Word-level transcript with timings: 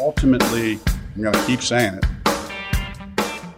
Ultimately, 0.00 0.78
I'm 1.14 1.22
going 1.22 1.34
to 1.34 1.46
keep 1.46 1.62
saying 1.62 1.94
it. 1.94 2.04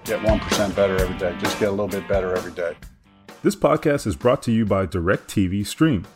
Get 0.05 0.21
1% 0.21 0.75
better 0.75 0.97
every 0.97 1.19
day. 1.19 1.37
Just 1.39 1.59
get 1.61 1.69
a 1.69 1.71
little 1.71 1.89
bit 1.89 2.09
better 2.09 2.35
every 2.35 2.53
day. 2.53 2.75
This 3.43 3.55
podcast 3.55 4.07
is 4.07 4.17
brought 4.17 4.43
to 4.45 4.53
you 4.53 4.65
by 4.65 4.87
DirecTV 4.87 5.67
Stream. 5.67 6.07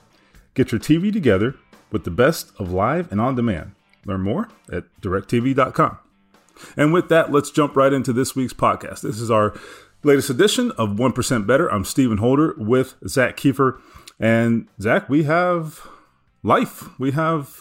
Get 0.54 0.72
your 0.72 0.80
TV 0.80 1.12
together 1.12 1.54
with 1.90 2.04
the 2.04 2.10
best 2.10 2.52
of 2.58 2.72
live 2.72 3.10
and 3.12 3.20
on 3.20 3.34
demand. 3.34 3.72
Learn 4.04 4.22
more 4.22 4.48
at 4.72 4.84
DirecTV.com. 5.00 5.98
And 6.76 6.92
with 6.92 7.08
that, 7.08 7.30
let's 7.30 7.50
jump 7.50 7.76
right 7.76 7.92
into 7.92 8.12
this 8.12 8.34
week's 8.34 8.52
podcast. 8.52 9.02
This 9.02 9.20
is 9.20 9.30
our 9.30 9.54
latest 10.04 10.30
edition 10.30 10.70
of 10.72 10.90
1% 10.90 11.46
Better. 11.46 11.68
I'm 11.68 11.84
Stephen 11.84 12.18
Holder 12.18 12.54
with 12.58 12.94
Zak 13.06 13.36
Keefer. 13.36 13.80
And 14.18 14.68
Zach, 14.80 15.08
we 15.08 15.24
have 15.24 15.86
life. 16.42 16.88
We 16.98 17.12
have 17.12 17.60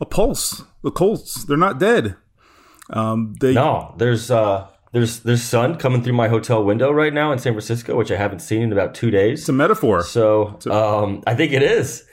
a 0.00 0.06
pulse. 0.06 0.62
The 0.82 0.90
Colts, 0.90 1.44
they're 1.44 1.56
not 1.56 1.78
dead. 1.78 2.16
Um, 2.90 3.34
they 3.40 3.54
No, 3.54 3.94
there's 3.98 4.30
uh 4.30 4.66
there's 4.92 5.20
there's 5.20 5.42
sun 5.42 5.76
coming 5.76 6.02
through 6.02 6.14
my 6.14 6.26
hotel 6.26 6.64
window 6.64 6.90
right 6.90 7.12
now 7.14 7.30
in 7.30 7.38
San 7.38 7.52
Francisco, 7.52 7.96
which 7.96 8.10
I 8.10 8.16
haven't 8.16 8.40
seen 8.40 8.62
in 8.62 8.72
about 8.72 8.94
two 8.94 9.10
days. 9.12 9.40
It's 9.40 9.48
a 9.48 9.52
metaphor. 9.52 10.02
So 10.02 10.58
um, 10.68 11.22
I 11.26 11.34
think 11.34 11.52
it 11.52 11.62
is. 11.62 12.04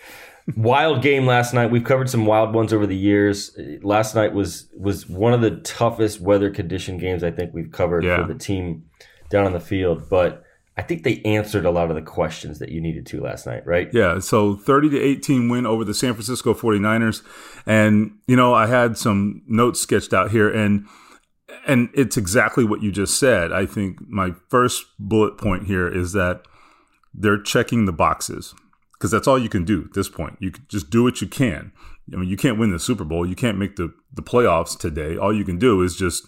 wild 0.55 1.01
game 1.01 1.25
last 1.25 1.53
night. 1.55 1.71
We've 1.71 1.83
covered 1.83 2.09
some 2.09 2.25
wild 2.27 2.53
ones 2.53 2.71
over 2.73 2.85
the 2.85 2.95
years. 2.95 3.57
Last 3.81 4.13
night 4.13 4.33
was 4.33 4.69
was 4.77 5.07
one 5.09 5.33
of 5.33 5.41
the 5.41 5.51
toughest 5.61 6.21
weather 6.21 6.51
condition 6.51 6.99
games 6.99 7.23
I 7.23 7.31
think 7.31 7.53
we've 7.53 7.71
covered 7.71 8.03
Yeah. 8.03 8.21
for 8.21 8.31
the 8.31 8.37
team 8.37 8.83
down 9.29 9.45
on 9.45 9.53
the 9.53 9.59
field. 9.59 10.09
But 10.09 10.43
I 10.77 10.83
think 10.83 11.03
they 11.03 11.21
answered 11.23 11.65
a 11.65 11.71
lot 11.71 11.89
of 11.89 11.95
the 11.95 12.01
questions 12.01 12.59
that 12.59 12.69
you 12.69 12.79
needed 12.79 13.05
to 13.07 13.21
last 13.21 13.47
night, 13.47 13.65
right? 13.65 13.89
Yeah, 13.91 14.19
so 14.19 14.55
30 14.55 14.91
to 14.91 14.99
18 14.99 15.49
win 15.49 15.65
over 15.65 15.83
the 15.83 15.93
San 15.93 16.13
Francisco 16.13 16.53
49ers. 16.53 17.23
And, 17.65 18.17
you 18.27 18.35
know, 18.35 18.53
I 18.53 18.67
had 18.67 18.97
some 18.97 19.41
notes 19.47 19.81
sketched 19.81 20.13
out 20.13 20.31
here 20.31 20.49
and 20.49 20.85
and 21.65 21.89
it's 21.93 22.17
exactly 22.17 22.63
what 22.63 22.81
you 22.81 22.91
just 22.91 23.19
said. 23.19 23.51
I 23.51 23.65
think 23.65 23.99
my 24.07 24.31
first 24.49 24.85
bullet 24.99 25.37
point 25.37 25.65
here 25.65 25.87
is 25.87 26.13
that 26.13 26.43
they're 27.13 27.41
checking 27.41 27.85
the 27.85 27.93
boxes 27.93 28.53
because 28.93 29.11
that's 29.11 29.27
all 29.27 29.39
you 29.39 29.49
can 29.49 29.63
do 29.63 29.83
at 29.83 29.93
this 29.93 30.09
point. 30.09 30.37
You 30.39 30.51
just 30.69 30.89
do 30.89 31.03
what 31.03 31.21
you 31.21 31.27
can. 31.27 31.71
I 32.13 32.17
mean, 32.17 32.29
you 32.29 32.37
can't 32.37 32.57
win 32.57 32.71
the 32.71 32.79
Super 32.79 33.03
Bowl. 33.03 33.27
You 33.27 33.35
can't 33.35 33.57
make 33.57 33.75
the, 33.75 33.93
the 34.13 34.21
playoffs 34.21 34.77
today. 34.77 35.17
All 35.17 35.35
you 35.35 35.43
can 35.43 35.57
do 35.57 35.81
is 35.81 35.95
just 35.95 36.27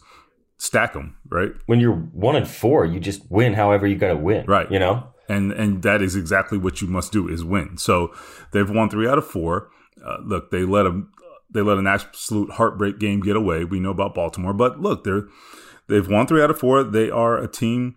stack 0.59 0.93
them, 0.93 1.15
right? 1.29 1.51
When 1.65 1.79
you're 1.79 1.95
one 1.95 2.35
and 2.35 2.47
four, 2.47 2.85
you 2.85 2.99
just 2.99 3.29
win 3.31 3.53
however 3.53 3.87
you 3.87 3.95
got 3.95 4.09
to 4.09 4.17
win, 4.17 4.45
Right. 4.45 4.71
You 4.71 4.77
know, 4.77 5.07
and 5.27 5.51
and 5.51 5.81
that 5.81 6.01
is 6.03 6.15
exactly 6.15 6.57
what 6.57 6.81
you 6.81 6.87
must 6.87 7.11
do 7.11 7.27
is 7.27 7.43
win. 7.43 7.77
So 7.77 8.13
they've 8.51 8.69
won 8.69 8.89
three 8.89 9.07
out 9.07 9.17
of 9.17 9.25
four. 9.25 9.69
Uh, 10.05 10.17
look, 10.23 10.51
they 10.51 10.63
let 10.63 10.83
them 10.83 11.11
they 11.51 11.61
let 11.61 11.77
an 11.77 11.87
absolute 11.87 12.51
heartbreak 12.51 12.99
game 12.99 13.21
get 13.21 13.35
away. 13.35 13.63
We 13.63 13.79
know 13.79 13.91
about 13.91 14.13
Baltimore, 14.13 14.53
but 14.53 14.79
look, 14.79 15.03
they're 15.03 15.27
they've 15.87 16.07
won 16.07 16.27
three 16.27 16.43
out 16.43 16.51
of 16.51 16.59
four. 16.59 16.83
They 16.83 17.09
are 17.09 17.37
a 17.37 17.47
team 17.47 17.95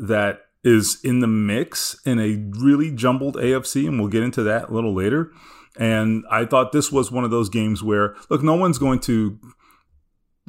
that 0.00 0.40
is 0.62 0.98
in 1.04 1.20
the 1.20 1.26
mix 1.26 2.00
in 2.06 2.18
a 2.18 2.42
really 2.58 2.90
jumbled 2.90 3.36
AFC, 3.36 3.86
and 3.86 3.98
we'll 3.98 4.08
get 4.08 4.22
into 4.22 4.42
that 4.44 4.70
a 4.70 4.72
little 4.72 4.94
later. 4.94 5.30
And 5.76 6.24
I 6.30 6.44
thought 6.44 6.72
this 6.72 6.92
was 6.92 7.10
one 7.10 7.24
of 7.24 7.30
those 7.30 7.48
games 7.48 7.82
where 7.82 8.14
look, 8.30 8.42
no 8.42 8.54
one's 8.54 8.78
going 8.78 9.00
to 9.00 9.38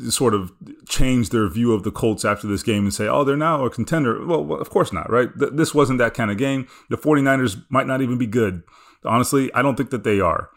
sort 0.09 0.33
of 0.33 0.51
change 0.87 1.29
their 1.29 1.47
view 1.49 1.73
of 1.73 1.83
the 1.83 1.91
Colts 1.91 2.25
after 2.25 2.47
this 2.47 2.63
game 2.63 2.83
and 2.83 2.93
say, 2.93 3.07
oh, 3.07 3.23
they're 3.23 3.37
now 3.37 3.63
a 3.63 3.69
contender. 3.69 4.25
Well, 4.25 4.53
of 4.53 4.69
course 4.69 4.91
not, 4.91 5.09
right? 5.09 5.29
Th- 5.37 5.51
this 5.53 5.73
wasn't 5.73 5.99
that 5.99 6.13
kind 6.13 6.29
of 6.29 6.37
game. 6.37 6.67
The 6.89 6.97
49ers 6.97 7.63
might 7.69 7.87
not 7.87 8.01
even 8.01 8.17
be 8.17 8.27
good. 8.27 8.63
Honestly, 9.05 9.53
I 9.53 9.61
don't 9.61 9.75
think 9.75 9.91
that 9.91 10.03
they 10.03 10.19
are. 10.19 10.49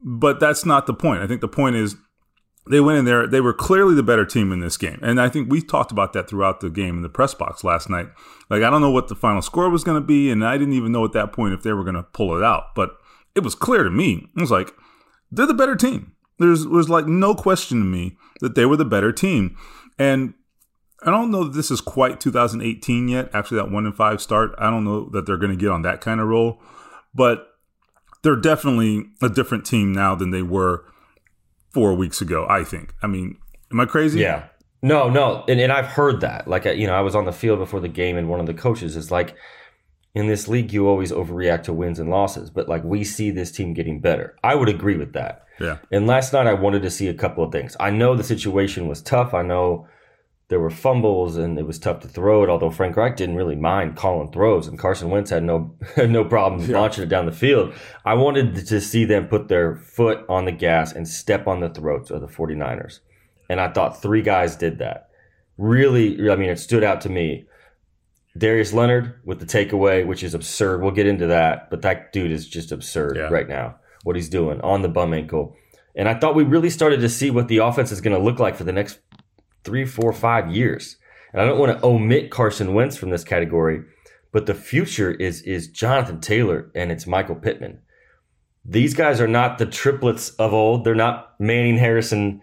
But 0.00 0.40
that's 0.40 0.64
not 0.64 0.86
the 0.86 0.94
point. 0.94 1.22
I 1.22 1.26
think 1.26 1.40
the 1.40 1.48
point 1.48 1.76
is 1.76 1.96
they 2.68 2.80
went 2.80 2.98
in 2.98 3.04
there, 3.04 3.26
they 3.26 3.40
were 3.40 3.52
clearly 3.52 3.94
the 3.94 4.02
better 4.02 4.24
team 4.24 4.50
in 4.50 4.60
this 4.60 4.76
game. 4.76 4.98
And 5.02 5.20
I 5.20 5.28
think 5.28 5.50
we 5.50 5.60
talked 5.60 5.92
about 5.92 6.12
that 6.14 6.28
throughout 6.28 6.60
the 6.60 6.70
game 6.70 6.96
in 6.96 7.02
the 7.02 7.08
press 7.08 7.34
box 7.34 7.62
last 7.62 7.88
night. 7.88 8.08
Like, 8.50 8.62
I 8.62 8.70
don't 8.70 8.80
know 8.80 8.90
what 8.90 9.08
the 9.08 9.14
final 9.14 9.42
score 9.42 9.70
was 9.70 9.84
going 9.84 10.00
to 10.00 10.06
be, 10.06 10.30
and 10.30 10.44
I 10.44 10.58
didn't 10.58 10.74
even 10.74 10.92
know 10.92 11.04
at 11.04 11.12
that 11.12 11.32
point 11.32 11.54
if 11.54 11.62
they 11.62 11.72
were 11.72 11.84
going 11.84 11.94
to 11.94 12.02
pull 12.02 12.36
it 12.36 12.42
out. 12.42 12.74
But 12.74 12.96
it 13.34 13.44
was 13.44 13.54
clear 13.54 13.84
to 13.84 13.90
me. 13.90 14.28
It 14.36 14.40
was 14.40 14.50
like, 14.50 14.72
they're 15.30 15.46
the 15.46 15.54
better 15.54 15.76
team. 15.76 16.12
There's 16.38 16.66
was 16.66 16.90
like 16.90 17.06
no 17.06 17.34
question 17.34 17.78
to 17.78 17.84
me 17.84 18.16
that 18.40 18.54
they 18.54 18.66
were 18.66 18.76
the 18.76 18.84
better 18.84 19.12
team. 19.12 19.56
And 19.98 20.34
I 21.02 21.10
don't 21.10 21.30
know 21.30 21.44
that 21.44 21.52
this 21.52 21.70
is 21.70 21.80
quite 21.80 22.20
2018 22.20 23.08
yet 23.08 23.30
after 23.32 23.54
that 23.56 23.70
one 23.70 23.86
and 23.86 23.96
five 23.96 24.20
start. 24.20 24.54
I 24.58 24.70
don't 24.70 24.84
know 24.84 25.08
that 25.10 25.26
they're 25.26 25.36
going 25.36 25.52
to 25.52 25.56
get 25.56 25.70
on 25.70 25.82
that 25.82 26.00
kind 26.00 26.20
of 26.20 26.28
roll, 26.28 26.60
but 27.14 27.48
they're 28.22 28.36
definitely 28.36 29.06
a 29.22 29.28
different 29.28 29.64
team 29.64 29.92
now 29.92 30.14
than 30.14 30.30
they 30.30 30.42
were 30.42 30.84
four 31.72 31.94
weeks 31.94 32.20
ago, 32.20 32.46
I 32.48 32.64
think. 32.64 32.94
I 33.02 33.06
mean, 33.06 33.36
am 33.70 33.80
I 33.80 33.86
crazy? 33.86 34.20
Yeah. 34.20 34.46
No, 34.82 35.08
no, 35.08 35.44
and, 35.48 35.60
and 35.60 35.72
I've 35.72 35.86
heard 35.86 36.20
that. 36.20 36.46
Like, 36.46 36.64
you 36.64 36.86
know, 36.86 36.94
I 36.94 37.00
was 37.00 37.14
on 37.14 37.24
the 37.24 37.32
field 37.32 37.58
before 37.58 37.80
the 37.80 37.88
game, 37.88 38.16
and 38.16 38.28
one 38.28 38.40
of 38.40 38.46
the 38.46 38.54
coaches 38.54 38.94
is 38.94 39.10
like, 39.10 39.34
in 40.16 40.28
this 40.28 40.48
league, 40.48 40.72
you 40.72 40.88
always 40.88 41.12
overreact 41.12 41.64
to 41.64 41.74
wins 41.74 41.98
and 41.98 42.08
losses, 42.08 42.48
but 42.48 42.70
like 42.70 42.82
we 42.82 43.04
see 43.04 43.30
this 43.30 43.52
team 43.52 43.74
getting 43.74 44.00
better. 44.00 44.34
I 44.42 44.54
would 44.54 44.70
agree 44.70 44.96
with 44.96 45.12
that. 45.12 45.44
Yeah. 45.60 45.76
And 45.92 46.06
last 46.06 46.32
night, 46.32 46.46
I 46.46 46.54
wanted 46.54 46.80
to 46.82 46.90
see 46.90 47.08
a 47.08 47.14
couple 47.14 47.44
of 47.44 47.52
things. 47.52 47.76
I 47.78 47.90
know 47.90 48.16
the 48.16 48.24
situation 48.24 48.88
was 48.88 49.02
tough. 49.02 49.34
I 49.34 49.42
know 49.42 49.86
there 50.48 50.58
were 50.58 50.70
fumbles 50.70 51.36
and 51.36 51.58
it 51.58 51.66
was 51.66 51.78
tough 51.78 52.00
to 52.00 52.08
throw 52.08 52.42
it. 52.42 52.48
Although 52.48 52.70
Frank 52.70 52.96
Reich 52.96 53.14
didn't 53.14 53.36
really 53.36 53.56
mind 53.56 53.96
calling 53.96 54.32
throws, 54.32 54.66
and 54.66 54.78
Carson 54.78 55.10
Wentz 55.10 55.28
had 55.28 55.44
no 55.44 55.76
had 55.96 56.10
no 56.10 56.24
problem 56.24 56.66
launching 56.66 57.04
it 57.04 57.10
down 57.10 57.26
the 57.26 57.32
field. 57.32 57.74
I 58.06 58.14
wanted 58.14 58.66
to 58.66 58.80
see 58.80 59.04
them 59.04 59.28
put 59.28 59.48
their 59.48 59.76
foot 59.76 60.24
on 60.30 60.46
the 60.46 60.52
gas 60.52 60.92
and 60.92 61.06
step 61.06 61.46
on 61.46 61.60
the 61.60 61.68
throats 61.68 62.10
of 62.10 62.22
the 62.22 62.26
49ers. 62.26 63.00
And 63.50 63.60
I 63.60 63.70
thought 63.70 64.00
three 64.00 64.22
guys 64.22 64.56
did 64.56 64.78
that. 64.78 65.10
Really, 65.58 66.30
I 66.30 66.36
mean, 66.36 66.48
it 66.48 66.58
stood 66.58 66.84
out 66.84 67.02
to 67.02 67.10
me. 67.10 67.44
Darius 68.36 68.72
Leonard 68.72 69.14
with 69.24 69.40
the 69.40 69.46
takeaway, 69.46 70.06
which 70.06 70.22
is 70.22 70.34
absurd. 70.34 70.82
We'll 70.82 70.90
get 70.90 71.06
into 71.06 71.26
that, 71.28 71.70
but 71.70 71.82
that 71.82 72.12
dude 72.12 72.30
is 72.32 72.48
just 72.48 72.72
absurd 72.72 73.16
Yeah. 73.16 73.28
right 73.30 73.48
now. 73.48 73.76
What 74.04 74.16
he's 74.16 74.28
doing 74.28 74.60
on 74.60 74.82
the 74.82 74.88
bum 74.88 75.12
ankle, 75.14 75.56
and 75.94 76.08
I 76.08 76.14
thought 76.14 76.34
we 76.34 76.44
really 76.44 76.70
started 76.70 77.00
to 77.00 77.08
see 77.08 77.30
what 77.30 77.48
the 77.48 77.58
offense 77.58 77.90
is 77.90 78.00
going 78.00 78.16
to 78.16 78.22
look 78.22 78.38
like 78.38 78.54
for 78.56 78.64
the 78.64 78.72
next 78.72 78.98
three, 79.64 79.84
four, 79.84 80.12
five 80.12 80.50
years. 80.50 80.96
And 81.32 81.42
I 81.42 81.46
don't 81.46 81.58
want 81.58 81.76
to 81.78 81.84
omit 81.86 82.30
Carson 82.30 82.72
Wentz 82.74 82.96
from 82.96 83.10
this 83.10 83.24
category, 83.24 83.82
but 84.32 84.46
the 84.46 84.54
future 84.54 85.10
is 85.12 85.42
is 85.42 85.68
Jonathan 85.68 86.20
Taylor 86.20 86.70
and 86.74 86.92
it's 86.92 87.06
Michael 87.06 87.34
Pittman. 87.34 87.80
These 88.64 88.94
guys 88.94 89.20
are 89.20 89.28
not 89.28 89.58
the 89.58 89.66
triplets 89.66 90.30
of 90.30 90.52
old. 90.52 90.84
They're 90.84 90.94
not 90.94 91.34
Manning, 91.40 91.78
Harrison, 91.78 92.42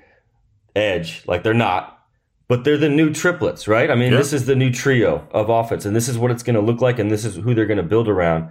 Edge. 0.75 1.23
Like 1.27 1.43
they're 1.43 1.53
not 1.53 1.99
but 2.47 2.63
they're 2.63 2.77
the 2.77 2.89
new 2.89 3.13
triplets, 3.13 3.67
right? 3.67 3.89
I 3.89 3.95
mean, 3.95 4.11
Yeah. 4.11 4.17
this 4.17 4.33
is 4.33 4.45
the 4.45 4.55
new 4.55 4.71
trio 4.71 5.27
of 5.31 5.49
offense, 5.49 5.85
and 5.85 5.95
this 5.95 6.07
is 6.09 6.17
what 6.17 6.31
it's 6.31 6.43
going 6.43 6.55
to 6.55 6.61
look 6.61 6.81
like, 6.81 6.99
and 6.99 7.09
this 7.11 7.25
is 7.25 7.35
who 7.35 7.53
they're 7.53 7.65
going 7.65 7.77
to 7.77 7.83
build 7.83 8.07
around. 8.07 8.49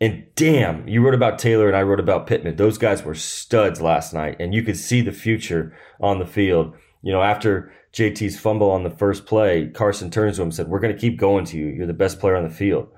And 0.00 0.24
damn, 0.34 0.86
you 0.88 1.02
wrote 1.02 1.14
about 1.14 1.38
Taylor 1.38 1.68
and 1.68 1.76
I 1.76 1.82
wrote 1.82 2.00
about 2.00 2.26
Pittman. 2.26 2.56
Those 2.56 2.78
guys 2.78 3.04
were 3.04 3.14
studs 3.14 3.80
last 3.80 4.12
night, 4.12 4.36
and 4.40 4.52
you 4.52 4.62
could 4.62 4.76
see 4.76 5.00
the 5.00 5.12
future 5.12 5.72
on 6.00 6.18
the 6.18 6.26
field. 6.26 6.74
You 7.02 7.12
know, 7.12 7.22
after 7.22 7.72
JT's 7.92 8.38
fumble 8.38 8.70
on 8.70 8.82
the 8.82 8.90
first 8.90 9.24
play, 9.24 9.68
Carson 9.68 10.10
turns 10.10 10.36
to 10.36 10.42
him 10.42 10.46
and 10.48 10.54
said, 10.54 10.68
We're 10.68 10.80
going 10.80 10.94
to 10.94 11.00
keep 11.00 11.18
going 11.18 11.44
to 11.46 11.56
you. 11.56 11.66
You're 11.68 11.86
the 11.86 11.92
best 11.92 12.18
player 12.18 12.36
on 12.36 12.42
the 12.42 12.50
field. 12.50 12.88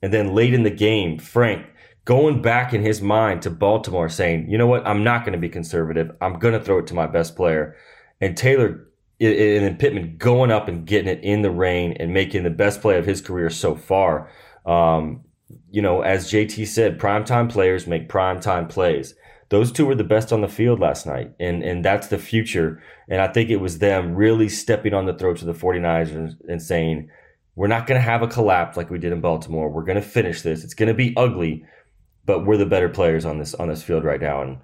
And 0.00 0.12
then 0.12 0.34
late 0.34 0.54
in 0.54 0.62
the 0.62 0.70
game, 0.70 1.18
Frank 1.18 1.66
going 2.04 2.42
back 2.42 2.74
in 2.74 2.82
his 2.82 3.00
mind 3.00 3.42
to 3.42 3.50
Baltimore 3.50 4.08
saying, 4.08 4.48
You 4.48 4.56
know 4.58 4.66
what? 4.66 4.86
I'm 4.86 5.02
not 5.02 5.24
going 5.24 5.32
to 5.32 5.38
be 5.38 5.48
conservative. 5.48 6.12
I'm 6.20 6.38
going 6.38 6.54
to 6.54 6.60
throw 6.60 6.78
it 6.78 6.86
to 6.88 6.94
my 6.94 7.06
best 7.06 7.34
player. 7.36 7.74
And 8.20 8.36
Taylor 8.36 8.86
and 9.20 9.64
then 9.64 9.76
Pittman 9.76 10.16
going 10.16 10.50
up 10.50 10.68
and 10.68 10.86
getting 10.86 11.08
it 11.08 11.20
in 11.22 11.42
the 11.42 11.50
rain 11.50 11.92
and 11.98 12.12
making 12.12 12.42
the 12.42 12.50
best 12.50 12.80
play 12.80 12.98
of 12.98 13.06
his 13.06 13.20
career 13.20 13.50
so 13.50 13.74
far. 13.76 14.30
Um, 14.66 15.24
you 15.70 15.82
know, 15.82 16.02
as 16.02 16.30
JT 16.30 16.66
said, 16.66 16.98
primetime 16.98 17.50
players 17.50 17.86
make 17.86 18.08
primetime 18.08 18.68
plays. 18.68 19.14
Those 19.50 19.70
two 19.70 19.86
were 19.86 19.94
the 19.94 20.04
best 20.04 20.32
on 20.32 20.40
the 20.40 20.48
field 20.48 20.80
last 20.80 21.06
night, 21.06 21.32
and 21.38 21.62
and 21.62 21.84
that's 21.84 22.08
the 22.08 22.18
future. 22.18 22.82
And 23.08 23.20
I 23.20 23.28
think 23.28 23.50
it 23.50 23.56
was 23.56 23.78
them 23.78 24.14
really 24.14 24.48
stepping 24.48 24.94
on 24.94 25.06
the 25.06 25.14
throats 25.14 25.42
of 25.42 25.46
the 25.46 25.52
49ers 25.52 26.36
and, 26.48 26.62
saying, 26.62 27.10
we're 27.54 27.68
not 27.68 27.86
going 27.86 27.98
to 28.00 28.04
have 28.04 28.22
a 28.22 28.26
collapse 28.26 28.76
like 28.76 28.90
we 28.90 28.98
did 28.98 29.12
in 29.12 29.20
Baltimore. 29.20 29.68
We're 29.68 29.84
going 29.84 30.00
to 30.00 30.02
finish 30.02 30.40
this. 30.40 30.64
It's 30.64 30.74
going 30.74 30.88
to 30.88 30.94
be 30.94 31.14
ugly, 31.16 31.64
but 32.24 32.46
we're 32.46 32.56
the 32.56 32.66
better 32.66 32.88
players 32.88 33.24
on 33.24 33.38
this 33.38 33.54
on 33.54 33.68
this 33.68 33.82
field 33.82 34.02
right 34.02 34.20
now, 34.20 34.42
and 34.42 34.58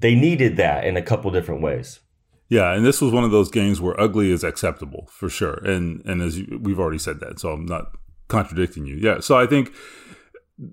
they 0.00 0.14
needed 0.14 0.56
that 0.56 0.84
in 0.84 0.96
a 0.96 1.02
couple 1.02 1.30
different 1.30 1.62
ways. 1.62 2.00
Yeah, 2.48 2.72
and 2.72 2.86
this 2.86 3.00
was 3.00 3.12
one 3.12 3.24
of 3.24 3.32
those 3.32 3.50
games 3.50 3.80
where 3.80 3.98
ugly 4.00 4.30
is 4.30 4.44
acceptable 4.44 5.08
for 5.10 5.28
sure, 5.28 5.54
and 5.64 6.04
and 6.04 6.22
as 6.22 6.38
you, 6.38 6.60
we've 6.62 6.78
already 6.78 6.98
said 6.98 7.20
that, 7.20 7.40
so 7.40 7.50
I'm 7.50 7.66
not 7.66 7.92
contradicting 8.28 8.86
you. 8.86 8.96
Yeah, 8.96 9.20
so 9.20 9.36
I 9.36 9.46
think 9.46 9.72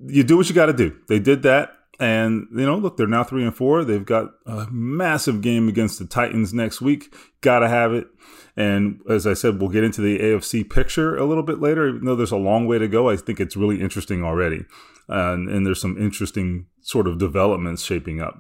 you 0.06 0.24
do 0.24 0.38
what 0.38 0.50
you 0.50 0.56
got 0.56 0.68
to 0.68 0.74
do. 0.74 0.96
They 1.08 1.20
did 1.20 1.44
that, 1.44 1.72
and 2.00 2.48
you 2.52 2.66
know, 2.66 2.78
look, 2.78 2.98
they're 2.98 3.08
now 3.08 3.24
three 3.24 3.44
and 3.44 3.56
four. 3.56 3.84
They've 3.84 4.06
got 4.06 4.32
a 4.46 4.68
massive 4.72 5.42
game 5.42 5.68
against 5.68 6.00
the 6.00 6.06
Titans 6.06 6.54
next 6.54 6.82
week. 6.82 7.14
Got 7.42 7.60
to 7.60 7.70
have 7.70 7.94
it. 7.94 8.08
And 8.56 9.00
as 9.10 9.26
I 9.26 9.34
said, 9.34 9.60
we'll 9.60 9.70
get 9.72 9.84
into 9.84 10.02
the 10.02 10.20
AFC 10.20 10.70
picture 10.70 11.18
a 11.18 11.26
little 11.26 11.44
bit 11.44 11.60
later. 11.60 11.90
Even 11.90 12.06
though 12.06 12.16
there's 12.16 12.32
a 12.32 12.38
long 12.38 12.68
way 12.68 12.78
to 12.78 12.88
go, 12.88 13.10
I 13.10 13.16
think 13.16 13.40
it's 13.40 13.58
really 13.58 13.82
interesting 13.82 14.24
already, 14.24 14.66
and, 15.08 15.50
and 15.50 15.66
there's 15.66 15.82
some 15.82 15.98
interesting 15.98 16.68
sort 16.82 17.08
of 17.08 17.18
developments 17.18 17.84
shaping 17.84 18.22
up. 18.22 18.38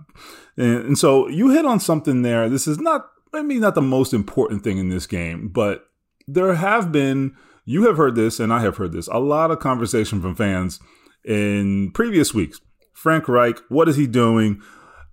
And, 0.55 0.85
and 0.85 0.97
so 0.97 1.27
you 1.29 1.49
hit 1.49 1.65
on 1.65 1.79
something 1.79 2.21
there. 2.21 2.47
This 2.47 2.67
is 2.67 2.79
not 2.79 3.07
I 3.33 3.41
mean, 3.41 3.61
not 3.61 3.75
the 3.75 3.81
most 3.81 4.13
important 4.13 4.63
thing 4.63 4.77
in 4.77 4.89
this 4.89 5.07
game, 5.07 5.49
but 5.49 5.87
there 6.27 6.53
have 6.53 6.91
been, 6.91 7.35
you 7.65 7.87
have 7.87 7.97
heard 7.97 8.15
this, 8.15 8.39
and 8.39 8.53
I 8.53 8.61
have 8.61 8.77
heard 8.77 8.93
this, 8.93 9.07
a 9.07 9.19
lot 9.19 9.51
of 9.51 9.59
conversation 9.59 10.21
from 10.21 10.35
fans 10.35 10.79
in 11.25 11.91
previous 11.91 12.33
weeks. 12.33 12.61
Frank 12.93 13.27
Reich, 13.27 13.57
what 13.69 13.89
is 13.89 13.95
he 13.95 14.07
doing? 14.07 14.61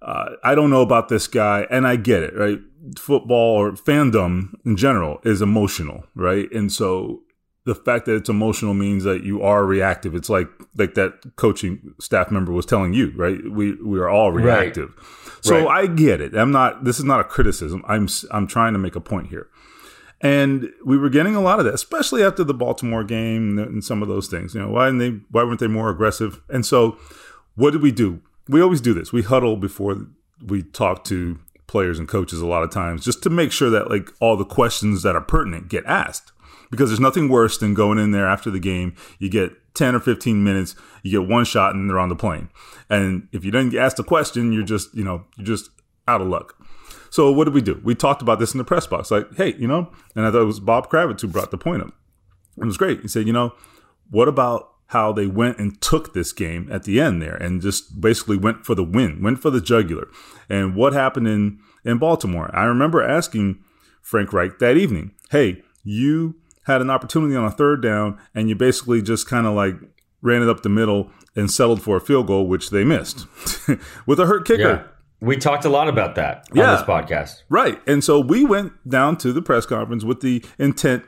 Uh, 0.03 0.31
I 0.45 0.55
don't 0.55 0.71
know 0.71 0.83
about 0.83 1.09
this 1.09 1.27
guy, 1.27 1.67
and 1.71 1.87
I 1.87 1.97
get 1.97 2.23
it, 2.23 2.37
right? 2.37 2.59
Football 2.99 3.57
or 3.57 3.73
fandom 3.73 4.55
in 4.65 4.77
general 4.77 5.21
is 5.25 5.43
emotional, 5.43 6.05
right? 6.15 6.51
And 6.53 6.71
so 6.73 7.23
the 7.65 7.75
fact 7.75 8.07
that 8.07 8.17
it's 8.17 8.29
emotional 8.29 8.75
means 8.75 9.05
that 9.05 9.23
you 9.23 9.43
are 9.43 9.65
reactive. 9.65 10.15
It's 10.15 10.31
like 10.31 10.49
like 10.77 10.95
that 10.95 11.37
coaching 11.37 11.95
staff 12.01 12.31
member 12.31 12.53
was 12.53 12.67
telling 12.67 12.95
you, 12.95 13.13
right? 13.17 13.39
We 13.51 13.75
we 13.75 13.99
are 13.99 14.09
all 14.09 14.33
reactive. 14.33 14.91
Right. 14.97 15.30
So 15.43 15.67
right. 15.67 15.85
I 15.85 15.87
get 15.87 16.21
it. 16.21 16.35
I'm 16.35 16.51
not. 16.51 16.85
This 16.85 16.99
is 16.99 17.05
not 17.05 17.21
a 17.21 17.25
criticism. 17.25 17.83
I'm 17.87 18.09
I'm 18.31 18.47
trying 18.47 18.73
to 18.73 18.79
make 18.79 18.97
a 18.97 19.01
point 19.01 19.29
here. 19.29 19.49
And 20.21 20.71
we 20.85 20.99
were 20.99 21.09
getting 21.09 21.35
a 21.35 21.41
lot 21.41 21.61
of 21.61 21.65
that, 21.65 21.73
especially 21.73 22.23
after 22.23 22.45
the 22.45 22.53
Baltimore 22.53 23.05
game 23.05 23.59
and 23.59 23.83
some 23.83 24.03
of 24.03 24.09
those 24.09 24.29
things. 24.29 24.55
You 24.55 24.61
know, 24.61 24.71
why 24.71 24.87
didn't 24.87 24.99
they? 24.99 25.11
Why 25.31 25.45
weren't 25.45 25.61
they 25.61 25.67
more 25.67 25.89
aggressive? 25.89 26.43
And 26.51 26.67
so, 26.67 26.99
what 27.55 27.71
did 27.71 27.83
we 27.83 27.91
do? 27.91 28.21
We 28.49 28.61
always 28.61 28.81
do 28.81 28.93
this. 28.93 29.13
We 29.13 29.23
huddle 29.23 29.57
before 29.57 30.07
we 30.45 30.63
talk 30.63 31.05
to 31.05 31.39
players 31.67 31.99
and 31.99 32.09
coaches 32.09 32.41
a 32.41 32.47
lot 32.47 32.63
of 32.63 32.71
times, 32.71 33.05
just 33.05 33.23
to 33.23 33.31
make 33.31 33.53
sure 33.53 33.71
that 33.71 33.89
like 33.89 34.11
all 34.21 34.37
the 34.37 34.45
questions 34.45 35.03
that 35.03 35.17
are 35.17 35.23
pertinent 35.23 35.69
get 35.69 35.87
asked. 35.87 36.33
Because 36.71 36.91
there's 36.91 37.01
nothing 37.01 37.29
worse 37.29 37.59
than 37.59 37.75
going 37.75 37.99
in 37.99 38.13
there 38.13 38.29
after 38.29 38.51
the 38.51 38.61
game. 38.61 38.95
You 39.19 39.29
get 39.29 39.53
10 39.75 39.95
or 39.95 40.01
15 40.01 40.43
minutes, 40.43 40.75
you 41.03 41.11
get 41.11 41.29
one 41.29 41.45
shot 41.45 41.75
and 41.75 41.89
they're 41.89 41.99
on 41.99 42.09
the 42.09 42.17
plane. 42.17 42.51
And 42.89 43.29
if 43.33 43.45
you 43.45 43.51
didn't 43.51 43.77
ask 43.77 43.97
the 43.97 44.05
question, 44.05 44.53
you're 44.53 44.65
just, 44.65 44.95
you 44.95 45.05
know, 45.05 45.25
you're 45.37 45.47
just 45.47 45.71
out 46.09 46.21
of 46.21 46.29
luck. 46.29 46.57
So 47.11 47.31
what 47.33 47.45
did 47.45 47.55
we 47.55 47.61
do? 47.61 47.81
We 47.85 47.95
talked 47.95 48.23
about 48.23 48.39
this 48.39 48.53
in 48.53 48.59
the 48.59 48.65
press 48.65 48.87
box. 48.87 49.11
Like, 49.11 49.35
hey, 49.37 49.55
you 49.59 49.67
know, 49.67 49.91
and 50.15 50.27
I 50.27 50.31
thought 50.31 50.43
it 50.43 50.47
was 50.47 50.61
Bob 50.61 50.89
Kravitz 50.89 51.21
who 51.21 51.29
brought 51.29 51.51
the 51.51 51.59
point 51.59 51.83
up. 51.83 51.95
And 52.57 52.65
it 52.65 52.67
was 52.67 52.77
great. 52.77 53.01
He 53.01 53.09
said, 53.09 53.27
you 53.27 53.33
know, 53.33 53.55
what 54.11 54.29
about 54.29 54.71
how 54.91 55.13
they 55.13 55.27
went 55.27 55.59
and 55.59 55.81
took 55.81 56.15
this 56.15 56.33
game 56.33 56.69
at 56.71 56.83
the 56.83 57.01
end 57.01 57.23
there 57.23 57.37
and 57.37 57.63
just 57.63 58.01
basically 58.01 58.37
went 58.37 58.67
for 58.67 58.75
the 58.75 58.83
win, 58.83 59.23
went 59.23 59.41
for 59.41 59.51
the 59.51 59.61
jugular. 59.61 60.09
And 60.49 60.75
what 60.75 60.93
happened 60.93 61.29
in, 61.29 61.61
in 61.85 61.99
Baltimore? 61.99 62.51
I 62.53 62.65
remember 62.65 63.01
asking 63.01 63.63
Frank 64.03 64.33
Reich 64.33 64.59
that 64.59 64.77
evening, 64.77 65.13
hey, 65.31 65.63
you 65.85 66.40
had 66.65 66.81
an 66.81 66.91
opportunity 66.91 67.35
on 67.35 67.45
a 67.45 67.51
third 67.51 67.83
down 67.83 68.19
and 68.35 68.49
you 68.49 68.55
basically 68.55 69.03
just 69.03 69.29
kind 69.29 69.47
of 69.47 69.55
like 69.55 69.75
ran 70.23 70.43
it 70.43 70.49
up 70.49 70.63
the 70.63 70.69
middle 70.69 71.11
and 71.35 71.51
settled 71.51 71.83
for 71.83 71.97
a 71.97 72.01
field 72.01 72.27
goal, 72.27 72.47
which 72.47 72.71
they 72.71 72.85
missed 72.85 73.27
with 74.07 74.21
a 74.21 74.27
hurt 74.27 74.47
kicker. 74.47 74.63
Yeah. 74.63 74.83
We 75.21 75.37
talked 75.37 75.67
a 75.67 75.69
lot 75.69 75.89
about 75.89 76.15
that 76.15 76.47
yeah. 76.53 76.71
on 76.71 76.77
this 76.77 76.83
podcast. 76.83 77.43
Right. 77.51 77.81
And 77.87 78.03
so 78.03 78.21
we 78.21 78.45
went 78.45 78.73
down 78.89 79.17
to 79.19 79.33
the 79.33 79.43
press 79.43 79.67
conference 79.67 80.03
with 80.03 80.21
the 80.21 80.43
intent 80.59 81.05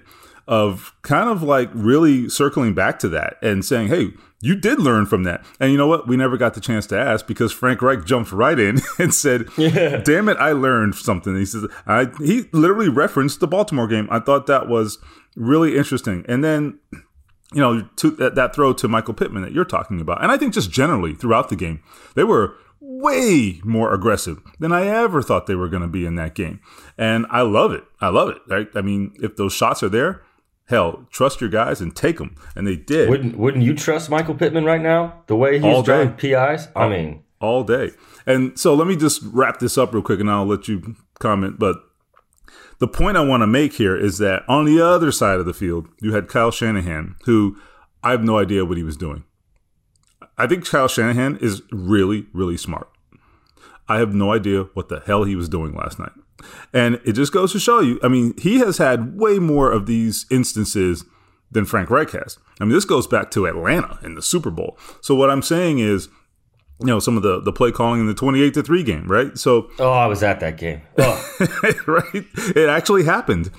of 0.47 0.95
kind 1.03 1.29
of 1.31 1.43
like 1.43 1.71
really 1.73 2.29
circling 2.29 2.75
back 2.75 2.99
to 2.99 3.09
that 3.09 3.37
and 3.43 3.65
saying, 3.65 3.89
hey, 3.89 4.11
you 4.41 4.57
did 4.57 4.81
learn 4.81 5.07
from 5.07 5.23
that. 5.23 5.45
And 5.61 5.71
you 5.71 5.79
know 5.79 5.87
what? 5.87 6.09
We 6.09 6.17
never 6.17 6.37
got 6.37 6.55
the 6.55 6.61
chance 6.61 6.87
to 6.89 6.99
ask 6.99 7.27
because 7.27 7.53
Frank 7.53 7.81
Reich 7.81 8.05
jumped 8.05 8.33
right 8.33 8.59
in 8.59 8.81
and 8.99 9.15
said, 9.15 9.47
yeah. 9.57 9.99
damn 9.99 10.29
it, 10.29 10.37
I 10.39 10.53
learned 10.53 10.97
something. 10.97 11.37
He 11.37 11.47
says, 11.47 11.67
I, 11.87 12.09
he 12.19 12.49
literally 12.53 12.89
referenced 12.89 13.41
the 13.41 13.47
Baltimore 13.47 13.87
game. 13.87 14.09
I 14.11 14.19
thought 14.19 14.47
that 14.49 14.69
was 14.69 14.99
really 15.37 15.77
interesting. 15.77 16.25
And 16.29 16.43
then, 16.43 16.79
you 17.53 17.61
know, 17.61 17.89
to, 17.97 18.11
that, 18.13 18.35
that 18.35 18.55
throw 18.55 18.73
to 18.73 18.89
Michael 18.89 19.15
Pittman 19.15 19.43
that 19.43 19.53
you're 19.53 19.65
talking 19.65 20.01
about. 20.01 20.23
And 20.23 20.33
I 20.33 20.37
think 20.37 20.55
just 20.55 20.71
generally 20.71 21.15
throughout 21.15 21.49
the 21.49 21.57
game, 21.57 21.83
they 22.15 22.25
were 22.25 22.55
way 22.81 23.61
more 23.65 23.95
aggressive 23.95 24.41
than 24.59 24.73
I 24.73 24.87
ever 24.87 25.23
thought 25.23 25.47
they 25.47 25.55
were 25.55 25.69
going 25.69 25.83
to 25.83 25.89
be 25.89 26.05
in 26.05 26.17
that 26.17 26.35
game. 26.35 26.61
And 26.99 27.27
I 27.31 27.43
love 27.43 27.73
it. 27.73 27.85
I 28.01 28.09
love 28.09 28.29
it. 28.29 28.39
Right? 28.49 28.69
I 28.75 28.81
mean, 28.81 29.15
if 29.23 29.37
those 29.37 29.53
shots 29.53 29.83
are 29.83 29.89
there, 29.89 30.23
hell, 30.67 31.07
trust 31.11 31.41
your 31.41 31.51
guys 31.51 31.81
and 31.81 31.95
take 31.95 32.19
them. 32.19 32.37
And 32.57 32.67
they 32.67 32.77
did. 32.77 33.09
Wouldn't 33.09 33.37
Wouldn't 33.37 33.65
you 33.65 33.75
trust 33.75 34.11
Michael 34.11 34.35
Pittman 34.35 34.65
right 34.65 34.81
now? 34.81 35.23
The 35.27 35.37
way 35.37 35.59
he's 35.59 35.83
drawing 35.83 36.15
PIs. 36.15 36.69
I 36.75 36.89
mean, 36.89 37.25
all 37.41 37.65
day. 37.65 37.91
And 38.27 38.59
so 38.59 38.75
let 38.75 38.87
me 38.87 38.97
just 38.97 39.23
wrap 39.33 39.59
this 39.59 39.77
up 39.77 39.93
real 39.93 40.03
quick, 40.03 40.21
and 40.21 40.31
I'll 40.31 40.47
let 40.47 40.69
you 40.69 40.97
comment. 41.19 41.59
But 41.59 41.77
the 42.83 42.89
point 42.89 43.17
I 43.17 43.21
want 43.21 43.43
to 43.43 43.47
make 43.47 43.75
here 43.75 43.97
is 43.97 44.19
that 44.19 44.43
on 44.49 44.65
the 44.65 44.85
other 44.85 45.13
side 45.13 45.39
of 45.39 45.47
the 45.47 45.55
field, 45.55 45.87
you 46.01 46.15
had 46.15 46.27
Kyle 46.27 46.51
Shanahan, 46.51 47.15
who 47.27 47.57
I 48.03 48.11
have 48.11 48.25
no 48.25 48.39
idea 48.39 48.65
what 48.65 48.77
he 48.77 48.83
was 48.83 48.97
doing. 48.97 49.23
I 50.37 50.49
think 50.49 50.69
Kyle 50.69 50.89
Shanahan 50.89 51.37
is 51.37 51.63
really, 51.71 52.27
really 52.33 52.57
smart. 52.57 52.91
I 53.89 53.99
have 53.99 54.17
no 54.17 54.33
idea 54.33 54.65
what 54.75 54.89
the 54.89 54.99
hell 54.99 55.23
he 55.23 55.37
was 55.37 55.49
doing 55.49 55.77
last 55.77 56.01
night. 56.01 56.11
And 56.73 57.01
it 57.05 57.13
just 57.13 57.33
goes 57.33 57.53
to 57.53 57.61
show 57.61 57.79
you, 57.79 58.01
I 58.03 58.09
mean, 58.09 58.35
he 58.37 58.59
has 58.59 58.79
had 58.79 59.17
way 59.17 59.39
more 59.39 59.71
of 59.71 59.87
these 59.87 60.27
instances 60.29 61.05
than 61.53 61.67
Frank 61.67 61.89
Reich 61.89 62.11
has. 62.11 62.41
I 62.61 62.65
mean, 62.65 62.73
this 62.73 62.85
goes 62.85 63.07
back 63.07 63.31
to 63.31 63.47
Atlanta 63.47 64.01
in 64.03 64.17
the 64.17 64.23
Super 64.23 64.51
Bowl. 64.51 64.77
So 65.03 65.15
what 65.15 65.31
I'm 65.31 65.43
saying 65.43 65.79
is 65.79 66.09
you 66.83 66.89
know 66.89 66.99
some 66.99 67.17
of 67.17 67.23
the 67.23 67.41
the 67.41 67.53
play 67.53 67.71
calling 67.71 68.01
in 68.01 68.07
the 68.07 68.15
28 68.15 68.55
to 68.55 68.63
3 68.63 68.83
game 68.83 69.07
right 69.07 69.39
so 69.39 69.71
oh 69.79 69.91
i 69.91 70.07
was 70.07 70.23
at 70.23 70.41
that 70.41 70.57
game 70.57 70.83
oh. 70.99 71.37
right 71.87 72.27
it 72.57 72.69
actually 72.69 73.05
happened 73.05 73.51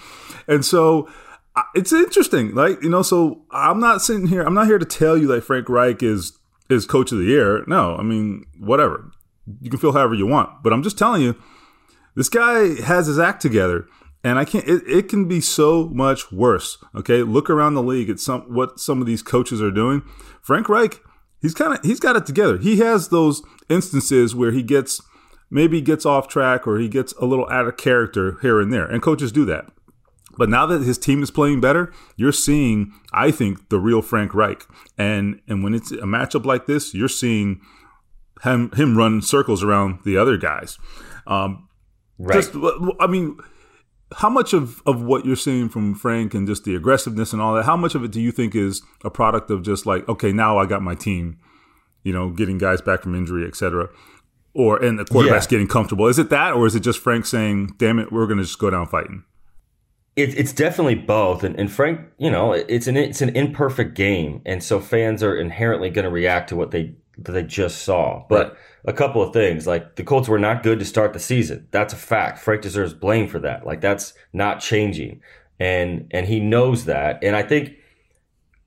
and 0.48 0.64
so 0.66 1.10
it's 1.76 1.94
interesting 1.94 2.54
like 2.54 2.82
you 2.84 2.90
know 2.90 3.02
so 3.02 3.42
i'm 3.52 3.80
not 3.80 4.02
sitting 4.02 4.28
here 4.28 4.42
i'm 4.44 4.54
not 4.54 4.68
here 4.68 4.80
to 4.80 4.86
tell 4.86 5.18
you 5.18 5.28
that 5.28 5.44
frank 5.44 5.70
reich 5.70 6.04
is 6.04 6.38
is 6.70 6.86
coach 6.86 7.12
of 7.12 7.18
the 7.18 7.26
year 7.26 7.64
no 7.68 7.96
i 7.96 8.04
mean 8.04 8.46
whatever 8.60 9.12
you 9.62 9.70
can 9.70 9.80
feel 9.80 9.94
however 9.94 10.14
you 10.14 10.28
want 10.28 10.50
but 10.64 10.74
i'm 10.74 10.84
just 10.84 10.98
telling 10.98 11.22
you 11.22 11.36
this 12.16 12.30
guy 12.30 12.82
has 12.82 13.08
his 13.08 13.20
act 13.20 13.42
together 13.42 13.88
and 14.24 14.40
I 14.40 14.46
can't. 14.46 14.66
It, 14.68 14.84
it 14.88 15.10
can 15.10 15.28
be 15.28 15.42
so 15.42 15.90
much 15.90 16.32
worse. 16.32 16.78
Okay, 16.96 17.24
look 17.24 17.50
around 17.50 17.74
the 17.74 17.84
league 17.84 18.10
at 18.10 18.20
some 18.20 18.42
what 18.44 18.80
some 18.80 19.02
of 19.02 19.08
these 19.08 19.22
coaches 19.22 19.62
are 19.62 19.72
doing. 19.72 20.02
Frank 20.42 20.70
Reich, 20.70 21.02
he's 21.44 21.54
kind 21.54 21.78
of 21.78 21.86
he's 21.86 22.00
got 22.00 22.16
it 22.16 22.26
together. 22.26 22.58
He 22.58 22.80
has 22.80 23.10
those 23.10 23.44
instances 23.70 24.34
where 24.34 24.52
he 24.52 24.64
gets 24.64 25.00
maybe 25.52 25.80
gets 25.82 26.08
off 26.08 26.28
track 26.28 26.66
or 26.66 26.80
he 26.80 26.88
gets 26.88 27.14
a 27.14 27.26
little 27.26 27.48
out 27.50 27.68
of 27.68 27.78
character 27.78 28.40
here 28.42 28.60
and 28.60 28.74
there, 28.74 28.88
and 28.88 29.04
coaches 29.04 29.32
do 29.32 29.46
that. 29.46 29.70
But 30.36 30.50
now 30.50 30.66
that 30.66 30.82
his 30.82 30.98
team 30.98 31.22
is 31.22 31.30
playing 31.30 31.62
better, 31.62 31.94
you're 32.16 32.32
seeing, 32.32 32.92
I 33.12 33.30
think, 33.30 33.70
the 33.70 33.80
real 33.80 34.02
Frank 34.02 34.34
Reich. 34.34 34.66
And 34.98 35.40
and 35.48 35.64
when 35.64 35.76
it's 35.76 35.92
a 35.92 35.98
matchup 35.98 36.46
like 36.46 36.66
this, 36.66 36.96
you're 36.96 37.08
seeing 37.08 37.62
him 38.42 38.72
him 38.72 38.98
run 38.98 39.22
circles 39.22 39.64
around 39.64 40.00
the 40.06 40.18
other 40.18 40.38
guys. 40.38 40.80
Um, 41.28 41.70
right. 42.18 42.36
Just, 42.36 42.56
I 43.00 43.06
mean, 43.08 43.38
how 44.18 44.30
much 44.30 44.54
of, 44.54 44.82
of 44.86 45.02
what 45.02 45.26
you're 45.26 45.36
seeing 45.36 45.70
from 45.70 45.96
Frank 45.96 46.34
and 46.34 46.48
just 46.48 46.64
the 46.64 46.76
aggressiveness 46.76 47.34
and 47.34 47.42
all 47.42 47.54
that, 47.56 47.66
how 47.66 47.78
much 47.78 47.96
of 47.96 48.04
it 48.04 48.12
do 48.12 48.22
you 48.22 48.32
think 48.32 48.56
is 48.56 48.82
a 49.04 49.10
product 49.10 49.50
of 49.50 49.64
just 49.64 49.86
like, 49.86 50.08
okay, 50.08 50.32
now 50.32 50.58
I 50.58 50.66
got 50.66 50.82
my 50.82 50.96
team, 50.96 51.38
you 52.04 52.14
know, 52.14 52.30
getting 52.30 52.58
guys 52.58 52.82
back 52.82 53.02
from 53.02 53.16
injury, 53.16 53.46
et 53.48 53.56
cetera, 53.56 53.90
or 54.54 54.82
and 54.82 55.00
the 55.00 55.06
quarterback's 55.06 55.46
yeah. 55.46 55.52
getting 55.52 55.68
comfortable? 55.68 56.08
Is 56.08 56.20
it 56.20 56.30
that, 56.30 56.54
or 56.54 56.66
is 56.66 56.76
it 56.76 56.82
just 56.82 57.00
Frank 57.00 57.26
saying, 57.26 57.76
"Damn 57.78 58.00
it, 58.00 58.12
we're 58.12 58.28
going 58.28 58.38
to 58.38 58.44
just 58.44 58.60
go 58.60 58.70
down 58.70 58.88
fighting"? 58.88 59.24
It, 60.16 60.38
it's 60.38 60.54
definitely 60.54 60.96
both, 60.96 61.44
and, 61.44 61.58
and 61.60 61.72
Frank, 61.72 62.02
you 62.20 62.30
know, 62.30 62.54
it's 62.54 62.88
an 62.88 62.98
it's 62.98 63.22
an 63.22 63.36
imperfect 63.36 63.96
game, 63.96 64.42
and 64.46 64.64
so 64.64 64.80
fans 64.80 65.24
are 65.24 65.36
inherently 65.36 65.90
going 65.90 66.06
to 66.06 66.12
react 66.12 66.50
to 66.50 66.56
what 66.56 66.72
they 66.72 66.96
that 67.18 67.32
they 67.32 67.44
just 67.44 67.84
saw, 67.84 68.26
but. 68.30 68.50
Right 68.50 68.58
a 68.86 68.94
couple 68.94 69.22
of 69.22 69.34
things. 69.34 69.66
Like 69.66 69.96
the 69.96 70.04
Colts 70.04 70.28
were 70.28 70.40
not 70.40 70.64
good 70.64 70.80
to 70.80 70.86
start 70.86 71.14
the 71.14 71.20
season. 71.20 71.68
That's 71.72 71.94
a 71.94 71.98
fact. 71.98 72.40
Frank 72.40 72.62
deserves 72.62 72.94
blame 72.94 73.28
for 73.28 73.40
that. 73.40 73.66
Like 73.66 73.82
that's 73.82 74.14
not 74.32 74.60
changing. 74.60 75.22
And 75.60 76.08
and 76.12 76.28
he 76.28 76.40
knows 76.40 76.86
that. 76.86 77.24
And 77.24 77.36
I 77.36 77.44
think 77.44 77.78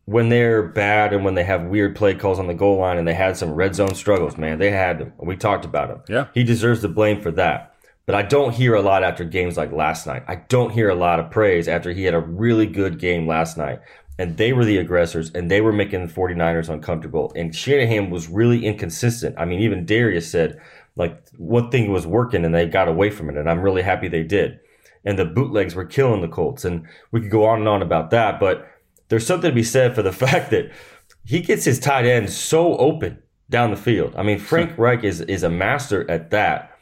when 0.07 0.29
they're 0.29 0.63
bad 0.63 1.13
and 1.13 1.25
when 1.25 1.35
they 1.35 1.45
have 1.45 1.65
weird 1.65 1.97
play 1.97 2.15
calls 2.15 2.39
on 2.39 2.47
the 2.47 2.55
goal 2.55 2.79
line 2.79 2.97
and 2.97 3.07
they 3.07 3.15
had 3.15 3.37
some 3.37 3.53
red 3.53 3.75
zone 3.75 3.95
struggles, 3.95 4.39
man, 4.39 4.59
they 4.59 4.71
had 4.71 4.99
them. 4.99 5.13
We 5.19 5.37
talked 5.37 5.65
about 5.65 5.89
them. 5.89 6.03
Yeah. 6.09 6.29
He 6.33 6.45
deserves 6.45 6.81
the 6.81 6.89
blame 6.89 7.21
for 7.21 7.33
that. 7.33 7.75
But 8.07 8.15
I 8.15 8.23
don't 8.23 8.55
hear 8.55 8.75
a 8.75 8.83
lot 8.83 9.03
after 9.03 9.25
games 9.25 9.57
like 9.57 9.73
last 9.73 10.07
night. 10.07 10.23
I 10.29 10.37
don't 10.37 10.71
hear 10.71 10.89
a 10.89 10.95
lot 10.95 11.19
of 11.19 11.33
praise 11.33 11.67
after 11.67 11.93
he 11.93 12.05
had 12.05 12.15
a 12.15 12.21
really 12.21 12.67
good 12.67 13.01
game 13.01 13.27
last 13.27 13.59
night. 13.59 13.81
And 14.19 14.37
they 14.37 14.53
were 14.53 14.65
the 14.65 14.79
aggressors 14.79 15.31
and 15.33 15.51
they 15.51 15.61
were 15.61 15.73
making 15.73 16.07
the 16.07 16.13
49ers 16.13 16.69
uncomfortable. 16.69 17.33
And 17.37 17.55
Shanahan 17.55 18.11
was 18.11 18.29
really 18.29 18.65
inconsistent. 18.65 19.37
I 19.39 19.45
mean, 19.45 19.61
even 19.61 19.85
Darius 19.85 20.31
said, 20.31 20.61
like, 20.97 21.23
one 21.37 21.71
thing 21.71 21.93
was 21.93 22.07
working 22.07 22.45
and 22.45 22.55
they 22.55 22.67
got 22.67 22.89
away 22.89 23.11
from 23.11 23.29
it. 23.29 23.37
And 23.37 23.49
I'm 23.49 23.61
really 23.61 23.83
happy 23.83 24.09
they 24.09 24.23
did. 24.23 24.59
And 25.05 25.19
the 25.19 25.27
bootlegs 25.27 25.75
were 25.75 25.85
killing 25.85 26.23
the 26.23 26.29
Colts. 26.29 26.65
And 26.65 26.87
we 27.13 27.21
could 27.21 27.31
go 27.31 27.45
on 27.45 27.61
and 27.61 27.69
on 27.69 27.83
about 27.83 28.11
that. 28.11 28.41
But 28.41 28.67
there's 29.09 29.27
something 29.27 29.51
to 29.51 29.55
be 29.55 29.63
said 29.63 29.95
for 29.95 30.03
the 30.03 30.13
fact 30.27 30.51
that 30.51 30.73
he 31.25 31.41
gets 31.41 31.65
his 31.65 31.79
tight 31.79 32.07
end 32.07 32.31
so 32.31 32.77
open 32.79 33.23
down 33.51 33.71
the 33.71 33.77
field. 33.77 34.15
I 34.17 34.23
mean, 34.23 34.39
Frank 34.39 34.77
Reich 34.79 35.05
is, 35.05 35.21
is 35.21 35.43
a 35.43 35.51
master 35.51 36.11
at 36.11 36.31
that. 36.31 36.76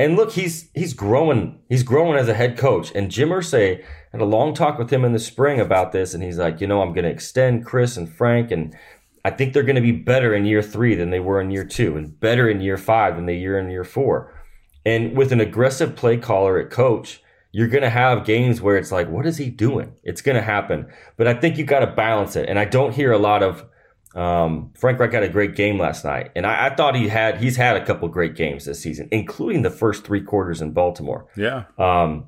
And 0.00 0.16
look, 0.16 0.32
he's 0.32 0.70
he's 0.74 0.94
growing. 0.94 1.60
He's 1.68 1.82
growing 1.82 2.16
as 2.16 2.26
a 2.26 2.32
head 2.32 2.56
coach. 2.56 2.90
And 2.94 3.10
Jim 3.10 3.28
Irsay 3.28 3.84
had 4.12 4.22
a 4.22 4.24
long 4.24 4.54
talk 4.54 4.78
with 4.78 4.90
him 4.90 5.04
in 5.04 5.12
the 5.12 5.18
spring 5.18 5.60
about 5.60 5.92
this, 5.92 6.14
and 6.14 6.22
he's 6.22 6.38
like, 6.38 6.58
you 6.58 6.66
know, 6.66 6.80
I'm 6.80 6.94
going 6.94 7.04
to 7.04 7.10
extend 7.10 7.66
Chris 7.66 7.98
and 7.98 8.10
Frank, 8.10 8.50
and 8.50 8.74
I 9.26 9.30
think 9.30 9.52
they're 9.52 9.62
going 9.62 9.76
to 9.76 9.82
be 9.82 9.92
better 9.92 10.34
in 10.34 10.46
year 10.46 10.62
three 10.62 10.94
than 10.94 11.10
they 11.10 11.20
were 11.20 11.38
in 11.38 11.50
year 11.50 11.66
two, 11.66 11.98
and 11.98 12.18
better 12.18 12.48
in 12.48 12.62
year 12.62 12.78
five 12.78 13.16
than 13.16 13.26
they 13.26 13.46
were 13.46 13.58
in 13.58 13.68
year 13.68 13.84
four. 13.84 14.34
And 14.86 15.14
with 15.14 15.32
an 15.32 15.40
aggressive 15.40 15.96
play 15.96 16.16
caller 16.16 16.58
at 16.58 16.70
coach, 16.70 17.22
you're 17.52 17.68
going 17.68 17.82
to 17.82 17.90
have 17.90 18.24
games 18.24 18.62
where 18.62 18.78
it's 18.78 18.90
like, 18.90 19.10
what 19.10 19.26
is 19.26 19.36
he 19.36 19.50
doing? 19.50 19.92
It's 20.02 20.22
going 20.22 20.36
to 20.36 20.42
happen. 20.42 20.90
But 21.18 21.26
I 21.26 21.34
think 21.34 21.58
you 21.58 21.64
got 21.64 21.80
to 21.80 21.86
balance 21.86 22.36
it. 22.36 22.48
And 22.48 22.58
I 22.58 22.64
don't 22.64 22.94
hear 22.94 23.12
a 23.12 23.18
lot 23.18 23.42
of 23.42 23.66
um, 24.14 24.72
Frank 24.76 24.98
Reich 24.98 25.12
had 25.12 25.22
a 25.22 25.28
great 25.28 25.54
game 25.54 25.78
last 25.78 26.04
night, 26.04 26.32
and 26.34 26.44
I, 26.44 26.66
I, 26.66 26.74
thought 26.74 26.96
he 26.96 27.06
had 27.06 27.38
he's 27.38 27.56
had 27.56 27.76
a 27.76 27.84
couple 27.84 28.08
great 28.08 28.34
games 28.34 28.64
this 28.64 28.80
season, 28.80 29.08
including 29.12 29.62
the 29.62 29.70
first 29.70 30.04
three 30.04 30.20
quarters 30.20 30.60
in 30.60 30.72
Baltimore. 30.72 31.28
Yeah. 31.36 31.64
Um, 31.78 32.26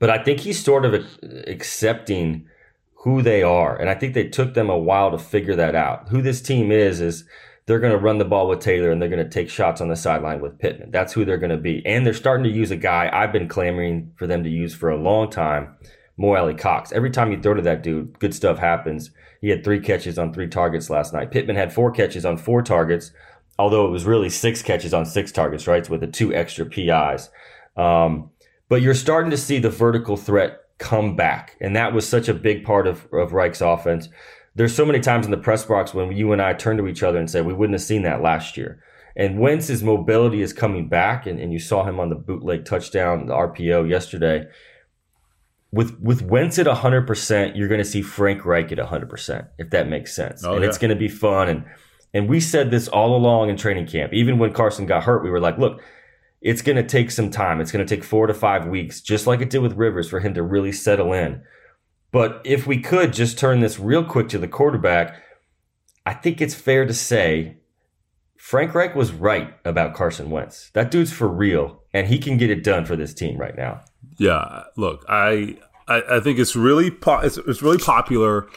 but 0.00 0.10
I 0.10 0.22
think 0.22 0.40
he's 0.40 0.62
sort 0.62 0.84
of 0.84 1.06
accepting 1.46 2.48
who 3.04 3.22
they 3.22 3.44
are, 3.44 3.76
and 3.76 3.88
I 3.88 3.94
think 3.94 4.14
they 4.14 4.28
took 4.28 4.54
them 4.54 4.68
a 4.68 4.76
while 4.76 5.12
to 5.12 5.18
figure 5.18 5.54
that 5.54 5.76
out. 5.76 6.08
Who 6.08 6.20
this 6.20 6.42
team 6.42 6.72
is 6.72 7.00
is 7.00 7.24
they're 7.66 7.78
going 7.78 7.92
to 7.92 7.98
run 7.98 8.18
the 8.18 8.24
ball 8.24 8.48
with 8.48 8.60
Taylor 8.60 8.90
and 8.90 9.00
they're 9.00 9.08
going 9.08 9.22
to 9.24 9.30
take 9.30 9.48
shots 9.48 9.80
on 9.80 9.88
the 9.88 9.96
sideline 9.96 10.40
with 10.40 10.58
Pittman. 10.58 10.90
That's 10.90 11.12
who 11.12 11.24
they're 11.24 11.38
going 11.38 11.50
to 11.50 11.56
be, 11.56 11.84
and 11.86 12.04
they're 12.04 12.12
starting 12.12 12.44
to 12.44 12.50
use 12.50 12.70
a 12.72 12.76
guy 12.76 13.08
I've 13.12 13.32
been 13.32 13.48
clamoring 13.48 14.12
for 14.16 14.26
them 14.26 14.42
to 14.42 14.50
use 14.50 14.74
for 14.74 14.90
a 14.90 14.96
long 14.96 15.30
time, 15.30 15.76
Mo 16.16 16.34
Alie-Cox. 16.34 16.90
Every 16.92 17.10
time 17.10 17.30
you 17.30 17.40
throw 17.40 17.54
to 17.54 17.62
that 17.62 17.82
dude, 17.82 18.18
good 18.18 18.34
stuff 18.34 18.58
happens. 18.58 19.12
He 19.44 19.50
had 19.50 19.62
three 19.62 19.78
catches 19.78 20.18
on 20.18 20.32
three 20.32 20.48
targets 20.48 20.88
last 20.88 21.12
night. 21.12 21.30
Pittman 21.30 21.56
had 21.56 21.70
four 21.70 21.90
catches 21.90 22.24
on 22.24 22.38
four 22.38 22.62
targets, 22.62 23.10
although 23.58 23.84
it 23.84 23.90
was 23.90 24.06
really 24.06 24.30
six 24.30 24.62
catches 24.62 24.94
on 24.94 25.04
six 25.04 25.30
targets, 25.30 25.66
right? 25.66 25.86
With 25.90 26.00
the 26.00 26.06
two 26.06 26.34
extra 26.34 26.64
PIs. 26.64 27.28
Um, 27.76 28.30
but 28.70 28.80
you're 28.80 28.94
starting 28.94 29.30
to 29.32 29.36
see 29.36 29.58
the 29.58 29.68
vertical 29.68 30.16
threat 30.16 30.60
come 30.78 31.14
back. 31.14 31.58
And 31.60 31.76
that 31.76 31.92
was 31.92 32.08
such 32.08 32.26
a 32.26 32.32
big 32.32 32.64
part 32.64 32.86
of, 32.86 33.06
of 33.12 33.34
Reich's 33.34 33.60
offense. 33.60 34.08
There's 34.54 34.74
so 34.74 34.86
many 34.86 35.00
times 35.00 35.26
in 35.26 35.30
the 35.30 35.36
press 35.36 35.62
box 35.66 35.92
when 35.92 36.10
you 36.12 36.32
and 36.32 36.40
I 36.40 36.54
turn 36.54 36.78
to 36.78 36.88
each 36.88 37.02
other 37.02 37.18
and 37.18 37.30
say, 37.30 37.42
we 37.42 37.52
wouldn't 37.52 37.78
have 37.78 37.86
seen 37.86 38.00
that 38.04 38.22
last 38.22 38.56
year. 38.56 38.82
And 39.14 39.38
Wentz's 39.38 39.82
mobility 39.82 40.40
is 40.40 40.54
coming 40.54 40.88
back, 40.88 41.26
and, 41.26 41.38
and 41.38 41.52
you 41.52 41.58
saw 41.58 41.84
him 41.84 42.00
on 42.00 42.08
the 42.08 42.14
bootleg 42.14 42.64
touchdown, 42.64 43.26
the 43.26 43.34
RPO 43.34 43.90
yesterday 43.90 44.46
with 45.74 45.98
with 46.00 46.22
Wentz 46.22 46.58
at 46.58 46.66
100%, 46.66 47.56
you're 47.56 47.68
going 47.68 47.80
to 47.80 47.84
see 47.84 48.00
Frank 48.00 48.44
Reich 48.44 48.70
at 48.70 48.78
100%, 48.78 49.48
if 49.58 49.70
that 49.70 49.88
makes 49.88 50.14
sense. 50.14 50.44
Oh, 50.44 50.54
and 50.54 50.62
yeah. 50.62 50.68
it's 50.68 50.78
going 50.78 50.90
to 50.90 50.96
be 50.96 51.08
fun. 51.08 51.48
And, 51.48 51.64
and 52.14 52.28
we 52.28 52.38
said 52.38 52.70
this 52.70 52.86
all 52.86 53.16
along 53.16 53.50
in 53.50 53.56
training 53.56 53.88
camp. 53.88 54.12
Even 54.12 54.38
when 54.38 54.52
Carson 54.52 54.86
got 54.86 55.02
hurt, 55.02 55.24
we 55.24 55.30
were 55.30 55.40
like, 55.40 55.58
look, 55.58 55.82
it's 56.40 56.62
going 56.62 56.76
to 56.76 56.84
take 56.84 57.10
some 57.10 57.28
time. 57.28 57.60
It's 57.60 57.72
going 57.72 57.84
to 57.84 57.96
take 57.96 58.04
four 58.04 58.28
to 58.28 58.34
five 58.34 58.66
weeks, 58.66 59.00
just 59.00 59.26
like 59.26 59.40
it 59.40 59.50
did 59.50 59.62
with 59.62 59.72
Rivers, 59.72 60.08
for 60.08 60.20
him 60.20 60.34
to 60.34 60.42
really 60.42 60.70
settle 60.70 61.12
in. 61.12 61.42
But 62.12 62.40
if 62.44 62.68
we 62.68 62.80
could 62.80 63.12
just 63.12 63.36
turn 63.36 63.58
this 63.58 63.80
real 63.80 64.04
quick 64.04 64.28
to 64.28 64.38
the 64.38 64.46
quarterback, 64.46 65.20
I 66.06 66.14
think 66.14 66.40
it's 66.40 66.54
fair 66.54 66.86
to 66.86 66.94
say 66.94 67.56
Frank 68.36 68.74
Reich 68.74 68.94
was 68.94 69.10
right 69.10 69.54
about 69.64 69.94
Carson 69.94 70.30
Wentz. 70.30 70.70
That 70.74 70.92
dude's 70.92 71.12
for 71.12 71.26
real, 71.26 71.82
and 71.92 72.06
he 72.06 72.18
can 72.18 72.36
get 72.36 72.50
it 72.50 72.62
done 72.62 72.84
for 72.84 72.94
this 72.94 73.12
team 73.12 73.38
right 73.38 73.56
now. 73.56 73.80
Yeah, 74.18 74.64
look, 74.76 75.04
I 75.08 75.56
I, 75.88 76.02
I 76.16 76.20
think 76.20 76.38
it's 76.38 76.56
really 76.56 76.90
po- 76.90 77.20
it's, 77.20 77.36
it's 77.38 77.62
really 77.62 77.78
popular 77.78 78.48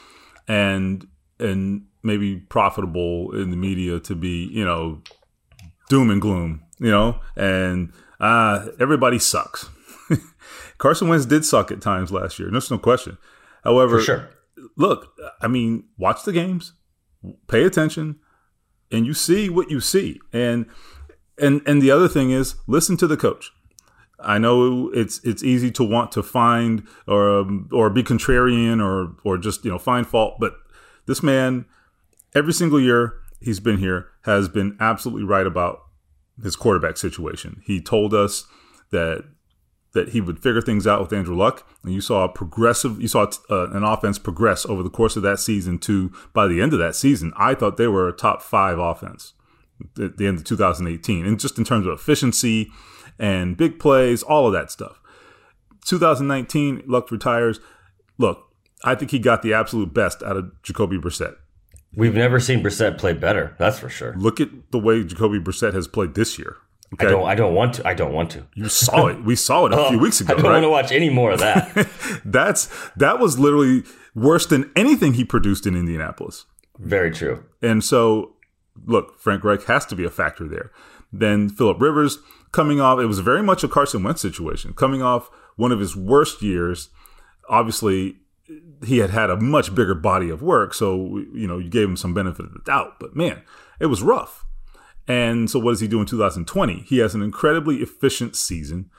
and 0.47 1.07
and 1.39 1.85
maybe 2.03 2.37
profitable 2.37 3.35
in 3.35 3.51
the 3.51 3.57
media 3.57 3.99
to 3.99 4.15
be 4.15 4.49
you 4.51 4.63
know 4.63 5.01
doom 5.89 6.09
and 6.09 6.21
gloom, 6.21 6.63
you 6.79 6.91
know, 6.91 7.19
and 7.35 7.91
uh, 8.19 8.67
everybody 8.79 9.19
sucks. 9.19 9.69
Carson 10.77 11.07
Wentz 11.07 11.25
did 11.25 11.45
suck 11.45 11.71
at 11.71 11.81
times 11.81 12.11
last 12.11 12.39
year. 12.39 12.49
There's 12.51 12.71
no 12.71 12.77
question. 12.77 13.17
However, 13.63 14.01
sure. 14.01 14.29
look, 14.75 15.13
I 15.41 15.47
mean, 15.47 15.85
watch 15.97 16.23
the 16.23 16.33
games, 16.33 16.73
pay 17.47 17.63
attention, 17.63 18.17
and 18.91 19.05
you 19.05 19.13
see 19.13 19.49
what 19.49 19.69
you 19.69 19.79
see. 19.79 20.19
And 20.31 20.65
and 21.37 21.61
and 21.65 21.81
the 21.81 21.91
other 21.91 22.07
thing 22.07 22.31
is 22.31 22.55
listen 22.67 22.97
to 22.97 23.07
the 23.07 23.17
coach. 23.17 23.51
I 24.19 24.37
know 24.37 24.89
it's 24.93 25.19
it's 25.23 25.43
easy 25.43 25.71
to 25.71 25.83
want 25.83 26.11
to 26.13 26.23
find 26.23 26.87
or 27.07 27.39
um, 27.39 27.69
or 27.71 27.89
be 27.89 28.03
contrarian 28.03 28.83
or 28.83 29.15
or 29.23 29.37
just 29.37 29.63
you 29.63 29.71
know 29.71 29.77
find 29.77 30.07
fault, 30.07 30.37
but 30.39 30.55
this 31.05 31.21
man, 31.21 31.65
every 32.33 32.53
single 32.53 32.79
year 32.79 33.13
he's 33.39 33.59
been 33.59 33.77
here, 33.77 34.07
has 34.23 34.49
been 34.49 34.75
absolutely 34.79 35.23
right 35.23 35.45
about 35.45 35.83
his 36.41 36.55
quarterback 36.55 36.97
situation. 36.97 37.61
He 37.65 37.81
told 37.81 38.13
us 38.13 38.45
that 38.91 39.23
that 39.93 40.09
he 40.09 40.21
would 40.21 40.39
figure 40.39 40.61
things 40.61 40.85
out 40.85 41.01
with 41.01 41.13
Andrew 41.13 41.35
Luck, 41.35 41.67
and 41.83 41.93
you 41.93 42.01
saw 42.01 42.23
a 42.23 42.29
progressive, 42.29 43.01
you 43.01 43.07
saw 43.07 43.31
uh, 43.49 43.69
an 43.71 43.83
offense 43.83 44.19
progress 44.19 44.65
over 44.65 44.83
the 44.83 44.89
course 44.89 45.15
of 45.15 45.23
that 45.23 45.39
season. 45.39 45.79
To 45.79 46.11
by 46.33 46.47
the 46.47 46.61
end 46.61 46.73
of 46.73 46.79
that 46.79 46.95
season, 46.95 47.33
I 47.35 47.53
thought 47.53 47.77
they 47.77 47.87
were 47.87 48.07
a 48.07 48.13
top 48.13 48.41
five 48.41 48.79
offense 48.79 49.33
at 49.99 50.17
the 50.17 50.27
end 50.27 50.37
of 50.37 50.43
2018, 50.43 51.25
and 51.25 51.39
just 51.39 51.57
in 51.57 51.63
terms 51.63 51.85
of 51.85 51.93
efficiency 51.93 52.69
and 53.19 53.57
big 53.57 53.79
plays, 53.79 54.23
all 54.23 54.47
of 54.47 54.53
that 54.53 54.71
stuff. 54.71 54.99
2019, 55.85 56.83
Luck 56.85 57.11
retires. 57.11 57.59
Look, 58.17 58.43
I 58.83 58.95
think 58.95 59.11
he 59.11 59.19
got 59.19 59.41
the 59.41 59.53
absolute 59.53 59.93
best 59.93 60.21
out 60.23 60.37
of 60.37 60.61
Jacoby 60.63 60.97
Brissett. 60.97 61.35
We've 61.95 62.13
never 62.13 62.39
seen 62.39 62.61
Brissett 62.61 62.97
play 62.97 63.13
better. 63.13 63.55
That's 63.57 63.79
for 63.79 63.89
sure. 63.89 64.13
Look 64.17 64.39
at 64.39 64.49
the 64.71 64.79
way 64.79 65.03
Jacoby 65.03 65.39
Brissett 65.39 65.73
has 65.73 65.87
played 65.87 66.13
this 66.13 66.37
year. 66.37 66.57
Okay? 66.93 67.07
I 67.07 67.09
don't. 67.09 67.27
I 67.27 67.35
don't 67.35 67.53
want 67.53 67.73
to. 67.75 67.87
I 67.87 67.93
don't 67.93 68.13
want 68.13 68.31
to. 68.31 68.45
You 68.55 68.69
saw 68.69 69.07
it. 69.07 69.23
We 69.23 69.35
saw 69.35 69.65
it 69.65 69.73
a 69.73 69.77
oh, 69.85 69.89
few 69.89 69.99
weeks 69.99 70.21
ago. 70.21 70.33
I 70.33 70.35
don't 70.37 70.45
right? 70.45 70.51
want 70.53 70.63
to 70.63 70.69
watch 70.69 70.91
any 70.91 71.09
more 71.09 71.31
of 71.31 71.39
that. 71.39 71.89
That's 72.25 72.69
that 72.95 73.19
was 73.19 73.39
literally 73.39 73.83
worse 74.15 74.45
than 74.45 74.71
anything 74.75 75.13
he 75.13 75.25
produced 75.25 75.65
in 75.65 75.75
Indianapolis. 75.75 76.45
Very 76.79 77.11
true. 77.11 77.43
And 77.61 77.83
so, 77.83 78.35
look, 78.85 79.19
Frank 79.19 79.43
Reich 79.43 79.63
has 79.65 79.85
to 79.87 79.95
be 79.95 80.05
a 80.05 80.09
factor 80.09 80.47
there. 80.47 80.71
Then 81.11 81.49
Philip 81.49 81.81
Rivers, 81.81 82.19
coming 82.51 82.79
off, 82.79 82.99
it 82.99 83.05
was 83.05 83.19
very 83.19 83.43
much 83.43 83.63
a 83.63 83.67
Carson 83.67 84.03
Wentz 84.03 84.21
situation, 84.21 84.73
coming 84.73 85.01
off 85.01 85.29
one 85.55 85.71
of 85.71 85.79
his 85.79 85.95
worst 85.95 86.41
years. 86.41 86.89
Obviously, 87.49 88.17
he 88.85 88.99
had 88.99 89.09
had 89.09 89.29
a 89.29 89.37
much 89.37 89.73
bigger 89.73 89.95
body 89.95 90.29
of 90.29 90.41
work, 90.41 90.73
so 90.73 91.17
you 91.33 91.47
know 91.47 91.57
you 91.57 91.69
gave 91.69 91.87
him 91.87 91.97
some 91.97 92.13
benefit 92.13 92.45
of 92.45 92.53
the 92.53 92.61
doubt. 92.65 92.99
But 92.99 93.15
man, 93.15 93.41
it 93.79 93.87
was 93.87 94.01
rough. 94.01 94.45
And 95.07 95.49
so, 95.49 95.59
what 95.59 95.71
does 95.71 95.79
he 95.79 95.87
do 95.87 95.99
in 95.99 96.05
2020? 96.05 96.83
He 96.87 96.97
has 96.99 97.15
an 97.15 97.21
incredibly 97.21 97.77
efficient 97.77 98.35
season, 98.35 98.89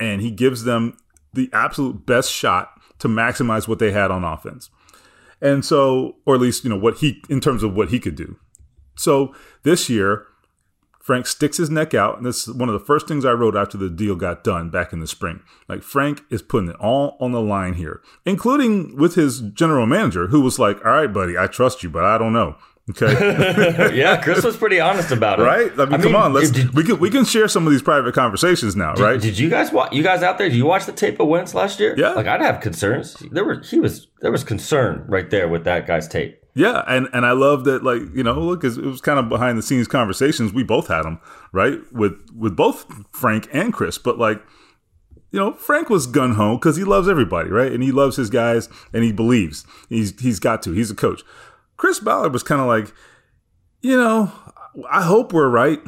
and 0.00 0.22
he 0.22 0.30
gives 0.30 0.64
them 0.64 0.96
the 1.34 1.50
absolute 1.52 2.06
best 2.06 2.32
shot 2.32 2.70
to 2.98 3.08
maximize 3.08 3.68
what 3.68 3.78
they 3.78 3.92
had 3.92 4.10
on 4.10 4.24
offense. 4.24 4.70
And 5.40 5.64
so, 5.64 6.16
or 6.26 6.34
at 6.34 6.40
least 6.40 6.64
you 6.64 6.70
know 6.70 6.78
what 6.78 6.98
he 6.98 7.22
in 7.28 7.40
terms 7.40 7.62
of 7.62 7.74
what 7.74 7.90
he 7.90 8.00
could 8.00 8.16
do. 8.16 8.36
So 8.96 9.34
this 9.62 9.88
year, 9.88 10.26
Frank 11.08 11.26
sticks 11.26 11.56
his 11.56 11.70
neck 11.70 11.94
out, 11.94 12.18
and 12.18 12.26
this 12.26 12.46
is 12.46 12.52
one 12.52 12.68
of 12.68 12.74
the 12.74 12.84
first 12.84 13.08
things 13.08 13.24
I 13.24 13.30
wrote 13.30 13.56
after 13.56 13.78
the 13.78 13.88
deal 13.88 14.14
got 14.14 14.44
done 14.44 14.68
back 14.68 14.92
in 14.92 15.00
the 15.00 15.06
spring. 15.06 15.40
Like 15.66 15.82
Frank 15.82 16.22
is 16.28 16.42
putting 16.42 16.68
it 16.68 16.76
all 16.76 17.16
on 17.18 17.32
the 17.32 17.40
line 17.40 17.72
here, 17.72 18.02
including 18.26 18.94
with 18.94 19.14
his 19.14 19.40
general 19.40 19.86
manager, 19.86 20.26
who 20.26 20.42
was 20.42 20.58
like, 20.58 20.84
"All 20.84 20.92
right, 20.92 21.10
buddy, 21.10 21.38
I 21.38 21.46
trust 21.46 21.82
you, 21.82 21.88
but 21.88 22.04
I 22.04 22.18
don't 22.18 22.34
know." 22.34 22.56
Okay. 22.90 23.94
yeah, 23.96 24.20
Chris 24.20 24.44
was 24.44 24.58
pretty 24.58 24.80
honest 24.80 25.10
about 25.10 25.40
it. 25.40 25.44
Right? 25.44 25.72
I 25.78 25.86
mean, 25.86 25.94
I 25.94 26.02
come 26.02 26.14
on, 26.14 26.34
let's 26.34 26.50
did, 26.50 26.74
we 26.74 26.84
can 26.84 26.98
we 26.98 27.08
can 27.08 27.24
share 27.24 27.48
some 27.48 27.66
of 27.66 27.72
these 27.72 27.80
private 27.80 28.14
conversations 28.14 28.76
now, 28.76 28.92
did, 28.92 29.02
right? 29.02 29.18
Did 29.18 29.38
you 29.38 29.48
guys 29.48 29.72
watch? 29.72 29.94
You 29.94 30.02
guys 30.02 30.22
out 30.22 30.36
there? 30.36 30.50
Did 30.50 30.58
you 30.58 30.66
watch 30.66 30.84
the 30.84 30.92
tape 30.92 31.18
of 31.20 31.28
Wentz 31.28 31.54
last 31.54 31.80
year? 31.80 31.94
Yeah. 31.96 32.10
Like 32.10 32.26
I'd 32.26 32.42
have 32.42 32.60
concerns. 32.60 33.14
There 33.32 33.46
were 33.46 33.62
he 33.62 33.80
was 33.80 34.08
there 34.20 34.30
was 34.30 34.44
concern 34.44 35.06
right 35.08 35.30
there 35.30 35.48
with 35.48 35.64
that 35.64 35.86
guy's 35.86 36.06
tape. 36.06 36.38
Yeah, 36.58 36.82
and 36.88 37.08
and 37.12 37.24
I 37.24 37.32
love 37.32 37.62
that. 37.64 37.84
Like 37.84 38.02
you 38.12 38.24
know, 38.24 38.40
look, 38.40 38.64
it 38.64 38.76
was 38.78 39.00
kind 39.00 39.20
of 39.20 39.28
behind 39.28 39.56
the 39.56 39.62
scenes 39.62 39.86
conversations. 39.86 40.52
We 40.52 40.64
both 40.64 40.88
had 40.88 41.04
them, 41.04 41.20
right, 41.52 41.80
with 41.92 42.20
with 42.36 42.56
both 42.56 42.84
Frank 43.12 43.48
and 43.52 43.72
Chris. 43.72 43.96
But 43.96 44.18
like, 44.18 44.42
you 45.30 45.38
know, 45.38 45.52
Frank 45.52 45.88
was 45.88 46.08
gun 46.08 46.34
ho 46.34 46.56
because 46.56 46.76
he 46.76 46.82
loves 46.82 47.08
everybody, 47.08 47.48
right, 47.48 47.70
and 47.70 47.80
he 47.80 47.92
loves 47.92 48.16
his 48.16 48.28
guys, 48.28 48.68
and 48.92 49.04
he 49.04 49.12
believes 49.12 49.64
he's 49.88 50.18
he's 50.20 50.40
got 50.40 50.60
to. 50.64 50.72
He's 50.72 50.90
a 50.90 50.96
coach. 50.96 51.22
Chris 51.76 52.00
Ballard 52.00 52.32
was 52.32 52.42
kind 52.42 52.60
of 52.60 52.66
like, 52.66 52.92
you 53.80 53.96
know, 53.96 54.32
I 54.90 55.02
hope 55.02 55.32
we're 55.32 55.48
right. 55.48 55.80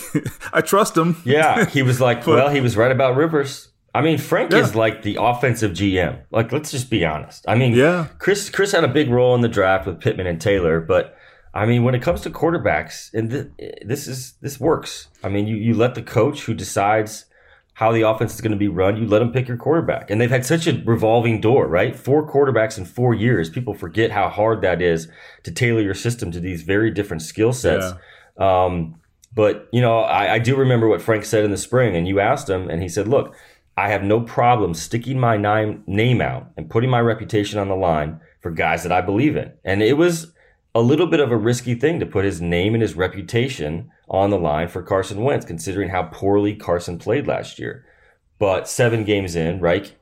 I 0.54 0.62
trust 0.62 0.96
him. 0.96 1.20
Yeah, 1.26 1.66
he 1.66 1.82
was 1.82 2.00
like, 2.00 2.18
but, 2.24 2.36
well, 2.36 2.48
he 2.48 2.62
was 2.62 2.78
right 2.78 2.90
about 2.90 3.14
Rivers. 3.14 3.68
I 3.94 4.00
mean, 4.02 4.18
Frank 4.18 4.52
Yeah. 4.52 4.58
is 4.58 4.74
like 4.74 5.02
the 5.02 5.18
offensive 5.20 5.72
GM. 5.72 6.18
Like, 6.32 6.50
let's 6.52 6.70
just 6.72 6.90
be 6.90 7.04
honest. 7.04 7.44
I 7.46 7.54
mean, 7.54 7.74
Yeah. 7.74 8.06
Chris 8.18 8.50
Chris 8.50 8.72
had 8.72 8.82
a 8.84 8.88
big 8.88 9.08
role 9.08 9.34
in 9.34 9.40
the 9.40 9.48
draft 9.48 9.86
with 9.86 10.00
Pittman 10.00 10.26
and 10.26 10.40
Taylor, 10.40 10.80
but 10.80 11.14
I 11.54 11.66
mean, 11.66 11.84
when 11.84 11.94
it 11.94 12.02
comes 12.02 12.20
to 12.22 12.30
quarterbacks, 12.30 13.14
and 13.14 13.30
th- 13.30 13.46
this 13.86 14.08
is 14.08 14.34
this 14.42 14.58
works. 14.58 15.08
I 15.22 15.28
mean, 15.28 15.46
you 15.46 15.56
you 15.56 15.74
let 15.74 15.94
the 15.94 16.02
coach 16.02 16.42
who 16.46 16.54
decides 16.54 17.26
how 17.74 17.90
the 17.92 18.02
offense 18.02 18.34
is 18.34 18.40
going 18.40 18.52
to 18.52 18.58
be 18.58 18.68
run, 18.68 18.96
you 18.96 19.06
let 19.06 19.18
them 19.20 19.32
pick 19.32 19.48
your 19.48 19.56
quarterback, 19.56 20.08
and 20.10 20.20
they've 20.20 20.30
had 20.30 20.44
such 20.46 20.66
a 20.68 20.80
revolving 20.84 21.40
door, 21.40 21.66
right? 21.66 21.94
Four 21.96 22.28
quarterbacks 22.28 22.78
in 22.78 22.84
four 22.84 23.14
years. 23.14 23.50
People 23.50 23.74
forget 23.74 24.10
how 24.12 24.28
hard 24.28 24.60
that 24.62 24.80
is 24.82 25.08
to 25.44 25.50
tailor 25.52 25.80
your 25.80 25.94
system 25.94 26.30
to 26.32 26.38
these 26.40 26.62
very 26.62 26.90
different 26.90 27.22
skill 27.22 27.52
sets. 27.52 27.92
Um, 28.38 28.96
but 29.34 29.68
you 29.72 29.80
know, 29.80 30.00
I, 30.00 30.34
I 30.34 30.38
do 30.38 30.54
remember 30.56 30.86
what 30.88 31.02
Frank 31.02 31.24
said 31.24 31.44
in 31.44 31.50
the 31.50 31.56
spring, 31.56 31.96
and 31.96 32.06
you 32.06 32.20
asked 32.20 32.48
him, 32.48 32.68
and 32.70 32.80
he 32.82 32.88
said, 32.88 33.08
"Look, 33.08 33.34
I 33.76 33.88
have 33.88 34.02
no 34.02 34.20
problem 34.20 34.74
sticking 34.74 35.18
my 35.18 35.36
name 35.36 36.20
out 36.20 36.50
and 36.56 36.70
putting 36.70 36.90
my 36.90 37.00
reputation 37.00 37.58
on 37.58 37.68
the 37.68 37.76
line 37.76 38.20
for 38.40 38.50
guys 38.50 38.82
that 38.82 38.92
I 38.92 39.00
believe 39.00 39.36
in." 39.36 39.52
And 39.64 39.82
it 39.82 39.96
was 39.96 40.32
a 40.74 40.82
little 40.82 41.06
bit 41.06 41.20
of 41.20 41.30
a 41.30 41.36
risky 41.36 41.74
thing 41.74 42.00
to 42.00 42.06
put 42.06 42.24
his 42.24 42.40
name 42.40 42.74
and 42.74 42.82
his 42.82 42.96
reputation 42.96 43.90
on 44.08 44.30
the 44.30 44.38
line 44.38 44.68
for 44.68 44.82
Carson 44.82 45.22
Wentz, 45.22 45.46
considering 45.46 45.90
how 45.90 46.04
poorly 46.04 46.54
Carson 46.54 46.98
played 46.98 47.26
last 47.26 47.58
year. 47.58 47.84
But 48.38 48.68
seven 48.68 49.04
games 49.04 49.36
in, 49.36 49.60
right? 49.60 49.94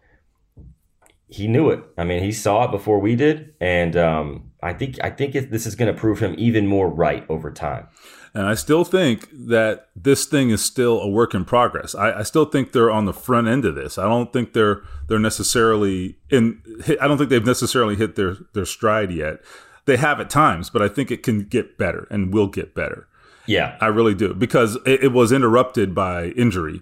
He 1.29 1.47
knew 1.47 1.71
it. 1.71 1.85
I 1.97 2.05
mean, 2.05 2.23
he 2.23 2.33
saw 2.33 2.65
it 2.65 2.71
before 2.71 2.99
we 2.99 3.17
did, 3.17 3.55
and 3.61 3.97
um, 3.97 4.51
I 4.63 4.73
think 4.73 4.99
I 5.03 5.11
think 5.11 5.35
it, 5.35 5.51
this 5.51 5.67
is 5.67 5.75
going 5.75 5.93
to 5.93 5.99
prove 5.99 6.21
him 6.21 6.35
even 6.39 6.67
more 6.67 6.89
right 6.89 7.25
over 7.29 7.51
time. 7.51 7.89
And 8.35 8.47
I 8.47 8.55
still 8.55 8.85
think 8.85 9.29
that 9.33 9.89
this 9.95 10.25
thing 10.25 10.51
is 10.51 10.65
still 10.65 11.01
a 11.01 11.09
work 11.09 11.35
in 11.35 11.45
progress. 11.45 11.95
I, 11.95 12.21
I 12.21 12.23
still 12.23 12.47
think 12.47 12.73
they're 12.73 12.91
on 12.91 13.05
the 13.05 13.13
front 13.13 13.47
end 13.47 13.67
of 13.67 13.75
this. 13.75 13.99
I 13.99 14.05
don't 14.05 14.33
think 14.33 14.55
they're 14.55 14.83
they're 15.09 15.19
necessarily 15.19 16.17
in. 16.31 16.63
I 17.01 17.07
don't 17.07 17.19
think 17.19 17.29
they've 17.29 17.45
necessarily 17.45 17.97
hit 17.97 18.17
their 18.17 18.37
their 18.55 18.65
stride 18.65 19.13
yet. 19.13 19.41
They 19.85 19.99
have 19.99 20.21
at 20.21 20.31
times, 20.31 20.71
but 20.71 20.81
I 20.81 20.89
think 20.89 21.11
it 21.11 21.23
can 21.23 21.45
get 21.45 21.77
better 21.77 22.07
and 22.11 22.33
will 22.33 22.47
get 22.47 22.75
better. 22.75 23.07
Yeah, 23.47 23.77
I 23.81 23.87
really 23.87 24.15
do 24.15 24.33
because 24.33 24.77
it, 24.87 25.05
it 25.05 25.13
was 25.13 25.31
interrupted 25.33 25.95
by 25.95 26.29
injury, 26.29 26.81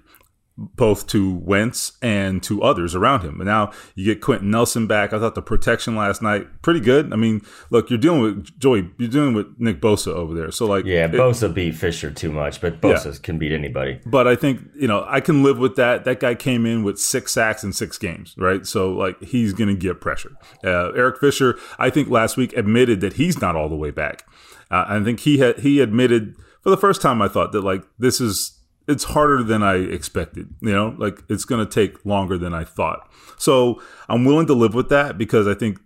both 0.77 1.07
to 1.07 1.35
Wentz 1.37 1.93
and 2.03 2.43
to 2.43 2.63
others 2.63 2.95
around 2.95 3.23
him. 3.23 3.41
And 3.41 3.47
now 3.47 3.73
you 3.95 4.05
get 4.05 4.21
Quenton 4.21 4.51
Nelson 4.51 4.87
back. 4.87 5.15
I 5.15 5.19
thought 5.19 5.35
the 5.35 5.41
protection 5.43 5.97
last 5.97 6.21
night 6.21 6.47
pretty 6.61 6.81
good. 6.81 7.13
I 7.13 7.17
mean, 7.17 7.41
look, 7.71 7.89
you're 7.89 7.99
dealing 7.99 8.21
with 8.21 8.59
Joey. 8.61 8.91
You're 8.99 9.09
dealing 9.09 9.33
with 9.33 9.47
Nick 9.59 9.81
Bosa 9.81 10.13
over 10.13 10.35
there. 10.35 10.51
So 10.51 10.67
like, 10.67 10.85
yeah. 10.85 11.07
it- 11.07 11.13
Bosa 11.13 11.53
beat 11.53 11.75
Fisher 11.75 12.11
too 12.11 12.31
much, 12.31 12.61
but 12.61 12.81
Bosa 12.81 13.21
can 13.23 13.39
beat 13.39 13.53
anybody. 13.53 14.01
but 14.05 14.29
I 14.29 14.37
think 14.37 14.61
you 14.75 14.87
know 14.87 15.05
I 15.09 15.21
can 15.21 15.43
live 15.43 15.59
with 15.59 15.77
that. 15.77 16.05
That 16.05 16.21
guy 16.21 16.35
came 16.35 16.67
in 16.67 16.83
with 16.85 16.99
six 16.99 17.33
sacks 17.33 17.65
in 17.65 17.73
six 17.73 17.97
games, 17.97 18.35
right? 18.37 18.67
So 18.67 18.93
like 18.93 19.21
he's 19.23 19.53
going 19.55 19.69
to 19.69 19.75
get 19.81 20.01
pressure. 20.01 20.33
Uh, 20.63 20.91
Eric 20.93 21.19
Fisher, 21.21 21.59
I 21.79 21.89
think 21.89 22.11
last 22.11 22.37
week 22.37 22.53
admitted 22.57 23.01
that 23.01 23.15
he's 23.15 23.41
not 23.41 23.57
all 23.57 23.69
the 23.71 23.77
way 23.77 23.91
back. 23.91 24.27
Uh, 24.71 24.85
I 24.87 25.03
think 25.03 25.21
he 25.21 25.39
had 25.39 25.61
he 25.61 25.81
admitted 25.81 26.37
for 26.63 26.71
the 26.71 26.77
first 26.77 27.01
time. 27.01 27.23
I 27.23 27.29
thought 27.29 27.53
that 27.53 27.63
like 27.63 27.83
this 27.99 28.21
is 28.21 28.60
it's 28.89 29.05
harder 29.05 29.43
than 29.43 29.63
I 29.63 29.75
expected. 29.75 30.55
You 30.61 30.73
know, 30.73 30.95
like 30.99 31.23
it's 31.29 31.45
going 31.45 31.65
to 31.65 31.71
take 31.71 32.05
longer 32.05 32.39
than 32.39 32.55
I 32.55 32.65
thought. 32.65 33.11
So 33.39 33.81
I'm 34.09 34.25
willing 34.25 34.47
to 34.49 34.55
live 34.55 34.75
with 34.75 34.89
that 34.91 35.19
because 35.19 35.47
I 35.47 35.55
think 35.55 35.79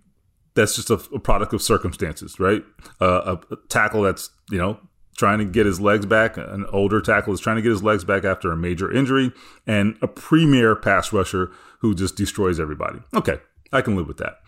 that's 0.55 0.75
just 0.75 0.89
a, 0.89 0.95
a 1.13 1.19
product 1.19 1.53
of 1.53 1.61
circumstances, 1.61 2.39
right? 2.39 2.63
Uh, 3.01 3.37
a, 3.49 3.53
a 3.53 3.57
tackle 3.69 4.03
that's 4.03 4.29
you 4.49 4.57
know 4.57 4.79
trying 5.17 5.39
to 5.39 5.45
get 5.45 5.65
his 5.65 5.79
legs 5.79 6.05
back. 6.05 6.37
An 6.37 6.65
older 6.71 7.01
tackle 7.01 7.33
is 7.33 7.39
trying 7.39 7.55
to 7.55 7.61
get 7.61 7.69
his 7.69 7.83
legs 7.83 8.03
back 8.03 8.23
after 8.23 8.51
a 8.51 8.57
major 8.57 8.91
injury, 8.91 9.31
and 9.65 9.97
a 10.01 10.07
premier 10.07 10.75
pass 10.75 11.13
rusher 11.13 11.51
who 11.79 11.93
just 11.95 12.15
destroys 12.15 12.59
everybody. 12.59 12.99
Okay, 13.13 13.39
I 13.71 13.81
can 13.81 13.95
live 13.95 14.07
with 14.07 14.17
that. 14.17 14.39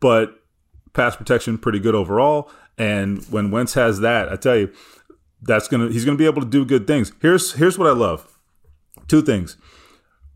But 0.00 0.40
pass 0.92 1.16
protection 1.16 1.58
pretty 1.58 1.78
good 1.78 1.94
overall. 1.94 2.50
And 2.76 3.24
when 3.24 3.50
Wentz 3.50 3.74
has 3.74 4.00
that, 4.00 4.30
I 4.30 4.36
tell 4.36 4.56
you, 4.56 4.72
that's 5.42 5.68
gonna 5.68 5.88
he's 5.90 6.04
gonna 6.04 6.16
be 6.18 6.26
able 6.26 6.42
to 6.42 6.48
do 6.48 6.64
good 6.64 6.86
things. 6.86 7.12
Here's 7.20 7.52
here's 7.54 7.78
what 7.78 7.88
I 7.88 7.92
love. 7.92 8.38
Two 9.06 9.22
things. 9.22 9.56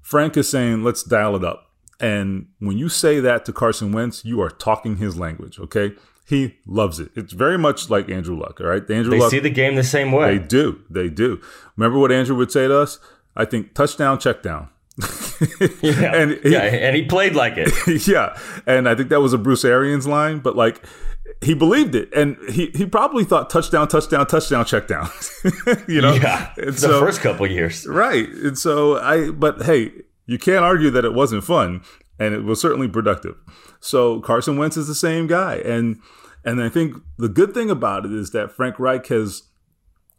Frank 0.00 0.36
is 0.36 0.48
saying, 0.48 0.82
let's 0.84 1.02
dial 1.02 1.36
it 1.36 1.44
up. 1.44 1.70
And 2.00 2.48
when 2.58 2.78
you 2.78 2.88
say 2.88 3.20
that 3.20 3.44
to 3.44 3.52
Carson 3.52 3.92
Wentz, 3.92 4.24
you 4.24 4.40
are 4.40 4.50
talking 4.50 4.96
his 4.96 5.16
language, 5.16 5.58
okay? 5.60 5.92
He 6.26 6.56
loves 6.66 6.98
it. 6.98 7.10
It's 7.14 7.32
very 7.32 7.56
much 7.58 7.88
like 7.90 8.08
Andrew 8.08 8.36
Luck, 8.38 8.60
all 8.60 8.66
right? 8.66 8.82
Andrew 8.90 9.10
They 9.10 9.18
Luck, 9.20 9.30
see 9.30 9.38
the 9.38 9.50
game 9.50 9.74
the 9.76 9.84
same 9.84 10.10
way. 10.10 10.36
they 10.38 10.44
do. 10.44 10.80
They 10.90 11.08
do. 11.08 11.40
Remember 11.76 11.98
what 11.98 12.10
Andrew 12.10 12.36
would 12.36 12.50
say 12.50 12.66
to 12.66 12.76
us? 12.78 12.98
I 13.36 13.44
think 13.44 13.74
touchdown, 13.74 14.18
check 14.18 14.42
down. 14.42 14.68
yeah. 15.80 16.14
and 16.14 16.32
he- 16.42 16.50
yeah, 16.52 16.62
and 16.62 16.96
he 16.96 17.04
played 17.04 17.34
like 17.34 17.54
it. 17.56 17.72
yeah. 18.08 18.36
And 18.66 18.88
I 18.88 18.94
think 18.94 19.08
that 19.10 19.20
was 19.20 19.32
a 19.32 19.38
Bruce 19.38 19.64
Arians 19.64 20.06
line, 20.06 20.38
but 20.40 20.56
like 20.56 20.84
he 21.42 21.54
believed 21.54 21.94
it. 21.94 22.12
And 22.14 22.36
he, 22.48 22.66
he 22.74 22.86
probably 22.86 23.24
thought 23.24 23.50
touchdown, 23.50 23.88
touchdown, 23.88 24.26
touchdown, 24.26 24.64
check 24.64 24.86
down. 24.86 25.08
you 25.88 26.00
know? 26.00 26.14
yeah, 26.14 26.52
And 26.56 26.68
the 26.74 26.78
so- 26.78 27.00
first 27.00 27.20
couple 27.20 27.46
years. 27.46 27.86
Right. 27.86 28.28
And 28.28 28.56
so 28.58 28.98
I, 28.98 29.30
but 29.30 29.62
hey, 29.62 29.92
you 30.26 30.38
can't 30.38 30.64
argue 30.64 30.90
that 30.90 31.04
it 31.04 31.14
wasn't 31.14 31.44
fun 31.44 31.82
and 32.18 32.34
it 32.34 32.44
was 32.44 32.60
certainly 32.60 32.88
productive. 32.88 33.36
So 33.80 34.20
Carson 34.20 34.56
Wentz 34.56 34.76
is 34.76 34.86
the 34.86 34.94
same 34.94 35.26
guy. 35.26 35.56
And, 35.56 36.00
and 36.44 36.62
I 36.62 36.68
think 36.68 36.96
the 37.18 37.28
good 37.28 37.54
thing 37.54 37.70
about 37.70 38.04
it 38.06 38.12
is 38.12 38.30
that 38.30 38.52
Frank 38.52 38.78
Reich 38.78 39.06
has, 39.08 39.44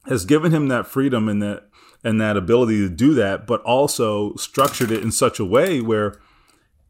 has 0.07 0.25
given 0.25 0.51
him 0.51 0.67
that 0.67 0.87
freedom 0.87 1.29
and 1.29 1.41
that, 1.41 1.69
and 2.03 2.19
that 2.19 2.35
ability 2.35 2.79
to 2.79 2.89
do 2.89 3.13
that, 3.13 3.47
but 3.47 3.61
also 3.61 4.35
structured 4.35 4.91
it 4.91 5.01
in 5.01 5.11
such 5.11 5.39
a 5.39 5.45
way 5.45 5.79
where 5.79 6.15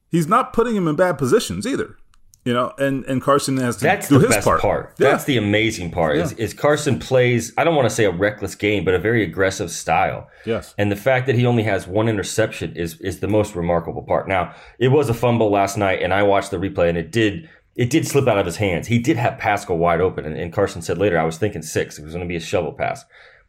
he's 0.10 0.28
not 0.28 0.54
putting 0.54 0.76
him 0.76 0.88
in 0.88 0.96
bad 0.96 1.19
positions 1.19 1.67
either. 1.67 1.98
You 2.46 2.54
know, 2.54 2.74
and, 2.78 3.06
and 3.06 3.22
Carson 3.22 3.56
has 3.58 3.78
to 3.78 3.84
That's 3.84 4.10
do 4.10 4.20
the 4.20 4.28
his 4.28 4.36
best 4.36 4.46
part. 4.46 4.62
part. 4.62 4.96
Yeah. 4.98 5.12
That's 5.12 5.24
the 5.24 5.38
amazing 5.38 5.92
part. 5.92 6.18
Is, 6.18 6.34
is 6.34 6.54
Carson 6.54 7.00
plays? 7.00 7.54
I 7.58 7.64
don't 7.64 7.74
want 7.74 7.88
to 7.88 7.96
say 7.96 8.04
a 8.04 8.12
reckless 8.12 8.54
game, 8.54 8.84
but 8.84 8.94
a 8.94 9.00
very 9.00 9.24
aggressive 9.24 9.72
style. 9.72 10.30
Yes. 10.46 10.76
And 10.78 10.92
the 10.92 10.98
fact 10.98 11.26
that 11.28 11.36
he 11.36 11.46
only 11.46 11.64
has 11.64 11.88
one 11.88 12.10
interception 12.10 12.76
is 12.76 13.00
is 13.00 13.22
the 13.22 13.30
most 13.30 13.56
remarkable 13.56 14.04
part. 14.04 14.28
Now, 14.28 14.54
it 14.78 14.90
was 14.90 15.08
a 15.08 15.14
fumble 15.14 15.52
last 15.52 15.78
night, 15.78 16.02
and 16.02 16.14
I 16.14 16.24
watched 16.24 16.52
the 16.52 16.58
replay, 16.58 16.90
and 16.90 16.98
it 16.98 17.12
did 17.12 17.50
it 17.76 17.90
did 17.90 18.06
slip 18.06 18.28
out 18.28 18.38
of 18.38 18.46
his 18.46 18.58
hands. 18.58 18.88
He 18.88 19.00
did 19.00 19.16
have 19.16 19.38
Pascal 19.38 19.78
wide 19.78 20.02
open, 20.02 20.26
and, 20.26 20.38
and 20.38 20.52
Carson 20.52 20.82
said 20.82 20.98
later, 20.98 21.18
I 21.18 21.24
was 21.24 21.38
thinking 21.38 21.62
six. 21.62 21.98
It 21.98 22.04
was 22.04 22.14
going 22.14 22.26
to 22.26 22.30
be 22.30 22.36
a 22.36 22.42
shovel 22.42 22.74
pass. 22.74 23.06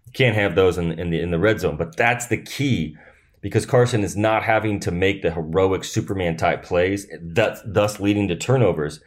You 0.07 0.13
can't 0.13 0.37
have 0.37 0.55
those 0.55 0.79
in, 0.79 0.93
in 0.93 1.11
the 1.11 1.21
in 1.21 1.33
the 1.33 1.41
red 1.41 1.59
zone, 1.59 1.77
but 1.77 1.97
that's 1.97 2.29
the 2.29 2.39
key 2.39 2.97
because 3.45 3.67
Carson 3.67 4.03
is 4.03 4.17
not 4.17 4.43
having 4.43 4.81
to 4.81 4.91
make 4.91 5.21
the 5.21 5.31
heroic 5.31 5.85
Superman 5.85 6.35
type 6.35 6.63
plays, 6.63 7.07
thus, 7.21 7.61
thus 7.67 8.01
leading 8.01 8.27
to 8.29 8.37
turnovers. 8.37 9.01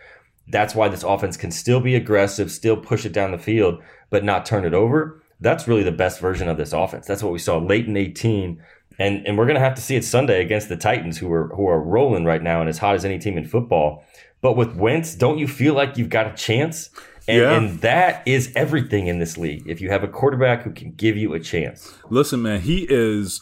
That's 0.47 0.75
why 0.75 0.89
this 0.89 1.01
offense 1.01 1.37
can 1.37 1.49
still 1.49 1.79
be 1.79 1.95
aggressive, 1.95 2.51
still 2.51 2.77
push 2.77 3.03
it 3.03 3.13
down 3.13 3.31
the 3.31 3.39
field, 3.39 3.81
but 4.11 4.23
not 4.23 4.45
turn 4.45 4.63
it 4.63 4.75
over. 4.75 5.23
That's 5.41 5.67
really 5.67 5.81
the 5.81 5.91
best 5.91 6.19
version 6.19 6.47
of 6.47 6.55
this 6.57 6.71
offense. 6.71 7.07
That's 7.07 7.23
what 7.23 7.33
we 7.33 7.39
saw 7.39 7.57
late 7.57 7.87
in 7.87 7.97
18. 7.97 8.61
And, 8.99 9.25
and 9.25 9.39
we're 9.39 9.45
going 9.47 9.55
to 9.55 9.59
have 9.59 9.73
to 9.73 9.81
see 9.81 9.95
it 9.95 10.03
Sunday 10.05 10.39
against 10.39 10.69
the 10.69 10.77
Titans, 10.77 11.17
who 11.17 11.33
are 11.33 11.47
who 11.55 11.67
are 11.67 11.81
rolling 11.81 12.23
right 12.23 12.43
now 12.43 12.59
and 12.59 12.69
as 12.69 12.77
hot 12.77 12.93
as 12.93 13.05
any 13.05 13.17
team 13.17 13.39
in 13.39 13.45
football. 13.45 14.03
But 14.41 14.55
with 14.55 14.75
Wentz, 14.75 15.15
don't 15.15 15.39
you 15.39 15.47
feel 15.47 15.73
like 15.73 15.97
you've 15.97 16.09
got 16.09 16.27
a 16.27 16.35
chance? 16.35 16.91
And, 17.27 17.37
Yeah. 17.41 17.57
and 17.57 17.81
that 17.81 18.21
is 18.27 18.53
everything 18.55 19.07
in 19.07 19.17
this 19.17 19.35
league. 19.35 19.63
If 19.67 19.81
you 19.81 19.89
have 19.89 20.03
a 20.03 20.07
quarterback 20.07 20.61
who 20.61 20.71
can 20.71 20.91
give 20.91 21.17
you 21.17 21.33
a 21.33 21.39
chance, 21.39 21.91
Listen, 22.11 22.43
man, 22.43 22.61
he 22.61 22.85
is 22.87 23.41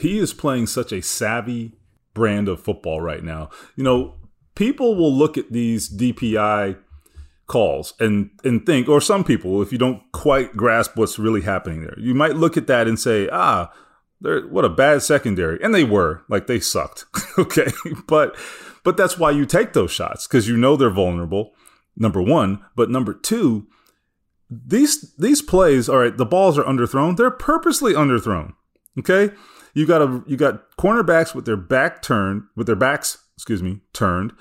he 0.00 0.18
is 0.18 0.32
playing 0.32 0.66
such 0.66 0.92
a 0.92 1.02
savvy 1.02 1.72
brand 2.14 2.48
of 2.48 2.60
football 2.60 3.00
right 3.00 3.22
now. 3.22 3.50
You 3.76 3.84
know, 3.84 4.14
people 4.54 4.96
will 4.96 5.12
look 5.12 5.36
at 5.36 5.52
these 5.52 5.88
DPI 5.88 6.78
calls 7.46 7.94
and 8.00 8.30
and 8.44 8.66
think, 8.66 8.88
or 8.88 9.00
some 9.00 9.24
people, 9.24 9.62
if 9.62 9.72
you 9.72 9.78
don't 9.78 10.02
quite 10.12 10.56
grasp 10.56 10.96
what's 10.96 11.18
really 11.18 11.42
happening 11.42 11.82
there, 11.82 11.98
you 11.98 12.14
might 12.14 12.36
look 12.36 12.56
at 12.56 12.66
that 12.66 12.88
and 12.88 12.98
say, 12.98 13.28
ah, 13.30 13.72
they're 14.20 14.46
what 14.46 14.64
a 14.64 14.70
bad 14.70 15.02
secondary, 15.02 15.62
and 15.62 15.74
they 15.74 15.84
were 15.84 16.22
like 16.28 16.46
they 16.46 16.60
sucked. 16.60 17.04
okay, 17.38 17.68
but 18.06 18.36
but 18.82 18.96
that's 18.96 19.18
why 19.18 19.30
you 19.30 19.46
take 19.46 19.72
those 19.72 19.92
shots 19.92 20.26
because 20.26 20.48
you 20.48 20.56
know 20.56 20.76
they're 20.76 20.90
vulnerable. 20.90 21.54
Number 21.98 22.20
one, 22.20 22.62
but 22.74 22.90
number 22.90 23.14
two, 23.14 23.66
these 24.50 25.14
these 25.16 25.42
plays, 25.42 25.88
all 25.88 25.98
right, 25.98 26.16
the 26.16 26.26
balls 26.26 26.58
are 26.58 26.64
underthrown. 26.64 27.16
They're 27.16 27.30
purposely 27.30 27.94
underthrown. 27.94 28.54
Okay, 28.98 29.34
you 29.76 29.84
got 29.84 30.00
a 30.00 30.24
you 30.26 30.38
got 30.38 30.74
cornerbacks 30.78 31.34
with 31.34 31.44
their 31.44 31.56
back 31.56 32.00
turned, 32.00 32.44
with 32.56 32.66
their 32.66 32.74
backs, 32.74 33.18
excuse 33.36 33.62
me, 33.62 33.80
turned, 33.92 34.32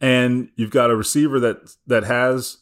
and 0.00 0.50
you've 0.54 0.70
got 0.70 0.88
a 0.88 0.94
receiver 0.94 1.40
that 1.40 1.74
that 1.88 2.04
has 2.04 2.58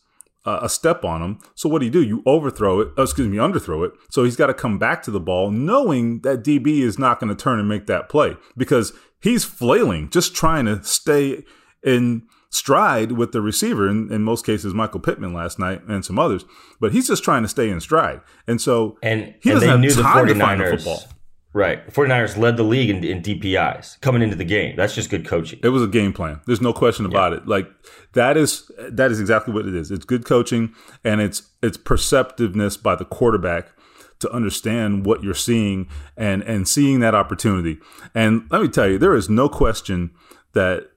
uh, 0.47 0.61
a 0.62 0.68
step 0.71 1.05
on 1.05 1.21
him. 1.21 1.38
So 1.55 1.68
what 1.68 1.81
do 1.81 1.85
you 1.85 1.92
do? 1.92 2.03
You 2.03 2.23
overthrow 2.25 2.81
it. 2.81 2.88
oh, 2.97 3.03
excuse 3.03 3.29
me, 3.29 3.37
underthrow 3.37 3.85
it. 3.87 3.92
So 4.11 4.25
he's 4.25 4.35
got 4.35 4.47
to 4.47 4.55
come 4.55 4.79
back 4.79 5.03
to 5.03 5.11
the 5.11 5.21
ball, 5.21 5.51
knowing 5.51 6.21
that 6.21 6.42
DB 6.42 6.81
is 6.81 6.99
not 6.99 7.21
going 7.21 7.29
to 7.29 7.40
turn 7.40 7.59
and 7.61 7.68
make 7.68 7.87
that 7.87 8.09
play 8.09 8.35
because 8.57 8.95
he's 9.21 9.45
flailing, 9.45 10.09
just 10.09 10.35
trying 10.35 10.64
to 10.64 10.83
stay 10.83 11.45
in 11.85 12.23
stride 12.49 13.12
with 13.12 13.33
the 13.33 13.42
receiver. 13.42 13.87
In, 13.87 14.11
in 14.11 14.23
most 14.23 14.47
cases, 14.47 14.73
Michael 14.73 15.01
Pittman 15.01 15.35
last 15.35 15.59
night 15.59 15.83
and 15.87 16.03
some 16.03 16.18
others, 16.18 16.47
but 16.81 16.92
he's 16.92 17.09
just 17.09 17.23
trying 17.23 17.42
to 17.42 17.49
stay 17.49 17.68
in 17.68 17.79
stride. 17.81 18.23
And 18.47 18.59
so 18.59 18.97
and 19.03 19.35
he 19.42 19.51
and 19.51 19.61
doesn't 19.61 19.61
they 19.61 19.66
have 19.66 19.81
knew 19.81 19.92
the 19.92 20.03
time 20.03 20.27
to 20.29 20.35
find 20.35 20.61
the 20.62 20.79
football. 20.79 21.03
Right. 21.54 21.86
49ers 21.92 22.38
led 22.38 22.56
the 22.56 22.62
league 22.62 22.88
in, 22.88 23.04
in, 23.04 23.20
DPIs 23.20 24.00
coming 24.00 24.22
into 24.22 24.36
the 24.36 24.44
game. 24.44 24.74
That's 24.74 24.94
just 24.94 25.10
good 25.10 25.26
coaching. 25.26 25.60
It 25.62 25.68
was 25.68 25.82
a 25.82 25.86
game 25.86 26.14
plan. 26.14 26.40
There's 26.46 26.62
no 26.62 26.72
question 26.72 27.04
about 27.04 27.32
yeah. 27.32 27.38
it. 27.38 27.46
Like 27.46 27.68
that 28.14 28.38
is 28.38 28.70
that 28.90 29.10
is 29.10 29.20
exactly 29.20 29.52
what 29.52 29.66
it 29.66 29.74
is. 29.74 29.90
It's 29.90 30.06
good 30.06 30.24
coaching 30.24 30.74
and 31.04 31.20
it's 31.20 31.42
it's 31.62 31.76
perceptiveness 31.76 32.78
by 32.78 32.94
the 32.94 33.04
quarterback 33.04 33.68
to 34.20 34.30
understand 34.30 35.04
what 35.04 35.22
you're 35.22 35.34
seeing 35.34 35.88
and 36.16 36.42
and 36.44 36.66
seeing 36.66 37.00
that 37.00 37.14
opportunity. 37.14 37.78
And 38.14 38.46
let 38.50 38.62
me 38.62 38.68
tell 38.68 38.88
you, 38.88 38.96
there 38.96 39.14
is 39.14 39.28
no 39.28 39.50
question 39.50 40.12
that 40.54 40.88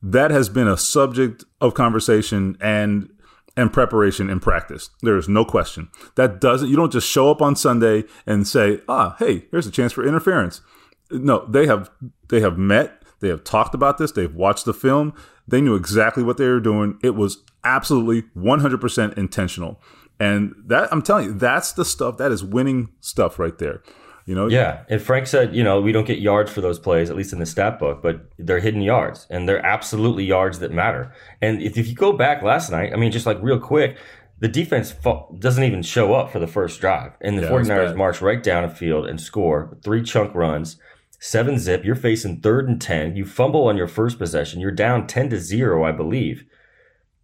that 0.00 0.30
has 0.30 0.48
been 0.48 0.68
a 0.68 0.76
subject 0.76 1.44
of 1.60 1.74
conversation 1.74 2.56
and 2.60 3.10
and 3.58 3.72
preparation 3.72 4.30
and 4.30 4.40
practice. 4.40 4.90
There 5.02 5.16
is 5.16 5.28
no 5.28 5.44
question. 5.44 5.88
That 6.14 6.40
doesn't 6.40 6.68
you 6.70 6.76
don't 6.76 6.92
just 6.92 7.08
show 7.08 7.28
up 7.28 7.42
on 7.42 7.56
Sunday 7.56 8.04
and 8.24 8.46
say, 8.46 8.80
"Ah, 8.88 9.16
hey, 9.18 9.46
here's 9.50 9.66
a 9.66 9.72
chance 9.72 9.92
for 9.92 10.06
interference." 10.06 10.62
No, 11.10 11.44
they 11.46 11.66
have 11.66 11.90
they 12.28 12.40
have 12.40 12.56
met, 12.56 13.02
they 13.18 13.28
have 13.28 13.42
talked 13.42 13.74
about 13.74 13.98
this, 13.98 14.12
they've 14.12 14.34
watched 14.34 14.64
the 14.64 14.72
film, 14.72 15.12
they 15.48 15.60
knew 15.60 15.74
exactly 15.74 16.22
what 16.22 16.36
they 16.36 16.46
were 16.46 16.60
doing. 16.60 16.98
It 17.02 17.16
was 17.16 17.42
absolutely 17.64 18.22
100% 18.36 19.18
intentional. 19.18 19.80
And 20.20 20.54
that 20.66 20.92
I'm 20.92 21.02
telling 21.02 21.24
you, 21.24 21.32
that's 21.32 21.72
the 21.72 21.84
stuff 21.84 22.16
that 22.18 22.30
is 22.30 22.44
winning 22.44 22.90
stuff 23.00 23.38
right 23.38 23.58
there. 23.58 23.82
You 24.28 24.34
know? 24.34 24.46
Yeah. 24.46 24.82
And 24.90 25.00
Frank 25.00 25.26
said, 25.26 25.56
you 25.56 25.64
know, 25.64 25.80
we 25.80 25.90
don't 25.90 26.06
get 26.06 26.18
yards 26.18 26.52
for 26.52 26.60
those 26.60 26.78
plays, 26.78 27.08
at 27.08 27.16
least 27.16 27.32
in 27.32 27.38
the 27.38 27.46
stat 27.46 27.78
book, 27.78 28.02
but 28.02 28.30
they're 28.36 28.60
hidden 28.60 28.82
yards 28.82 29.26
and 29.30 29.48
they're 29.48 29.64
absolutely 29.64 30.22
yards 30.22 30.58
that 30.58 30.70
matter. 30.70 31.10
And 31.40 31.62
if, 31.62 31.78
if 31.78 31.88
you 31.88 31.94
go 31.94 32.12
back 32.12 32.42
last 32.42 32.70
night, 32.70 32.92
I 32.92 32.96
mean, 32.96 33.10
just 33.10 33.24
like 33.24 33.38
real 33.40 33.58
quick, 33.58 33.96
the 34.38 34.46
defense 34.46 34.94
doesn't 35.38 35.64
even 35.64 35.80
show 35.80 36.12
up 36.12 36.30
for 36.30 36.40
the 36.40 36.46
first 36.46 36.78
drive. 36.78 37.12
And 37.22 37.38
the 37.38 37.44
yeah, 37.44 37.48
49ers 37.48 37.96
march 37.96 38.20
right 38.20 38.42
down 38.42 38.64
a 38.64 38.68
field 38.68 39.06
and 39.06 39.18
score 39.18 39.78
three 39.82 40.02
chunk 40.02 40.34
runs, 40.34 40.76
seven 41.18 41.58
zip. 41.58 41.82
You're 41.82 41.94
facing 41.94 42.42
third 42.42 42.68
and 42.68 42.78
10. 42.78 43.16
You 43.16 43.24
fumble 43.24 43.66
on 43.66 43.78
your 43.78 43.88
first 43.88 44.18
possession. 44.18 44.60
You're 44.60 44.72
down 44.72 45.06
10 45.06 45.30
to 45.30 45.38
zero, 45.38 45.84
I 45.84 45.92
believe. 45.92 46.44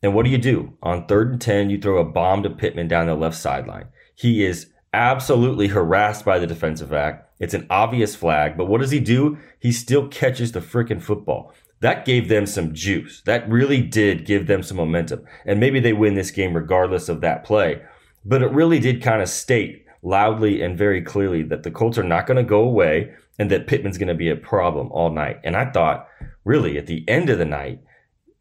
And 0.02 0.14
what 0.14 0.24
do 0.24 0.30
you 0.30 0.38
do? 0.38 0.78
On 0.82 1.06
third 1.06 1.32
and 1.32 1.40
10, 1.40 1.68
you 1.68 1.78
throw 1.78 1.98
a 1.98 2.04
bomb 2.04 2.42
to 2.44 2.50
Pittman 2.50 2.88
down 2.88 3.08
the 3.08 3.14
left 3.14 3.36
sideline. 3.36 3.88
He 4.14 4.42
is 4.42 4.70
absolutely 4.94 5.68
harassed 5.68 6.24
by 6.24 6.38
the 6.38 6.46
defensive 6.46 6.90
back. 6.90 7.28
It's 7.40 7.52
an 7.52 7.66
obvious 7.68 8.14
flag, 8.14 8.56
but 8.56 8.66
what 8.66 8.80
does 8.80 8.92
he 8.92 9.00
do? 9.00 9.36
He 9.58 9.72
still 9.72 10.08
catches 10.08 10.52
the 10.52 10.60
freaking 10.60 11.02
football. 11.02 11.52
That 11.80 12.04
gave 12.04 12.28
them 12.28 12.46
some 12.46 12.72
juice. 12.72 13.20
That 13.26 13.48
really 13.50 13.82
did 13.82 14.24
give 14.24 14.46
them 14.46 14.62
some 14.62 14.76
momentum. 14.76 15.24
And 15.44 15.60
maybe 15.60 15.80
they 15.80 15.92
win 15.92 16.14
this 16.14 16.30
game 16.30 16.54
regardless 16.54 17.08
of 17.08 17.20
that 17.20 17.44
play. 17.44 17.82
But 18.24 18.42
it 18.42 18.52
really 18.52 18.78
did 18.78 19.02
kind 19.02 19.20
of 19.20 19.28
state 19.28 19.84
loudly 20.02 20.62
and 20.62 20.78
very 20.78 21.02
clearly 21.02 21.42
that 21.42 21.62
the 21.64 21.70
Colts 21.70 21.98
are 21.98 22.04
not 22.04 22.26
going 22.26 22.36
to 22.36 22.48
go 22.48 22.60
away 22.60 23.12
and 23.38 23.50
that 23.50 23.66
Pittman's 23.66 23.98
going 23.98 24.08
to 24.08 24.14
be 24.14 24.30
a 24.30 24.36
problem 24.36 24.90
all 24.92 25.10
night. 25.10 25.40
And 25.42 25.56
I 25.56 25.70
thought, 25.70 26.06
really, 26.44 26.78
at 26.78 26.86
the 26.86 27.04
end 27.08 27.28
of 27.28 27.38
the 27.38 27.44
night, 27.44 27.80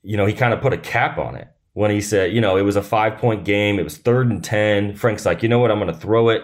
you 0.03 0.15
know, 0.15 0.25
he 0.25 0.33
kind 0.33 0.53
of 0.53 0.61
put 0.61 0.73
a 0.73 0.77
cap 0.77 1.17
on 1.17 1.35
it 1.35 1.47
when 1.73 1.91
he 1.91 2.01
said, 2.01 2.33
you 2.33 2.41
know, 2.41 2.55
it 2.55 2.61
was 2.61 2.75
a 2.75 2.83
five 2.83 3.17
point 3.17 3.45
game. 3.45 3.79
It 3.79 3.83
was 3.83 3.97
third 3.97 4.29
and 4.29 4.43
10. 4.43 4.95
Frank's 4.95 5.25
like, 5.25 5.43
you 5.43 5.49
know 5.49 5.59
what? 5.59 5.71
I'm 5.71 5.79
going 5.79 5.93
to 5.93 5.99
throw 5.99 6.29
it. 6.29 6.43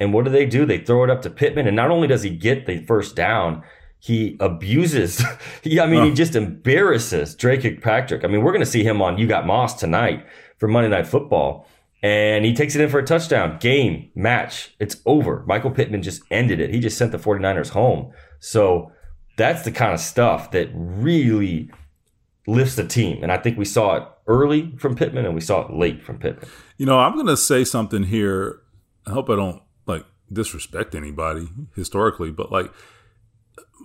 And 0.00 0.12
what 0.12 0.24
do 0.24 0.30
they 0.30 0.46
do? 0.46 0.64
They 0.64 0.78
throw 0.78 1.04
it 1.04 1.10
up 1.10 1.22
to 1.22 1.30
Pittman. 1.30 1.66
And 1.66 1.76
not 1.76 1.90
only 1.90 2.06
does 2.06 2.22
he 2.22 2.30
get 2.30 2.66
the 2.66 2.84
first 2.84 3.16
down, 3.16 3.62
he 3.98 4.36
abuses. 4.40 5.24
he, 5.62 5.80
I 5.80 5.86
mean, 5.86 6.04
he 6.04 6.12
just 6.12 6.36
embarrasses 6.36 7.34
Dre 7.34 7.60
Kirkpatrick. 7.60 8.24
I 8.24 8.28
mean, 8.28 8.42
we're 8.42 8.52
going 8.52 8.64
to 8.64 8.70
see 8.70 8.84
him 8.84 9.02
on 9.02 9.18
You 9.18 9.26
Got 9.26 9.46
Moss 9.46 9.74
tonight 9.74 10.24
for 10.58 10.68
Monday 10.68 10.90
Night 10.90 11.06
Football. 11.06 11.66
And 12.00 12.44
he 12.44 12.54
takes 12.54 12.76
it 12.76 12.80
in 12.80 12.88
for 12.90 13.00
a 13.00 13.04
touchdown. 13.04 13.58
Game, 13.58 14.10
match. 14.14 14.74
It's 14.78 14.96
over. 15.04 15.44
Michael 15.46 15.72
Pittman 15.72 16.02
just 16.02 16.22
ended 16.30 16.60
it. 16.60 16.70
He 16.70 16.78
just 16.78 16.96
sent 16.96 17.10
the 17.10 17.18
49ers 17.18 17.70
home. 17.70 18.12
So 18.38 18.92
that's 19.36 19.62
the 19.62 19.72
kind 19.72 19.92
of 19.92 19.98
stuff 19.98 20.52
that 20.52 20.68
really 20.72 21.70
lifts 22.46 22.76
the 22.76 22.86
team. 22.86 23.22
And 23.22 23.32
I 23.32 23.38
think 23.38 23.58
we 23.58 23.64
saw 23.64 23.96
it 23.96 24.04
early 24.28 24.72
from 24.76 24.94
Pittman 24.94 25.24
and 25.24 25.34
we 25.34 25.40
saw 25.40 25.66
it 25.66 25.72
late 25.72 26.02
from 26.02 26.18
Pittman. 26.18 26.48
You 26.76 26.86
know, 26.86 26.98
I'm 26.98 27.14
going 27.14 27.26
to 27.26 27.36
say 27.36 27.64
something 27.64 28.04
here. 28.04 28.60
I 29.06 29.10
hope 29.10 29.28
I 29.28 29.36
don't 29.36 29.62
like 29.86 30.04
disrespect 30.32 30.94
anybody 30.94 31.48
historically, 31.74 32.30
but 32.30 32.52
like 32.52 32.70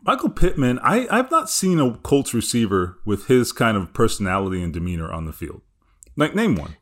Michael 0.03 0.29
Pittman, 0.29 0.79
I, 0.79 1.07
I've 1.09 1.31
not 1.31 1.49
seen 1.49 1.79
a 1.79 1.95
Colts 1.97 2.33
receiver 2.33 2.99
with 3.05 3.27
his 3.27 3.51
kind 3.51 3.77
of 3.77 3.93
personality 3.93 4.61
and 4.61 4.73
demeanor 4.73 5.11
on 5.11 5.25
the 5.25 5.33
field. 5.33 5.61
Like, 6.15 6.35
name 6.35 6.55
one. 6.55 6.75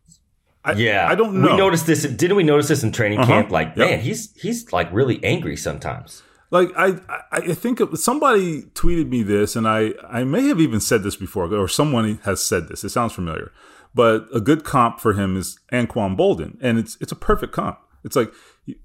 I, 0.63 0.73
yeah, 0.73 1.07
I 1.09 1.15
don't 1.15 1.41
know. 1.41 1.51
We 1.51 1.57
noticed 1.57 1.87
this. 1.87 2.03
Didn't 2.03 2.35
we 2.35 2.43
notice 2.43 2.67
this 2.67 2.83
in 2.83 2.91
training 2.91 3.19
uh-huh. 3.19 3.31
camp? 3.31 3.51
Like, 3.51 3.69
yep. 3.69 3.77
man, 3.77 3.99
he's 3.99 4.31
he's 4.39 4.71
like 4.71 4.91
really 4.91 5.23
angry 5.23 5.55
sometimes. 5.57 6.21
Like 6.51 6.71
I, 6.75 6.99
I 7.31 7.53
think 7.53 7.79
somebody 7.95 8.63
tweeted 8.63 9.07
me 9.07 9.23
this, 9.23 9.55
and 9.55 9.65
I, 9.65 9.93
I 10.07 10.25
may 10.25 10.47
have 10.47 10.59
even 10.59 10.81
said 10.81 11.01
this 11.01 11.15
before, 11.15 11.51
or 11.53 11.67
someone 11.69 12.19
has 12.23 12.43
said 12.43 12.67
this. 12.67 12.83
It 12.83 12.89
sounds 12.89 13.13
familiar, 13.13 13.53
but 13.95 14.27
a 14.33 14.41
good 14.41 14.65
comp 14.65 14.99
for 14.99 15.13
him 15.13 15.37
is 15.37 15.57
Anquan 15.71 16.17
Boldin, 16.17 16.57
and 16.61 16.77
it's 16.77 16.97
it's 16.99 17.13
a 17.13 17.15
perfect 17.15 17.53
comp. 17.53 17.79
It's 18.03 18.17
like 18.17 18.33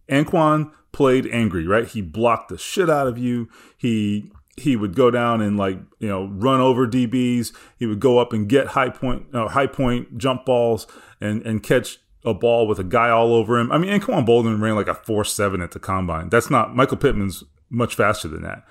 Anquan 0.08 0.70
played 0.92 1.26
angry, 1.26 1.66
right? 1.66 1.88
He 1.88 2.02
blocked 2.02 2.50
the 2.50 2.58
shit 2.58 2.88
out 2.88 3.08
of 3.08 3.18
you. 3.18 3.48
He 3.76 4.30
he 4.56 4.76
would 4.76 4.94
go 4.94 5.10
down 5.10 5.40
and 5.40 5.56
like 5.56 5.80
you 5.98 6.08
know 6.08 6.26
run 6.26 6.60
over 6.60 6.86
DBs. 6.86 7.52
He 7.78 7.86
would 7.86 7.98
go 7.98 8.18
up 8.18 8.32
and 8.32 8.48
get 8.48 8.68
high 8.68 8.90
point 8.90 9.34
uh, 9.34 9.48
high 9.48 9.66
point 9.66 10.18
jump 10.18 10.44
balls 10.44 10.86
and 11.20 11.42
and 11.42 11.64
catch 11.64 11.98
a 12.24 12.32
ball 12.32 12.68
with 12.68 12.78
a 12.78 12.84
guy 12.84 13.10
all 13.10 13.34
over 13.34 13.58
him. 13.58 13.72
I 13.72 13.78
mean, 13.78 13.90
Anquan 13.90 14.24
Boldin 14.24 14.60
ran 14.60 14.76
like 14.76 14.88
a 14.88 14.94
four 14.94 15.24
seven 15.24 15.60
at 15.60 15.72
the 15.72 15.80
combine. 15.80 16.28
That's 16.28 16.48
not 16.48 16.74
Michael 16.74 16.96
Pittman's 16.96 17.42
much 17.70 17.94
faster 17.94 18.28
than 18.28 18.42
that. 18.42 18.64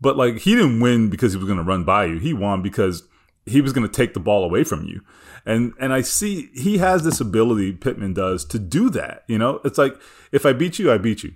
But 0.00 0.16
like 0.16 0.38
he 0.38 0.54
didn't 0.54 0.80
win 0.80 1.10
because 1.10 1.32
he 1.32 1.38
was 1.38 1.46
going 1.46 1.58
to 1.58 1.64
run 1.64 1.84
by 1.84 2.06
you. 2.06 2.18
He 2.18 2.32
won 2.32 2.62
because 2.62 3.08
he 3.46 3.60
was 3.60 3.72
going 3.72 3.86
to 3.86 3.92
take 3.92 4.14
the 4.14 4.20
ball 4.20 4.44
away 4.44 4.64
from 4.64 4.84
you. 4.86 5.02
And 5.46 5.72
and 5.78 5.92
I 5.92 6.00
see 6.00 6.50
he 6.54 6.78
has 6.78 7.04
this 7.04 7.20
ability 7.20 7.72
Pittman 7.72 8.14
does 8.14 8.44
to 8.46 8.58
do 8.58 8.90
that, 8.90 9.24
you 9.28 9.38
know? 9.38 9.60
It's 9.64 9.78
like 9.78 10.00
if 10.32 10.46
I 10.46 10.52
beat 10.52 10.78
you, 10.78 10.92
I 10.92 10.98
beat 10.98 11.22
you. 11.22 11.34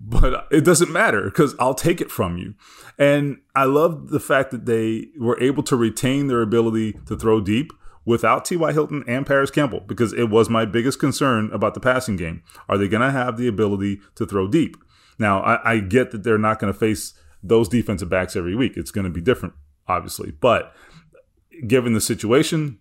But 0.00 0.46
it 0.52 0.64
doesn't 0.64 0.92
matter 0.92 1.24
because 1.24 1.56
I'll 1.58 1.74
take 1.74 2.00
it 2.00 2.10
from 2.10 2.38
you. 2.38 2.54
And 2.98 3.38
I 3.56 3.64
love 3.64 4.10
the 4.10 4.20
fact 4.20 4.52
that 4.52 4.64
they 4.64 5.08
were 5.18 5.40
able 5.40 5.62
to 5.64 5.76
retain 5.76 6.28
their 6.28 6.40
ability 6.40 6.92
to 7.06 7.16
throw 7.16 7.40
deep 7.40 7.72
without 8.04 8.44
T.Y. 8.44 8.72
Hilton 8.72 9.04
and 9.06 9.26
Parris 9.26 9.50
Campbell 9.50 9.80
because 9.80 10.12
it 10.12 10.30
was 10.30 10.48
my 10.48 10.64
biggest 10.64 10.98
concern 11.00 11.50
about 11.52 11.74
the 11.74 11.80
passing 11.80 12.16
game. 12.16 12.42
Are 12.68 12.78
they 12.78 12.88
going 12.88 13.02
to 13.02 13.10
have 13.10 13.36
the 13.36 13.48
ability 13.48 14.00
to 14.14 14.24
throw 14.24 14.46
deep? 14.46 14.76
Now, 15.18 15.40
I, 15.40 15.72
I 15.72 15.80
get 15.80 16.10
that 16.12 16.22
they're 16.22 16.38
not 16.38 16.58
going 16.58 16.72
to 16.72 16.78
face 16.78 17.14
those 17.42 17.68
defensive 17.68 18.08
backs 18.08 18.36
every 18.36 18.54
week. 18.54 18.76
It's 18.76 18.90
going 18.90 19.04
to 19.04 19.10
be 19.10 19.20
different, 19.20 19.54
obviously. 19.86 20.32
But 20.32 20.74
given 21.66 21.92
the 21.92 22.00
situation 22.00 22.78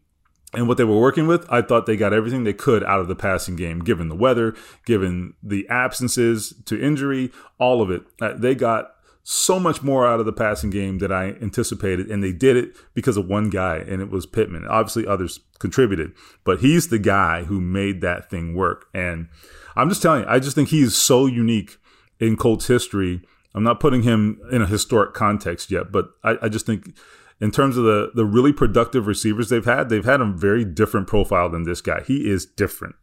and 0.53 0.67
what 0.67 0.77
they 0.77 0.83
were 0.83 0.99
working 0.99 1.27
with, 1.27 1.45
I 1.51 1.61
thought 1.61 1.85
they 1.85 1.97
got 1.97 2.13
everything 2.13 2.43
they 2.43 2.53
could 2.53 2.83
out 2.83 2.99
of 2.99 3.07
the 3.07 3.15
passing 3.15 3.55
game, 3.55 3.79
given 3.79 4.09
the 4.09 4.15
weather, 4.15 4.55
given 4.85 5.33
the 5.43 5.67
absences 5.69 6.53
to 6.65 6.81
injury, 6.81 7.31
all 7.59 7.81
of 7.81 7.91
it. 7.91 8.03
Uh, 8.21 8.33
they 8.33 8.55
got 8.55 8.93
so 9.29 9.59
much 9.59 9.83
more 9.83 10.07
out 10.07 10.21
of 10.21 10.25
the 10.25 10.31
passing 10.31 10.69
game 10.69 10.99
that 10.99 11.11
I 11.11 11.31
anticipated, 11.41 12.09
and 12.09 12.23
they 12.23 12.31
did 12.31 12.55
it 12.55 12.73
because 12.93 13.17
of 13.17 13.27
one 13.27 13.49
guy, 13.49 13.77
and 13.79 14.01
it 14.01 14.09
was 14.09 14.25
Pittman. 14.25 14.65
Obviously, 14.65 15.05
others 15.05 15.41
contributed, 15.59 16.13
but 16.45 16.61
he's 16.61 16.87
the 16.87 16.97
guy 16.97 17.43
who 17.43 17.59
made 17.59 17.99
that 17.99 18.29
thing 18.29 18.55
work. 18.55 18.85
And 18.93 19.27
I'm 19.75 19.89
just 19.89 20.01
telling 20.01 20.21
you, 20.23 20.29
I 20.29 20.39
just 20.39 20.55
think 20.55 20.69
he's 20.69 20.95
so 20.95 21.25
unique 21.25 21.77
in 22.19 22.37
Colts 22.37 22.67
history. 22.67 23.21
I'm 23.53 23.63
not 23.63 23.79
putting 23.79 24.03
him 24.03 24.39
in 24.51 24.61
a 24.61 24.67
historic 24.67 25.13
context 25.13 25.71
yet, 25.71 25.91
but 25.91 26.09
I, 26.23 26.37
I 26.43 26.49
just 26.49 26.65
think 26.65 26.95
in 27.39 27.51
terms 27.51 27.77
of 27.77 27.83
the 27.83 28.11
the 28.13 28.25
really 28.25 28.53
productive 28.53 29.07
receivers 29.07 29.49
they've 29.49 29.65
had, 29.65 29.89
they've 29.89 30.05
had 30.05 30.21
a 30.21 30.25
very 30.25 30.65
different 30.65 31.07
profile 31.07 31.49
than 31.49 31.63
this 31.63 31.81
guy. 31.81 32.01
He 32.05 32.29
is 32.29 32.45
different 32.45 32.95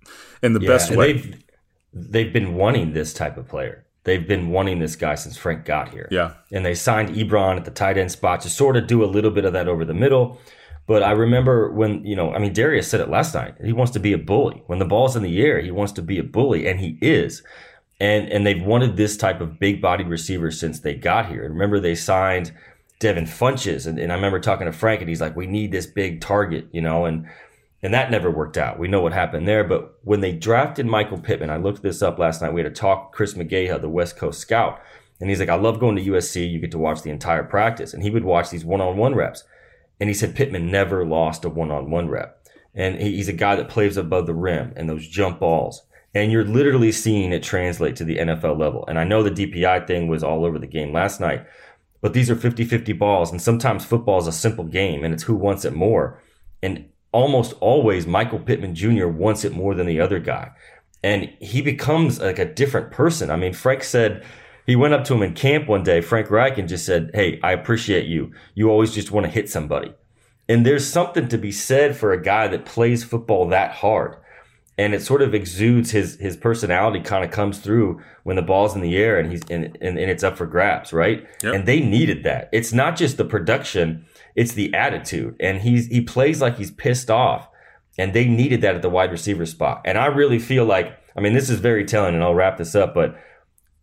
in 0.43 0.53
the 0.53 0.61
yeah, 0.61 0.69
best 0.69 0.95
way. 0.95 1.13
They've, 1.13 1.45
they've 1.93 2.33
been 2.33 2.55
wanting 2.55 2.93
this 2.93 3.13
type 3.13 3.37
of 3.37 3.49
player. 3.49 3.85
They've 4.05 4.27
been 4.27 4.51
wanting 4.51 4.81
this 4.81 4.97
guy 4.97 5.15
since 5.15 5.37
Frank 5.37 5.65
got 5.65 5.89
here. 5.89 6.09
Yeah. 6.11 6.35
And 6.53 6.65
they 6.65 6.75
signed 6.75 7.11
Ebron 7.11 7.57
at 7.57 7.65
the 7.65 7.71
tight 7.71 7.97
end 7.97 8.13
spot 8.13 8.43
to 8.43 8.51
sort 8.51 8.77
of 8.77 8.87
do 8.87 9.03
a 9.03 9.07
little 9.07 9.31
bit 9.31 9.47
of 9.47 9.55
that 9.55 9.67
over 9.67 9.85
the 9.85 9.95
middle. 9.95 10.39
But 10.87 11.03
I 11.03 11.13
remember 11.13 11.73
when, 11.73 12.05
you 12.05 12.15
know, 12.15 12.35
I 12.35 12.39
mean, 12.39 12.53
Darius 12.53 12.89
said 12.89 13.01
it 13.01 13.09
last 13.09 13.35
night. 13.35 13.55
He 13.65 13.73
wants 13.73 13.93
to 13.93 14.01
be 14.01 14.13
a 14.13 14.19
bully. 14.19 14.63
When 14.67 14.79
the 14.79 14.85
ball's 14.85 15.17
in 15.17 15.23
the 15.23 15.41
air, 15.41 15.63
he 15.63 15.71
wants 15.71 15.93
to 15.95 16.03
be 16.03 16.19
a 16.19 16.23
bully, 16.23 16.67
and 16.67 16.79
he 16.79 16.99
is 17.01 17.43
and 18.01 18.29
and 18.31 18.47
they've 18.47 18.63
wanted 18.63 18.97
this 18.97 19.17
type 19.17 19.41
of 19.41 19.59
big 19.59 19.81
bodied 19.81 20.09
receiver 20.09 20.51
since 20.51 20.81
they 20.81 20.95
got 20.95 21.29
here. 21.29 21.45
And 21.45 21.55
remember, 21.55 21.81
they 21.81 21.95
signed 21.95 22.53
Devin 22.99 23.27
Funchess, 23.27 23.87
and, 23.87 23.99
and 23.99 24.13
I 24.13 24.15
remember 24.17 24.41
talking 24.41 24.67
to 24.67 24.73
Frank, 24.73 25.01
and 25.01 25.09
he's 25.09 25.21
like, 25.21 25.37
"We 25.37 25.47
need 25.47 25.73
this 25.73 25.87
big 25.87 26.21
target," 26.21 26.69
you 26.73 26.81
know, 26.81 27.05
and 27.05 27.27
and 27.83 27.95
that 27.95 28.11
never 28.11 28.31
worked 28.31 28.57
out. 28.57 28.79
We 28.79 28.89
know 28.89 29.01
what 29.01 29.13
happened 29.13 29.47
there. 29.47 29.63
But 29.63 29.99
when 30.03 30.21
they 30.21 30.33
drafted 30.33 30.87
Michael 30.87 31.21
Pittman, 31.21 31.51
I 31.51 31.59
looked 31.59 31.83
this 31.83 32.03
up 32.03 32.19
last 32.19 32.41
night. 32.41 32.53
We 32.53 32.63
had 32.63 32.71
a 32.71 32.75
talk 32.75 33.13
Chris 33.13 33.35
McGaha, 33.35 33.81
the 33.81 33.89
West 33.89 34.17
Coast 34.17 34.41
scout, 34.41 34.81
and 35.21 35.31
he's 35.31 35.41
like, 35.41 35.49
"I 35.49 35.57
love 35.57 35.79
going 35.79 35.97
to 35.97 36.03
USC. 36.03 36.51
You 36.51 36.59
get 36.59 36.73
to 36.73 36.79
watch 36.79 37.03
the 37.03 37.11
entire 37.11 37.45
practice." 37.45 37.95
And 37.95 38.03
he 38.03 38.11
would 38.11 38.25
watch 38.25 38.51
these 38.51 38.65
one 38.65 38.81
on 38.81 38.97
one 38.97 39.15
reps, 39.15 39.45
and 40.01 40.09
he 40.09 40.15
said 40.15 40.35
Pittman 40.35 40.71
never 40.71 41.07
lost 41.07 41.45
a 41.45 41.49
one 41.49 41.71
on 41.71 41.91
one 41.91 42.09
rep, 42.09 42.45
and 42.75 43.01
he's 43.01 43.29
a 43.29 43.33
guy 43.33 43.55
that 43.55 43.69
plays 43.69 43.97
above 43.97 44.27
the 44.27 44.35
rim 44.35 44.73
and 44.75 44.89
those 44.89 45.07
jump 45.07 45.39
balls 45.39 45.83
And 46.15 46.31
you're 46.31 46.45
literally 46.45 46.93
seeing 46.93 47.33
it 47.33 47.43
translate 47.43 47.97
to 47.97 48.05
the 48.05 48.19
NFL 48.19 48.59
level. 48.59 48.85
And 48.87 48.99
I 48.99 49.05
know 49.05 49.23
the 49.23 49.31
DPI 49.31 49.87
thing 49.87 50.07
was 50.07 50.23
all 50.23 50.45
over 50.45 50.59
the 50.59 50.67
game 50.67 50.93
last 50.93 51.21
night, 51.21 51.45
but 52.01 52.13
these 52.13 52.31
are 52.31 52.37
50 52.37 52.65
50 52.65 52.93
balls. 52.93 53.31
And 53.31 53.43
sometimes 53.43 53.85
football 53.85 54.19
is 54.19 54.27
a 54.27 54.33
simple 54.33 54.65
game 54.65 55.05
and 55.05 55.13
it's 55.13 55.25
who 55.25 55.35
wants 55.35 55.65
it 55.65 55.75
more. 55.75 56.23
And 56.63 56.89
almost 57.13 57.55
always, 57.61 58.07
Michael 58.07 58.39
Pittman 58.39 58.75
Jr. 58.75 59.09
wants 59.09 59.45
it 59.45 59.53
more 59.53 59.75
than 59.75 59.87
the 59.87 60.01
other 60.01 60.21
guy. 60.21 60.51
And 61.03 61.31
he 61.41 61.61
becomes 61.61 62.21
like 62.21 62.39
a 62.39 62.53
different 62.53 62.91
person. 62.91 63.31
I 63.31 63.37
mean, 63.37 63.53
Frank 63.53 63.85
said, 63.85 64.25
he 64.67 64.77
went 64.77 64.95
up 64.95 65.05
to 65.05 65.15
him 65.15 65.23
in 65.23 65.35
camp 65.35 65.69
one 65.69 65.83
day, 65.83 66.01
Frank 66.01 66.31
Reich, 66.31 66.57
and 66.57 66.69
just 66.69 66.87
said, 66.87 67.11
Hey, 67.13 67.39
I 67.43 67.53
appreciate 67.53 68.07
you. 68.07 68.33
You 68.55 68.71
always 68.71 68.95
just 68.95 69.11
want 69.11 69.27
to 69.27 69.33
hit 69.33 69.51
somebody. 69.51 69.93
And 70.49 70.65
there's 70.65 70.87
something 70.87 71.29
to 71.29 71.39
be 71.39 71.53
said 71.53 71.97
for 71.97 72.13
a 72.13 72.23
guy 72.23 72.49
that 72.49 72.65
plays 72.65 73.05
football 73.05 73.49
that 73.49 73.73
hard 73.73 74.17
and 74.77 74.95
it 74.95 75.03
sort 75.03 75.23
of 75.23 75.35
exudes 75.35 75.91
his 75.91 76.17
his 76.17 76.37
personality 76.37 77.01
kind 77.01 77.25
of 77.25 77.31
comes 77.31 77.59
through 77.59 78.01
when 78.25 78.37
the 78.37 78.43
ball's 78.43 78.75
in 78.75 78.81
the 78.81 78.97
air 78.97 79.19
and 79.19 79.31
he's 79.31 79.43
and, 79.51 79.77
and, 79.81 79.99
and 79.99 80.11
it's 80.11 80.25
up 80.25 80.37
for 80.37 80.47
grabs 80.47 80.93
right? 80.93 81.27
Yep. 81.43 81.55
and 81.55 81.67
they 81.67 81.81
needed 81.81 82.25
that. 82.25 82.49
It's 82.53 82.73
not 82.73 82.97
just 82.97 83.17
the 83.17 83.25
production 83.25 84.07
it's 84.35 84.53
the 84.53 84.75
attitude. 84.75 85.37
And 85.41 85.61
he's 85.61 85.87
he 85.87 86.01
plays 86.01 86.41
like 86.41 86.59
he's 86.59 86.71
pissed 86.71 87.11
off 87.11 87.49
and 87.97 88.13
they 88.13 88.27
needed 88.27 88.61
that 88.63 88.75
at 88.75 88.83
the 88.83 88.91
wide 88.91 89.13
receiver 89.13 89.47
spot. 89.47 89.83
And 89.85 89.97
i 89.99 90.07
really 90.07 90.39
feel 90.39 90.65
like 90.65 90.99
i 91.17 91.21
mean 91.21 91.33
this 91.33 91.51
is 91.51 91.61
very 91.61 91.85
telling 91.85 92.15
and 92.15 92.25
i'll 92.25 92.35
wrap 92.35 92.59
this 92.59 92.75
up 92.75 92.95
but 92.95 93.17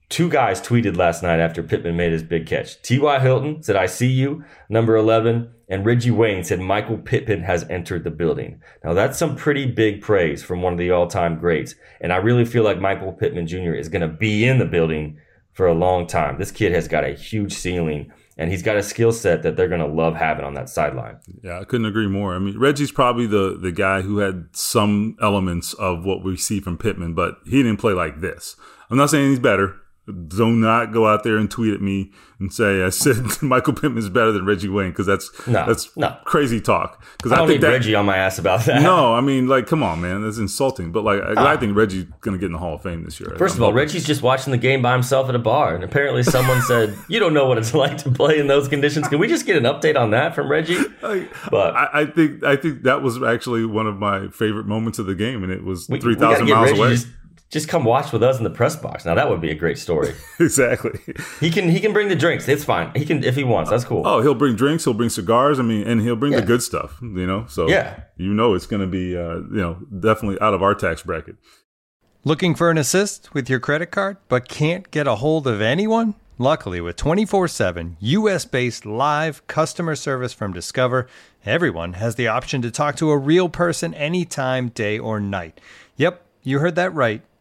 two 0.10 0.30
guys 0.30 0.62
tweeted 0.62 0.98
last 0.98 1.24
night 1.24 1.40
after 1.40 1.64
pittman 1.64 1.96
made 1.96 2.12
his 2.12 2.24
big 2.24 2.46
catch. 2.46 2.82
Ty 2.82 3.20
hilton 3.20 3.64
said 3.64 3.76
i 3.76 3.86
see 3.86 4.10
you. 4.10 4.44
Number 4.70 4.96
11 4.96 5.50
and 5.72 5.86
Reggie 5.86 6.12
Wayne 6.12 6.44
said 6.44 6.60
Michael 6.60 6.98
Pittman 6.98 7.44
has 7.44 7.66
entered 7.70 8.04
the 8.04 8.12
building. 8.12 8.62
Now 8.84 8.94
that's 8.94 9.18
some 9.18 9.38
pretty 9.38 9.66
big 9.66 10.02
praise 10.02 10.44
from 10.44 10.62
one 10.62 10.74
of 10.74 10.80
the 10.80 10.92
all-time 10.92 11.40
greats. 11.40 11.76
And 12.02 12.12
I 12.12 12.18
really 12.18 12.44
feel 12.44 12.64
like 12.64 12.80
Michael 12.80 13.14
Pittman 13.14 13.48
Jr. 13.48 13.74
is 13.74 13.88
going 13.88 14.02
to 14.02 14.10
be 14.10 14.46
in 14.46 14.60
the 14.60 14.66
building 14.66 15.18
for 15.54 15.68
a 15.68 15.74
long 15.74 16.08
time. 16.08 16.38
This 16.38 16.52
kid 16.52 16.74
has 16.74 16.90
got 16.90 17.06
a 17.06 17.14
huge 17.14 17.54
ceiling 17.54 18.12
and 18.38 18.52
he's 18.52 18.62
got 18.62 18.76
a 18.76 18.84
skill 18.84 19.14
set 19.14 19.44
that 19.44 19.56
they're 19.56 19.70
going 19.70 19.80
to 19.80 19.88
love 19.88 20.16
having 20.16 20.44
on 20.44 20.56
that 20.56 20.68
sideline. 20.68 21.18
Yeah, 21.42 21.60
I 21.60 21.64
couldn't 21.64 21.86
agree 21.86 22.08
more. 22.08 22.36
I 22.36 22.40
mean, 22.40 22.60
Reggie's 22.60 22.92
probably 22.92 23.26
the 23.26 23.58
the 23.58 23.72
guy 23.72 24.02
who 24.02 24.18
had 24.18 24.50
some 24.52 25.16
elements 25.22 25.74
of 25.76 26.04
what 26.04 26.22
we 26.22 26.36
see 26.36 26.60
from 26.60 26.78
Pittman, 26.78 27.14
but 27.14 27.38
he 27.46 27.64
didn't 27.64 27.78
play 27.78 27.94
like 27.94 28.20
this. 28.20 28.58
I'm 28.90 28.98
not 28.98 29.10
saying 29.10 29.30
he's 29.30 29.40
better 29.40 29.81
do 30.12 30.52
not 30.52 30.92
go 30.92 31.08
out 31.08 31.24
there 31.24 31.38
and 31.38 31.50
tweet 31.50 31.74
at 31.74 31.82
me 31.82 32.12
and 32.42 32.52
say 32.52 32.84
I 32.84 32.90
said 32.90 33.24
Michael 33.42 33.74
Pittman 33.74 34.00
is 34.00 34.10
better 34.10 34.32
than 34.32 34.46
Reggie 34.46 34.68
Wayne 34.68 34.90
because 34.90 35.06
that's 35.06 35.32
no, 35.48 35.66
that's 35.66 35.96
no. 35.96 36.18
crazy 36.26 36.60
talk. 36.60 37.04
Because 37.18 37.32
I, 37.32 37.38
don't 37.38 37.48
think 37.48 37.62
need 37.62 37.68
that, 37.68 37.74
Reggie 37.74 37.96
on 37.96 38.06
my 38.06 38.18
ass 38.18 38.40
about 38.40 38.62
that. 38.66 38.82
No, 38.82 39.14
I 39.14 39.22
mean 39.22 39.48
like 39.48 39.68
come 39.68 39.84
on, 39.84 40.02
man, 40.02 40.24
that's 40.24 40.40
insulting. 40.40 40.92
But 40.92 41.04
like 41.04 41.22
I 41.22 41.34
ah. 41.38 41.58
think 41.58 41.76
Reggie's 41.76 42.06
gonna 42.22 42.38
get 42.38 42.48
in 42.48 42.54
the 42.54 42.58
Hall 42.58 42.76
of 42.76 42.82
Fame 42.82 43.04
this 43.04 43.20
year. 43.20 43.30
1st 43.30 43.56
of 43.56 43.62
all, 43.62 43.74
Reggie's 43.74 44.06
just 44.06 44.22
watching 44.22 44.52
the 44.52 44.58
game 44.58 44.82
by 44.82 44.94
himself 44.94 45.30
at 45.30 45.36
a 45.36 45.40
bar, 45.40 45.76
and 45.76 45.84
apparently 45.84 46.24
someone 46.24 46.62
said 46.64 46.98
you 47.08 47.20
don't 47.20 47.34
know 47.34 47.48
what 47.48 47.58
it's 47.58 47.74
like 47.74 47.98
to 48.00 48.12
play 48.12 48.40
in 48.40 48.48
those 48.48 48.68
conditions. 48.68 49.08
Can 49.08 49.20
we 49.20 49.28
just 49.28 49.46
get 49.46 49.56
an 49.56 49.64
update 49.64 49.98
on 49.98 50.10
that 50.12 50.36
from 50.36 50.50
Reggie? 50.50 50.84
but 51.02 51.76
I, 51.76 52.02
I 52.02 52.06
think 52.06 52.44
I 52.44 52.56
think 52.56 52.84
that 52.84 53.02
was 53.02 53.22
actually 53.22 53.66
one 53.66 53.88
of 53.88 53.98
my 53.98 54.28
favorite 54.30 54.66
moments 54.66 55.00
of 55.00 55.06
the 55.06 55.16
game, 55.16 55.44
and 55.44 55.52
it 55.52 55.64
was 55.64 55.86
three 55.86 56.16
thousand 56.16 56.50
miles 56.50 56.72
Reggie 56.72 56.80
away. 56.82 56.90
Just, 56.96 57.08
just 57.52 57.68
come 57.68 57.84
watch 57.84 58.14
with 58.14 58.24
us 58.24 58.38
in 58.38 58.46
the 58.46 58.50
press 58.50 58.78
box. 58.78 59.06
Now 59.06 59.14
that 59.14 59.30
would 59.30 59.42
be 59.42 59.52
a 59.52 59.56
great 59.56 59.78
story. 59.78 60.16
exactly. 60.40 61.00
He 61.40 61.52
can 61.52 61.70
he 61.70 61.82
can 61.82 61.92
bring 61.92 62.08
the 62.08 62.16
drinks. 62.16 62.48
It's 62.48 62.64
fine. 62.64 62.92
He 62.96 63.06
can 63.06 63.24
if 63.24 63.36
he 63.36 63.44
wants. 63.44 63.70
That's 63.70 63.84
cool. 63.84 64.08
Oh, 64.08 64.22
he'll 64.22 64.34
bring 64.34 64.56
drinks. 64.56 64.86
He'll 64.86 64.94
bring 64.94 65.10
cigars. 65.10 65.60
I 65.60 65.64
mean, 65.64 65.86
and 65.86 66.02
he'll 66.02 66.16
bring 66.16 66.32
yeah. 66.32 66.40
the 66.40 66.46
good 66.46 66.64
stuff. 66.64 66.98
You 67.02 67.28
know, 67.28 67.46
so 67.48 67.68
yeah, 67.68 68.04
you 68.16 68.34
know 68.34 68.56
it's 68.56 68.66
going 68.66 68.82
to 68.82 68.88
be 68.88 69.16
uh, 69.18 69.36
you 69.36 69.62
know 69.62 69.80
definitely 70.00 70.40
out 70.40 70.54
of 70.54 70.64
our 70.64 70.74
tax 70.74 71.04
bracket. 71.04 71.36
Looking 72.24 72.56
for 72.56 72.72
an 72.72 72.78
assist 72.78 73.34
with 73.34 73.50
your 73.50 73.60
credit 73.60 73.88
card, 73.88 74.18
but 74.30 74.48
can't 74.48 74.90
get 74.92 75.08
a 75.08 75.16
hold 75.16 75.46
of 75.46 75.60
anyone? 75.60 76.16
Luckily, 76.38 76.80
with 76.80 76.96
24 76.96 77.50
7 77.50 77.98
US 78.00 78.46
based 78.46 78.86
live 78.86 79.46
customer 79.48 79.96
service 79.96 80.32
from 80.32 80.54
Discover, 80.54 81.08
everyone 81.46 81.94
has 81.94 82.16
the 82.16 82.28
option 82.28 82.62
to 82.62 82.72
talk 82.72 82.96
to 82.96 83.12
a 83.12 83.18
real 83.18 83.50
person 83.50 83.94
anytime, 83.94 84.70
day 84.70 84.98
or 84.98 85.20
night. 85.20 85.60
Yep, 85.98 86.24
you 86.44 86.60
heard 86.60 86.76
that 86.76 86.94
right 86.94 87.22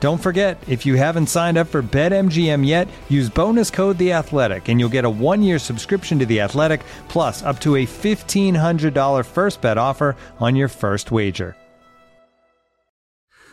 Don't 0.00 0.16
forget, 0.16 0.56
if 0.66 0.86
you 0.86 0.96
haven't 0.96 1.26
signed 1.26 1.58
up 1.58 1.68
for 1.68 1.82
BetMGM 1.82 2.66
yet, 2.66 2.88
use 3.10 3.28
bonus 3.28 3.70
code 3.70 3.98
The 3.98 4.14
Athletic, 4.14 4.68
and 4.68 4.80
you'll 4.80 4.88
get 4.88 5.04
a 5.04 5.10
one-year 5.10 5.58
subscription 5.58 6.18
to 6.20 6.26
The 6.26 6.40
Athletic, 6.40 6.80
plus 7.08 7.42
up 7.42 7.60
to 7.60 7.76
a 7.76 7.84
fifteen 7.84 8.54
hundred 8.54 8.94
dollar 8.94 9.22
first 9.22 9.60
bet 9.60 9.76
offer 9.76 10.16
on 10.38 10.56
your 10.56 10.68
first 10.68 11.12
wager. 11.12 11.54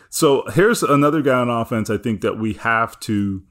So 0.08 0.48
here's 0.48 0.82
another 0.82 1.20
guy 1.20 1.38
on 1.38 1.50
offense. 1.50 1.90
I 1.90 1.98
think 1.98 2.22
that 2.22 2.38
we 2.38 2.54
have 2.54 2.98
to 3.00 3.42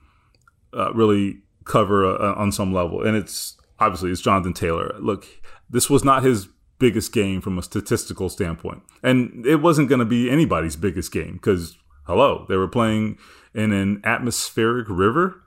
uh, 0.74 0.92
really 0.94 1.42
cover 1.66 2.04
uh, 2.04 2.34
on 2.34 2.52
some 2.52 2.74
level, 2.74 3.04
and 3.04 3.16
it's 3.16 3.58
obviously 3.80 4.10
it's 4.10 4.22
Jonathan 4.22 4.54
Taylor. 4.54 4.96
Look, 5.00 5.28
this 5.70 5.88
was 5.88 6.04
not 6.04 6.24
his 6.24 6.48
biggest 6.80 7.14
game 7.14 7.42
from 7.42 7.60
a 7.60 7.62
statistical 7.62 8.28
standpoint, 8.28 8.82
and 9.04 9.46
it 9.46 9.58
wasn't 9.58 9.88
going 9.88 10.00
to 10.00 10.06
be 10.06 10.32
anybody's 10.32 10.76
biggest 10.76 11.12
game 11.12 11.34
because 11.34 11.78
hello, 12.08 12.46
they 12.50 12.56
were 12.56 12.68
playing 12.68 13.18
in 13.54 13.72
an 13.72 14.02
atmospheric 14.04 14.88
river, 14.90 15.44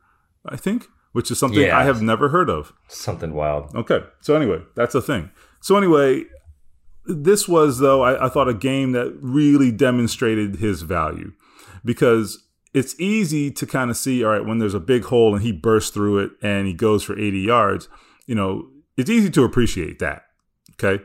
I 0.46 0.56
think, 0.56 0.86
which 1.12 1.30
is 1.30 1.38
something 1.38 1.60
yeah. 1.60 1.78
I 1.78 1.84
have 1.84 2.02
never 2.02 2.28
heard 2.28 2.48
of. 2.48 2.72
Something 2.88 3.34
wild. 3.34 3.74
Okay. 3.74 4.00
So, 4.20 4.36
anyway, 4.36 4.62
that's 4.76 4.94
a 4.94 5.02
thing. 5.02 5.30
So, 5.60 5.76
anyway, 5.76 6.24
this 7.06 7.48
was, 7.48 7.78
though, 7.78 8.02
I, 8.02 8.26
I 8.26 8.28
thought 8.28 8.48
a 8.48 8.54
game 8.54 8.92
that 8.92 9.16
really 9.20 9.72
demonstrated 9.72 10.56
his 10.56 10.82
value 10.82 11.32
because 11.84 12.46
it's 12.72 12.98
easy 13.00 13.50
to 13.50 13.66
kind 13.66 13.90
of 13.90 13.96
see, 13.96 14.22
all 14.22 14.30
right, 14.30 14.44
when 14.44 14.58
there's 14.58 14.74
a 14.74 14.80
big 14.80 15.04
hole 15.04 15.34
and 15.34 15.42
he 15.42 15.52
bursts 15.52 15.90
through 15.90 16.18
it 16.18 16.30
and 16.42 16.66
he 16.66 16.74
goes 16.74 17.02
for 17.02 17.18
80 17.18 17.40
yards, 17.40 17.88
you 18.26 18.34
know, 18.34 18.68
it's 18.96 19.10
easy 19.10 19.30
to 19.30 19.44
appreciate 19.44 19.98
that. 19.98 20.24
Okay. 20.74 21.02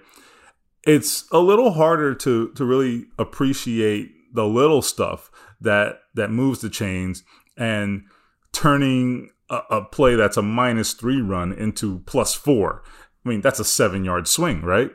It's 0.84 1.26
a 1.32 1.40
little 1.40 1.72
harder 1.72 2.14
to 2.14 2.50
to 2.50 2.64
really 2.64 3.06
appreciate 3.18 4.12
the 4.36 4.46
little 4.46 4.84
stuff 4.84 5.32
that 5.62 6.02
that 6.14 6.32
moves 6.32 6.60
the 6.60 6.70
chains 6.70 7.24
and 7.58 8.04
turning 8.52 9.30
a, 9.50 9.62
a 9.70 9.82
play 9.84 10.16
that's 10.16 10.38
a 10.38 10.42
minus 10.42 10.94
three 10.94 11.22
run 11.22 11.52
into 11.54 12.00
plus 12.06 12.34
four. 12.34 12.84
I 13.26 13.30
mean, 13.30 13.42
that's 13.42 13.60
a 13.60 13.66
seven 13.66 14.06
yard 14.06 14.28
swing, 14.28 14.62
right? 14.62 14.92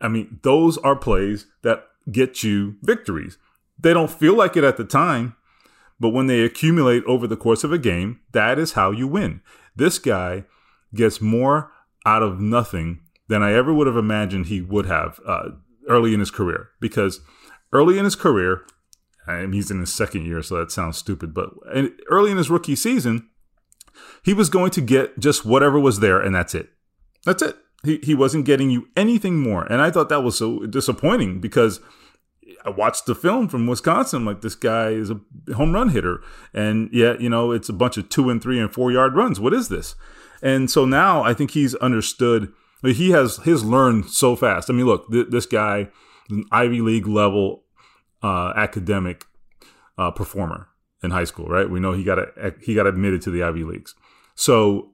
I 0.00 0.08
mean, 0.08 0.40
those 0.42 0.78
are 0.78 0.96
plays 0.96 1.46
that 1.62 1.84
get 2.10 2.42
you 2.42 2.76
victories. 2.82 3.38
They 3.78 3.92
don't 3.92 4.10
feel 4.10 4.34
like 4.34 4.56
it 4.56 4.64
at 4.64 4.76
the 4.76 4.84
time, 4.84 5.36
but 5.98 6.10
when 6.10 6.26
they 6.26 6.42
accumulate 6.42 7.04
over 7.04 7.26
the 7.26 7.36
course 7.36 7.64
of 7.64 7.72
a 7.72 7.78
game, 7.78 8.20
that 8.32 8.58
is 8.58 8.72
how 8.72 8.90
you 8.90 9.06
win. 9.06 9.40
This 9.74 9.98
guy 9.98 10.44
gets 10.94 11.20
more 11.20 11.72
out 12.04 12.22
of 12.22 12.40
nothing 12.40 13.00
than 13.28 13.42
I 13.42 13.52
ever 13.52 13.72
would 13.74 13.86
have 13.86 13.96
imagined 13.96 14.46
he 14.46 14.60
would 14.60 14.86
have 14.86 15.20
uh, 15.26 15.50
early 15.88 16.14
in 16.14 16.20
his 16.20 16.30
career. 16.30 16.70
Because 16.80 17.20
early 17.72 17.98
in 17.98 18.04
his 18.04 18.16
career, 18.16 18.64
and 19.26 19.54
he's 19.54 19.70
in 19.70 19.80
his 19.80 19.92
second 19.92 20.26
year, 20.26 20.42
so 20.42 20.56
that 20.56 20.70
sounds 20.70 20.96
stupid, 20.96 21.34
but 21.34 21.50
early 22.10 22.30
in 22.30 22.36
his 22.36 22.50
rookie 22.50 22.76
season, 22.76 23.28
he 24.22 24.34
was 24.34 24.48
going 24.48 24.70
to 24.72 24.80
get 24.80 25.18
just 25.18 25.44
whatever 25.44 25.78
was 25.78 26.00
there, 26.00 26.20
and 26.20 26.34
that's 26.34 26.54
it. 26.54 26.70
That's 27.24 27.42
it. 27.42 27.56
He, 27.84 27.98
he 28.02 28.14
wasn't 28.14 28.46
getting 28.46 28.70
you 28.70 28.88
anything 28.96 29.38
more. 29.38 29.64
And 29.64 29.80
I 29.80 29.90
thought 29.90 30.08
that 30.08 30.22
was 30.22 30.38
so 30.38 30.60
disappointing 30.66 31.40
because 31.40 31.80
I 32.64 32.70
watched 32.70 33.06
the 33.06 33.14
film 33.14 33.48
from 33.48 33.66
Wisconsin. 33.66 34.24
Like, 34.24 34.40
this 34.40 34.54
guy 34.54 34.90
is 34.90 35.10
a 35.10 35.20
home 35.54 35.72
run 35.72 35.90
hitter. 35.90 36.20
And 36.52 36.88
yet, 36.92 37.20
you 37.20 37.28
know, 37.28 37.52
it's 37.52 37.68
a 37.68 37.74
bunch 37.74 37.96
of 37.96 38.08
two 38.08 38.28
and 38.30 38.42
three 38.42 38.58
and 38.58 38.72
four 38.72 38.90
yard 38.90 39.14
runs. 39.14 39.38
What 39.38 39.54
is 39.54 39.68
this? 39.68 39.94
And 40.42 40.70
so 40.70 40.84
now 40.84 41.22
I 41.22 41.34
think 41.34 41.52
he's 41.52 41.74
understood. 41.76 42.52
He 42.82 43.10
has 43.10 43.38
his 43.38 43.64
learned 43.64 44.06
so 44.06 44.36
fast. 44.36 44.68
I 44.68 44.72
mean, 44.72 44.86
look, 44.86 45.10
th- 45.10 45.28
this 45.30 45.46
guy 45.46 45.88
an 46.30 46.44
Ivy 46.50 46.80
League 46.80 47.06
level 47.06 47.64
uh, 48.26 48.52
academic 48.56 49.24
uh, 49.96 50.10
performer 50.10 50.68
in 51.02 51.12
high 51.12 51.24
school, 51.24 51.46
right? 51.46 51.70
We 51.70 51.78
know 51.78 51.92
he 51.92 52.02
got 52.02 52.18
a, 52.18 52.54
he 52.60 52.74
got 52.74 52.86
admitted 52.86 53.22
to 53.22 53.30
the 53.30 53.42
Ivy 53.42 53.62
Leagues. 53.62 53.94
So 54.34 54.90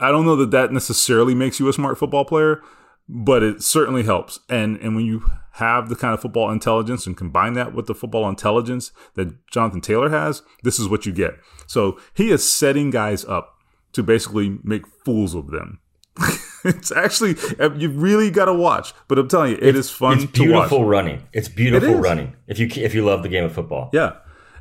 I 0.00 0.10
don't 0.10 0.24
know 0.24 0.34
that 0.36 0.50
that 0.50 0.72
necessarily 0.72 1.34
makes 1.34 1.60
you 1.60 1.68
a 1.68 1.72
smart 1.72 1.96
football 1.96 2.24
player, 2.24 2.60
but 3.08 3.44
it 3.44 3.62
certainly 3.62 4.02
helps. 4.02 4.40
And 4.48 4.78
and 4.78 4.96
when 4.96 5.04
you 5.04 5.30
have 5.52 5.88
the 5.88 5.96
kind 5.96 6.12
of 6.12 6.20
football 6.20 6.50
intelligence 6.50 7.06
and 7.06 7.16
combine 7.16 7.52
that 7.52 7.72
with 7.72 7.86
the 7.86 7.94
football 7.94 8.28
intelligence 8.28 8.90
that 9.14 9.46
Jonathan 9.46 9.80
Taylor 9.80 10.08
has, 10.08 10.42
this 10.64 10.80
is 10.80 10.88
what 10.88 11.06
you 11.06 11.12
get. 11.12 11.34
So 11.68 12.00
he 12.14 12.30
is 12.30 12.50
setting 12.50 12.90
guys 12.90 13.24
up 13.26 13.54
to 13.92 14.02
basically 14.02 14.58
make 14.64 14.86
fools 15.04 15.34
of 15.34 15.50
them. 15.50 15.78
it's 16.64 16.92
actually 16.92 17.36
uh, 17.58 17.72
you 17.74 17.88
really 17.88 18.30
got 18.30 18.46
to 18.46 18.54
watch. 18.54 18.92
But 19.08 19.18
I'm 19.18 19.28
telling 19.28 19.52
you, 19.52 19.58
it 19.58 19.76
it's, 19.76 19.88
is 19.88 19.90
fun. 19.90 20.18
It's 20.18 20.30
beautiful 20.30 20.84
running. 20.84 21.22
It's 21.32 21.48
beautiful 21.48 21.94
running. 21.94 22.36
If 22.46 22.58
you 22.58 22.68
if 22.74 22.94
you 22.94 23.04
love 23.04 23.22
the 23.22 23.28
game 23.28 23.44
of 23.44 23.52
football, 23.52 23.90
yeah. 23.92 24.16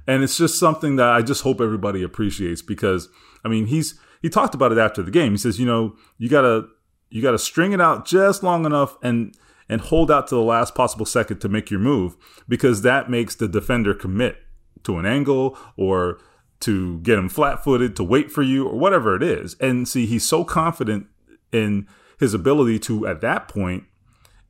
And 0.07 0.23
it's 0.23 0.37
just 0.37 0.57
something 0.57 0.95
that 0.95 1.09
I 1.09 1.21
just 1.21 1.43
hope 1.43 1.61
everybody 1.61 2.01
appreciates 2.01 2.61
because 2.61 3.07
I 3.45 3.49
mean 3.49 3.67
he's 3.67 3.99
he 4.21 4.29
talked 4.29 4.55
about 4.55 4.71
it 4.71 4.77
after 4.77 5.01
the 5.01 5.11
game. 5.11 5.31
He 5.31 5.37
says, 5.37 5.59
you 5.59 5.65
know, 5.65 5.95
you 6.17 6.29
gotta 6.29 6.67
you 7.09 7.21
gotta 7.21 7.39
string 7.39 7.71
it 7.71 7.81
out 7.81 8.05
just 8.05 8.43
long 8.43 8.65
enough 8.65 8.97
and 9.03 9.35
and 9.69 9.81
hold 9.81 10.11
out 10.11 10.27
to 10.27 10.35
the 10.35 10.41
last 10.41 10.75
possible 10.75 11.05
second 11.05 11.39
to 11.39 11.49
make 11.49 11.71
your 11.71 11.79
move 11.79 12.17
because 12.47 12.81
that 12.81 13.09
makes 13.09 13.35
the 13.35 13.47
defender 13.47 13.93
commit 13.93 14.37
to 14.83 14.97
an 14.97 15.05
angle 15.05 15.57
or 15.77 16.19
to 16.61 16.99
get 16.99 17.17
him 17.17 17.27
flat 17.27 17.63
footed, 17.63 17.95
to 17.95 18.03
wait 18.03 18.31
for 18.31 18.43
you, 18.43 18.67
or 18.67 18.77
whatever 18.77 19.15
it 19.15 19.23
is. 19.23 19.55
And 19.59 19.87
see, 19.87 20.05
he's 20.05 20.27
so 20.27 20.43
confident 20.43 21.07
in 21.51 21.87
his 22.19 22.33
ability 22.33 22.79
to, 22.79 23.07
at 23.07 23.21
that 23.21 23.47
point, 23.47 23.83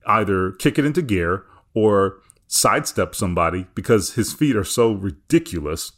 either 0.06 0.52
kick 0.52 0.78
it 0.78 0.86
into 0.86 1.02
gear 1.02 1.46
or 1.74 2.20
sidestep 2.48 3.16
somebody 3.16 3.66
because 3.76 4.16
his 4.16 4.34
feet 4.34 4.56
are 4.56 4.64
so 4.64 4.92
ridiculous 4.92 5.94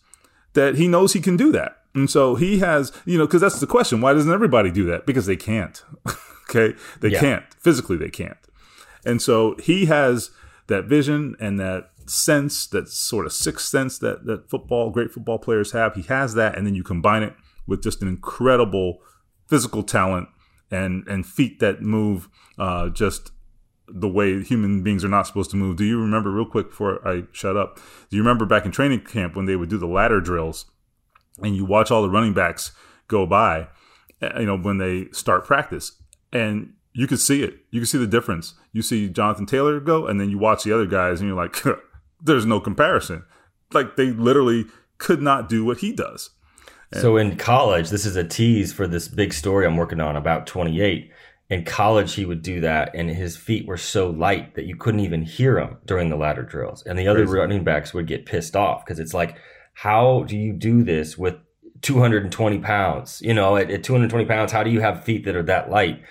that 0.53 0.75
he 0.75 0.87
knows 0.87 1.13
he 1.13 1.19
can 1.19 1.35
do 1.35 1.51
that. 1.51 1.77
And 1.95 2.09
so 2.09 2.35
he 2.35 2.59
has, 2.59 2.91
you 3.05 3.17
know, 3.17 3.25
because 3.25 3.41
that's 3.41 3.59
the 3.59 3.67
question. 3.67 4.01
Why 4.01 4.13
doesn't 4.13 4.31
everybody 4.31 4.71
do 4.71 4.85
that? 4.85 5.05
Because 5.05 5.25
they 5.25 5.35
can't. 5.35 5.83
okay. 6.49 6.77
They 7.01 7.09
yeah. 7.09 7.19
can't. 7.19 7.45
Physically, 7.59 7.97
they 7.97 8.09
can't. 8.09 8.37
And 9.05 9.21
so 9.21 9.55
he 9.61 9.85
has 9.85 10.31
that 10.67 10.85
vision 10.85 11.35
and 11.39 11.59
that 11.59 11.91
sense, 12.05 12.67
that 12.67 12.89
sort 12.89 13.25
of 13.25 13.33
sixth 13.33 13.67
sense 13.67 13.97
that, 13.99 14.25
that 14.25 14.49
football, 14.49 14.89
great 14.89 15.11
football 15.11 15.39
players 15.39 15.71
have. 15.71 15.95
He 15.95 16.03
has 16.03 16.33
that. 16.35 16.57
And 16.57 16.65
then 16.65 16.75
you 16.75 16.83
combine 16.83 17.23
it 17.23 17.33
with 17.67 17.83
just 17.83 18.01
an 18.01 18.07
incredible 18.07 18.99
physical 19.47 19.83
talent 19.83 20.29
and, 20.73 21.07
and 21.07 21.25
feet 21.25 21.59
that 21.59 21.81
move 21.81 22.29
uh, 22.57 22.89
just 22.89 23.31
the 23.87 24.07
way 24.07 24.41
human 24.41 24.81
beings 24.81 25.03
are 25.03 25.09
not 25.09 25.27
supposed 25.27 25.51
to 25.51 25.57
move. 25.57 25.75
Do 25.75 25.83
you 25.83 25.99
remember, 25.99 26.31
real 26.31 26.45
quick 26.45 26.69
before 26.69 27.05
I 27.07 27.23
shut 27.31 27.57
up, 27.57 27.79
do 28.09 28.17
you 28.17 28.23
remember 28.23 28.45
back 28.45 28.65
in 28.65 28.71
training 28.71 29.01
camp 29.01 29.35
when 29.35 29.45
they 29.45 29.55
would 29.55 29.69
do 29.69 29.77
the 29.77 29.87
ladder 29.87 30.21
drills? 30.21 30.65
and 31.41 31.55
you 31.55 31.65
watch 31.65 31.89
all 31.89 32.01
the 32.01 32.09
running 32.09 32.33
backs 32.33 32.71
go 33.07 33.25
by, 33.25 33.67
eh, 34.21 34.39
you 34.39 34.45
know, 34.45 34.57
when 34.57 34.77
they 34.77 35.07
start 35.11 35.45
practice, 35.45 35.93
and 36.31 36.73
you 36.93 37.07
can 37.07 37.17
see 37.17 37.41
it. 37.41 37.59
You 37.71 37.79
can 37.79 37.87
see 37.87 37.97
the 37.97 38.07
difference. 38.07 38.53
You 38.71 38.81
see 38.81 39.09
Jonathan 39.09 39.45
Taylor 39.45 39.79
go, 39.79 40.05
and 40.05 40.19
then 40.19 40.29
you 40.29 40.37
watch 40.37 40.63
the 40.63 40.73
other 40.73 40.85
guys, 40.85 41.19
and 41.19 41.27
you're 41.27 41.37
like, 41.37 41.55
there's 42.21 42.45
no 42.45 42.59
comparison. 42.59 43.25
Like 43.71 43.95
they 43.95 44.11
literally 44.11 44.65
could 44.97 45.21
not 45.21 45.49
do 45.49 45.65
what 45.65 45.79
he 45.79 45.91
does. 45.91 46.29
So 47.01 47.17
in 47.17 47.37
college, 47.37 47.89
this 47.89 48.05
is 48.05 48.15
a 48.15 48.23
tease 48.23 48.73
for 48.73 48.87
this 48.87 49.07
big 49.07 49.33
story 49.33 49.65
I'm 49.65 49.77
working 49.77 49.99
on 49.99 50.15
about 50.15 50.47
28. 50.47 51.11
In 51.49 51.65
college, 51.65 52.15
he 52.15 52.25
would 52.25 52.41
do 52.41 52.61
that, 52.61 52.95
and 52.95 53.09
his 53.09 53.37
feet 53.37 53.67
were 53.67 53.77
so 53.77 54.09
light 54.09 54.55
that 54.55 54.65
you 54.65 54.75
couldn't 54.75 55.01
even 55.01 55.23
hear 55.23 55.59
him 55.59 55.77
during 55.85 56.09
the 56.09 56.15
ladder 56.15 56.43
drills. 56.43 56.83
And 56.83 56.97
the 56.97 57.07
other 57.07 57.25
Crazy. 57.25 57.37
running 57.37 57.63
backs 57.63 57.93
would 57.93 58.07
get 58.07 58.25
pissed 58.25 58.55
off 58.55 58.85
because 58.85 58.99
it's 58.99 59.13
like, 59.13 59.37
how 59.73 60.23
do 60.23 60.37
you 60.37 60.53
do 60.53 60.83
this 60.83 61.17
with 61.17 61.35
220 61.81 62.59
pounds? 62.59 63.21
You 63.21 63.33
know, 63.33 63.57
at, 63.57 63.69
at 63.69 63.83
220 63.83 64.25
pounds, 64.25 64.51
how 64.51 64.63
do 64.63 64.69
you 64.69 64.81
have 64.81 65.03
feet 65.03 65.25
that 65.25 65.35
are 65.35 65.43
that 65.43 65.69
light? 65.69 66.01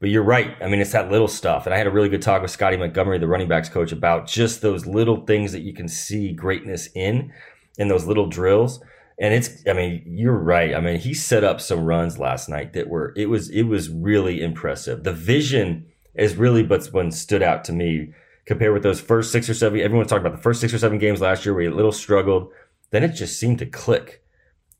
But 0.00 0.10
you're 0.10 0.22
right. 0.22 0.56
I 0.60 0.68
mean, 0.68 0.80
it's 0.80 0.92
that 0.92 1.10
little 1.10 1.28
stuff. 1.28 1.66
And 1.66 1.74
I 1.74 1.78
had 1.78 1.86
a 1.86 1.90
really 1.90 2.08
good 2.08 2.22
talk 2.22 2.40
with 2.40 2.52
Scotty 2.52 2.76
Montgomery, 2.76 3.18
the 3.18 3.26
running 3.26 3.48
backs 3.48 3.68
coach, 3.68 3.92
about 3.92 4.26
just 4.26 4.62
those 4.62 4.86
little 4.86 5.26
things 5.26 5.52
that 5.52 5.62
you 5.62 5.74
can 5.74 5.88
see 5.88 6.32
greatness 6.32 6.88
in, 6.94 7.32
in 7.78 7.88
those 7.88 8.06
little 8.06 8.26
drills. 8.26 8.80
And 9.20 9.34
it's, 9.34 9.66
I 9.66 9.72
mean, 9.72 10.02
you're 10.06 10.32
right. 10.32 10.74
I 10.74 10.80
mean, 10.80 10.98
he 10.98 11.12
set 11.12 11.42
up 11.42 11.60
some 11.60 11.84
runs 11.84 12.18
last 12.18 12.48
night 12.48 12.72
that 12.74 12.88
were, 12.88 13.12
it 13.16 13.26
was, 13.26 13.50
it 13.50 13.64
was 13.64 13.90
really 13.90 14.40
impressive. 14.40 15.02
The 15.02 15.12
vision 15.12 15.86
is 16.14 16.36
really 16.36 16.62
what's 16.62 16.92
when 16.92 17.10
stood 17.10 17.42
out 17.42 17.64
to 17.64 17.72
me 17.72 18.12
compared 18.46 18.72
with 18.72 18.82
those 18.84 19.00
first 19.00 19.32
six 19.32 19.48
or 19.48 19.54
seven. 19.54 19.80
Everyone's 19.80 20.08
talking 20.08 20.24
about 20.24 20.36
the 20.36 20.42
first 20.42 20.60
six 20.60 20.72
or 20.72 20.78
seven 20.78 20.98
games 20.98 21.20
last 21.20 21.44
year 21.44 21.52
where 21.52 21.62
he 21.62 21.68
a 21.68 21.74
little 21.74 21.92
struggled 21.92 22.52
then 22.90 23.04
it 23.04 23.08
just 23.08 23.38
seemed 23.38 23.58
to 23.58 23.66
click. 23.66 24.22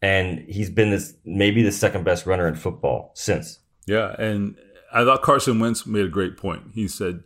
And 0.01 0.40
he's 0.48 0.70
been 0.70 0.90
this 0.90 1.14
maybe 1.24 1.62
the 1.62 1.72
second 1.72 2.05
best 2.05 2.24
runner 2.24 2.46
in 2.46 2.55
football 2.55 3.11
since. 3.14 3.59
Yeah, 3.87 4.14
and 4.18 4.57
I 4.92 5.05
thought 5.05 5.22
Carson 5.22 5.59
Wentz 5.59 5.87
made 5.87 6.05
a 6.05 6.09
great 6.09 6.37
point. 6.37 6.70
He 6.74 6.87
said, 6.87 7.24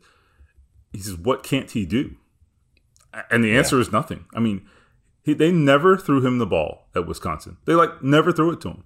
"He 0.93 1.01
says, 1.01 1.17
what 1.17 1.43
can't 1.43 1.71
he 1.71 1.85
do?" 1.85 2.17
And 3.31 3.45
the 3.45 3.55
answer 3.55 3.77
yeah. 3.77 3.83
is 3.83 3.93
nothing. 3.93 4.25
I 4.35 4.41
mean, 4.41 4.67
he, 5.23 5.35
they 5.35 5.53
never 5.53 5.97
threw 5.97 6.25
him 6.25 6.39
the 6.39 6.47
ball 6.47 6.89
at 6.95 7.07
Wisconsin. 7.07 7.57
They 7.65 7.75
like 7.75 8.03
never 8.03 8.33
threw 8.33 8.53
it 8.53 8.61
to 8.63 8.69
him. 8.71 8.85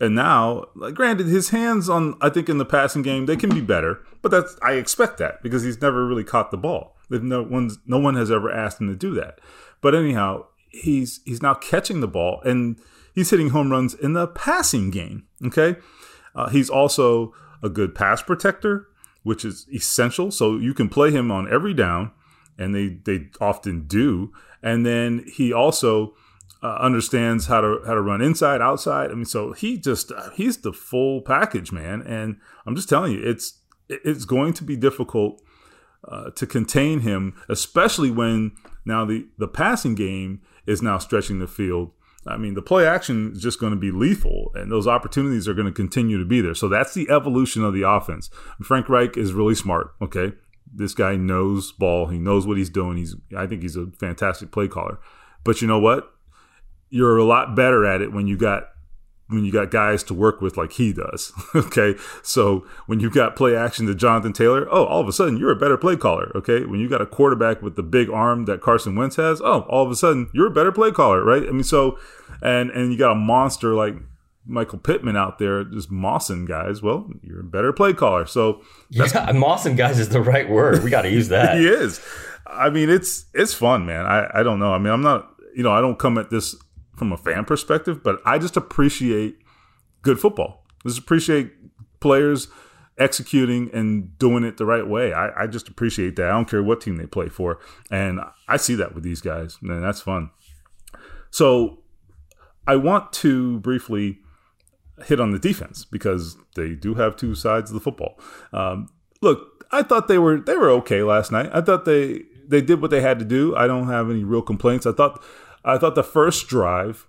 And 0.00 0.14
now, 0.14 0.64
like, 0.74 0.94
granted, 0.94 1.26
his 1.26 1.50
hands 1.50 1.88
on 1.88 2.16
I 2.20 2.30
think 2.30 2.48
in 2.48 2.58
the 2.58 2.64
passing 2.64 3.02
game 3.02 3.26
they 3.26 3.36
can 3.36 3.50
be 3.50 3.60
better, 3.60 4.02
but 4.22 4.30
that's 4.30 4.56
I 4.62 4.72
expect 4.72 5.18
that 5.18 5.42
because 5.42 5.62
he's 5.62 5.80
never 5.80 6.06
really 6.06 6.24
caught 6.24 6.50
the 6.50 6.56
ball. 6.56 6.96
No 7.10 7.42
one's 7.42 7.78
no 7.86 7.98
one 7.98 8.14
has 8.14 8.30
ever 8.30 8.50
asked 8.50 8.80
him 8.80 8.88
to 8.88 8.96
do 8.96 9.14
that. 9.14 9.40
But 9.80 9.94
anyhow, 9.94 10.46
he's 10.68 11.20
he's 11.24 11.42
now 11.42 11.54
catching 11.54 12.00
the 12.00 12.08
ball 12.08 12.40
and 12.44 12.76
he's 13.14 13.30
hitting 13.30 13.50
home 13.50 13.70
runs 13.70 13.94
in 13.94 14.12
the 14.14 14.26
passing 14.26 14.90
game. 14.90 15.24
Okay, 15.44 15.76
uh, 16.34 16.48
he's 16.48 16.70
also 16.70 17.34
a 17.62 17.68
good 17.68 17.94
pass 17.94 18.22
protector, 18.22 18.88
which 19.22 19.44
is 19.44 19.66
essential. 19.72 20.30
So 20.30 20.56
you 20.56 20.72
can 20.72 20.88
play 20.88 21.10
him 21.10 21.30
on 21.30 21.52
every 21.52 21.74
down, 21.74 22.12
and 22.60 22.74
they 22.74 23.00
they 23.04 23.30
often 23.40 23.86
do. 23.86 24.32
And 24.62 24.84
then 24.84 25.24
he 25.26 25.52
also 25.52 26.14
uh, 26.62 26.76
understands 26.80 27.46
how 27.46 27.60
to 27.62 27.80
how 27.86 27.94
to 27.94 28.02
run 28.02 28.20
inside, 28.20 28.60
outside. 28.60 29.10
I 29.10 29.14
mean, 29.14 29.24
so 29.24 29.52
he 29.52 29.78
just 29.78 30.12
uh, 30.12 30.30
he's 30.34 30.58
the 30.58 30.72
full 30.72 31.22
package, 31.22 31.72
man. 31.72 32.02
And 32.02 32.36
I'm 32.66 32.76
just 32.76 32.88
telling 32.88 33.12
you, 33.12 33.22
it's 33.22 33.60
it's 33.88 34.24
going 34.24 34.52
to 34.54 34.64
be 34.64 34.76
difficult 34.76 35.42
uh, 36.06 36.30
to 36.30 36.46
contain 36.46 37.00
him, 37.00 37.34
especially 37.48 38.10
when 38.10 38.52
now 38.84 39.04
the 39.04 39.26
the 39.38 39.48
passing 39.48 39.94
game 39.94 40.42
is 40.66 40.82
now 40.82 40.98
stretching 40.98 41.38
the 41.38 41.48
field. 41.48 41.92
I 42.26 42.36
mean, 42.36 42.52
the 42.52 42.60
play 42.60 42.86
action 42.86 43.32
is 43.32 43.40
just 43.40 43.58
going 43.58 43.72
to 43.72 43.78
be 43.78 43.90
lethal, 43.90 44.52
and 44.54 44.70
those 44.70 44.86
opportunities 44.86 45.48
are 45.48 45.54
going 45.54 45.66
to 45.66 45.72
continue 45.72 46.18
to 46.18 46.26
be 46.26 46.42
there. 46.42 46.54
So 46.54 46.68
that's 46.68 46.92
the 46.92 47.08
evolution 47.08 47.64
of 47.64 47.72
the 47.72 47.88
offense. 47.88 48.28
Frank 48.62 48.90
Reich 48.90 49.16
is 49.16 49.32
really 49.32 49.54
smart. 49.54 49.94
Okay, 50.02 50.32
this 50.72 50.94
guy 50.94 51.16
knows 51.16 51.72
ball. 51.72 52.06
He 52.06 52.18
knows 52.18 52.46
what 52.46 52.56
he's 52.56 52.70
doing. 52.70 52.96
He's 52.96 53.16
I 53.36 53.46
think 53.46 53.62
he's 53.62 53.76
a 53.76 53.86
fantastic 53.98 54.50
play 54.50 54.68
caller. 54.68 54.98
But 55.44 55.62
you 55.62 55.68
know 55.68 55.78
what? 55.78 56.12
You're 56.90 57.18
a 57.18 57.24
lot 57.24 57.54
better 57.54 57.84
at 57.84 58.00
it 58.00 58.12
when 58.12 58.26
you 58.26 58.36
got 58.36 58.68
when 59.30 59.44
you 59.44 59.52
got 59.52 59.70
guys 59.70 60.02
to 60.02 60.14
work 60.14 60.40
with 60.40 60.56
like 60.56 60.72
he 60.72 60.92
does. 60.92 61.32
okay. 61.54 61.94
So 62.22 62.66
when 62.86 63.00
you 63.00 63.10
got 63.10 63.36
play 63.36 63.56
action 63.56 63.86
to 63.86 63.94
Jonathan 63.94 64.32
Taylor, 64.32 64.66
oh, 64.70 64.84
all 64.84 65.00
of 65.00 65.08
a 65.08 65.12
sudden 65.12 65.36
you're 65.36 65.52
a 65.52 65.56
better 65.56 65.76
play 65.76 65.96
caller. 65.96 66.32
Okay. 66.34 66.64
When 66.64 66.80
you 66.80 66.88
got 66.88 67.00
a 67.00 67.06
quarterback 67.06 67.62
with 67.62 67.76
the 67.76 67.82
big 67.82 68.10
arm 68.10 68.44
that 68.46 68.60
Carson 68.60 68.96
Wentz 68.96 69.16
has, 69.16 69.40
oh, 69.40 69.60
all 69.68 69.84
of 69.84 69.90
a 69.90 69.96
sudden 69.96 70.30
you're 70.32 70.48
a 70.48 70.50
better 70.50 70.72
play 70.72 70.90
caller, 70.90 71.24
right? 71.24 71.44
I 71.44 71.52
mean, 71.52 71.62
so, 71.62 71.98
and, 72.42 72.70
and 72.70 72.92
you 72.92 72.98
got 72.98 73.12
a 73.12 73.16
monster 73.16 73.74
like 73.74 73.94
Michael 74.46 74.78
Pittman 74.78 75.16
out 75.16 75.38
there 75.38 75.64
just 75.64 75.90
mossing 75.90 76.46
guys. 76.46 76.82
Well, 76.82 77.10
you're 77.22 77.40
a 77.40 77.44
better 77.44 77.72
play 77.72 77.92
caller. 77.92 78.26
So 78.26 78.62
yeah, 78.88 79.04
mossing 79.04 79.76
guys 79.76 79.98
is 79.98 80.08
the 80.08 80.20
right 80.20 80.48
word. 80.48 80.82
We 80.82 80.90
got 80.90 81.02
to 81.02 81.10
use 81.10 81.28
that. 81.28 81.56
he 81.58 81.66
is. 81.66 82.00
I 82.46 82.70
mean, 82.70 82.90
it's, 82.90 83.26
it's 83.34 83.54
fun, 83.54 83.86
man. 83.86 84.06
I, 84.06 84.28
I 84.34 84.42
don't 84.42 84.58
know. 84.58 84.72
I 84.72 84.78
mean, 84.78 84.92
I'm 84.92 85.02
not, 85.02 85.30
you 85.54 85.62
know, 85.62 85.72
I 85.72 85.80
don't 85.80 85.98
come 85.98 86.18
at 86.18 86.30
this 86.30 86.56
from 86.96 87.12
a 87.12 87.16
fan 87.16 87.44
perspective, 87.44 88.02
but 88.02 88.20
I 88.24 88.38
just 88.38 88.56
appreciate 88.56 89.38
good 90.02 90.18
football. 90.18 90.66
I 90.84 90.88
just 90.88 90.98
appreciate 90.98 91.52
players 92.00 92.48
executing 92.98 93.70
and 93.72 94.18
doing 94.18 94.44
it 94.44 94.56
the 94.56 94.66
right 94.66 94.86
way. 94.86 95.12
I, 95.12 95.44
I, 95.44 95.46
just 95.46 95.68
appreciate 95.68 96.16
that. 96.16 96.26
I 96.26 96.32
don't 96.32 96.48
care 96.48 96.62
what 96.62 96.82
team 96.82 96.96
they 96.96 97.06
play 97.06 97.28
for. 97.28 97.58
And 97.90 98.20
I 98.48 98.58
see 98.58 98.74
that 98.74 98.94
with 98.94 99.02
these 99.02 99.20
guys, 99.22 99.58
and 99.62 99.82
that's 99.82 100.02
fun. 100.02 100.30
So 101.30 101.82
I 102.66 102.76
want 102.76 103.12
to 103.14 103.60
briefly 103.60 104.18
hit 105.04 105.20
on 105.20 105.32
the 105.32 105.38
defense 105.38 105.84
because 105.84 106.36
they 106.56 106.70
do 106.70 106.94
have 106.94 107.16
two 107.16 107.34
sides 107.34 107.70
of 107.70 107.74
the 107.74 107.80
football. 107.80 108.18
Um, 108.52 108.88
look, 109.20 109.64
I 109.70 109.82
thought 109.82 110.08
they 110.08 110.18
were 110.18 110.40
they 110.40 110.56
were 110.56 110.70
okay 110.70 111.02
last 111.02 111.32
night. 111.32 111.50
I 111.52 111.60
thought 111.60 111.84
they 111.84 112.22
they 112.46 112.60
did 112.60 112.80
what 112.82 112.90
they 112.90 113.00
had 113.00 113.18
to 113.18 113.24
do. 113.24 113.54
I 113.56 113.66
don't 113.66 113.86
have 113.88 114.10
any 114.10 114.24
real 114.24 114.42
complaints. 114.42 114.86
I 114.86 114.92
thought 114.92 115.22
I 115.64 115.78
thought 115.78 115.94
the 115.94 116.02
first 116.02 116.48
drive 116.48 117.06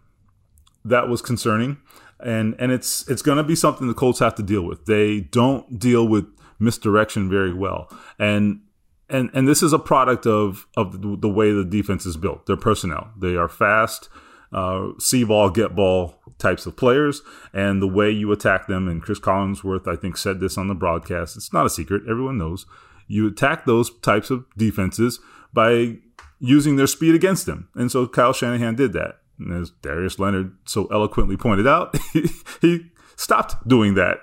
that 0.85 1.07
was 1.07 1.21
concerning, 1.21 1.77
and 2.19 2.55
and 2.59 2.71
it's 2.71 3.07
it's 3.09 3.21
going 3.21 3.37
to 3.37 3.43
be 3.43 3.55
something 3.55 3.87
the 3.87 3.93
Colts 3.93 4.19
have 4.19 4.35
to 4.35 4.43
deal 4.43 4.63
with. 4.63 4.85
They 4.85 5.21
don't 5.21 5.79
deal 5.79 6.07
with 6.07 6.25
misdirection 6.59 7.29
very 7.29 7.53
well, 7.53 7.91
and 8.19 8.61
and 9.09 9.29
and 9.33 9.47
this 9.47 9.63
is 9.63 9.73
a 9.73 9.79
product 9.79 10.25
of 10.25 10.67
of 10.77 11.01
the, 11.01 11.17
the 11.17 11.29
way 11.29 11.51
the 11.51 11.65
defense 11.65 12.05
is 12.05 12.17
built. 12.17 12.45
Their 12.45 12.57
personnel, 12.57 13.11
they 13.17 13.35
are 13.35 13.49
fast, 13.49 14.09
uh, 14.51 14.89
see 14.99 15.23
ball, 15.23 15.49
get 15.49 15.75
ball 15.75 16.15
types 16.37 16.65
of 16.65 16.75
players, 16.75 17.21
and 17.53 17.81
the 17.81 17.87
way 17.87 18.09
you 18.09 18.31
attack 18.31 18.67
them. 18.67 18.87
And 18.87 19.01
Chris 19.01 19.19
Collinsworth, 19.19 19.87
I 19.87 19.95
think, 19.95 20.17
said 20.17 20.39
this 20.39 20.57
on 20.57 20.67
the 20.67 20.75
broadcast. 20.75 21.35
It's 21.37 21.53
not 21.53 21.65
a 21.65 21.69
secret; 21.69 22.03
everyone 22.09 22.37
knows. 22.37 22.65
You 23.07 23.27
attack 23.27 23.65
those 23.65 23.89
types 23.99 24.29
of 24.29 24.45
defenses 24.57 25.19
by 25.53 25.97
using 26.39 26.75
their 26.75 26.87
speed 26.87 27.13
against 27.13 27.45
them. 27.45 27.69
And 27.75 27.91
so 27.91 28.07
Kyle 28.07 28.33
Shanahan 28.33 28.75
did 28.75 28.93
that. 28.93 29.19
And 29.37 29.53
as 29.53 29.71
Darius 29.81 30.17
Leonard 30.19 30.55
so 30.65 30.85
eloquently 30.87 31.35
pointed 31.37 31.67
out, 31.67 31.95
he, 32.61 32.85
stopped 33.17 33.67
doing 33.67 33.93
that. 33.95 34.17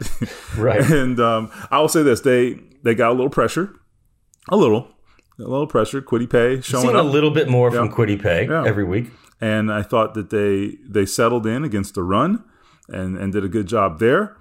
Right. 0.57 0.81
and 0.91 1.21
um, 1.21 1.51
I 1.71 1.79
will 1.81 1.89
say 1.89 2.03
this: 2.03 2.21
they 2.23 2.59
they 2.83 2.95
got 2.95 3.11
a 3.11 3.15
little 3.15 3.31
pressure, 3.31 3.75
a 4.49 4.57
little, 4.57 4.89
a 5.39 5.43
little 5.43 5.67
pressure. 5.69 6.03
Kwity 6.03 6.29
Paye 6.29 6.61
showing 6.63 6.97
a 6.97 7.03
little 7.03 7.31
bit 7.31 7.49
more 7.49 7.71
Yeah. 7.71 7.79
from 7.79 7.93
Kwity 7.93 8.21
Paye 8.21 8.47
Yeah. 8.49 8.65
every 8.67 8.85
week. 8.85 9.11
And 9.41 9.73
I 9.73 9.83
thought 9.83 10.15
that 10.15 10.31
they 10.31 10.77
they 10.87 11.07
settled 11.07 11.47
in 11.47 11.65
against 11.65 11.95
the 11.95 12.03
run 12.03 12.45
and 12.89 13.17
and 13.17 13.33
did 13.33 13.45
a 13.45 13.49
good 13.49 13.67
job 13.67 13.99
there. 13.99 14.37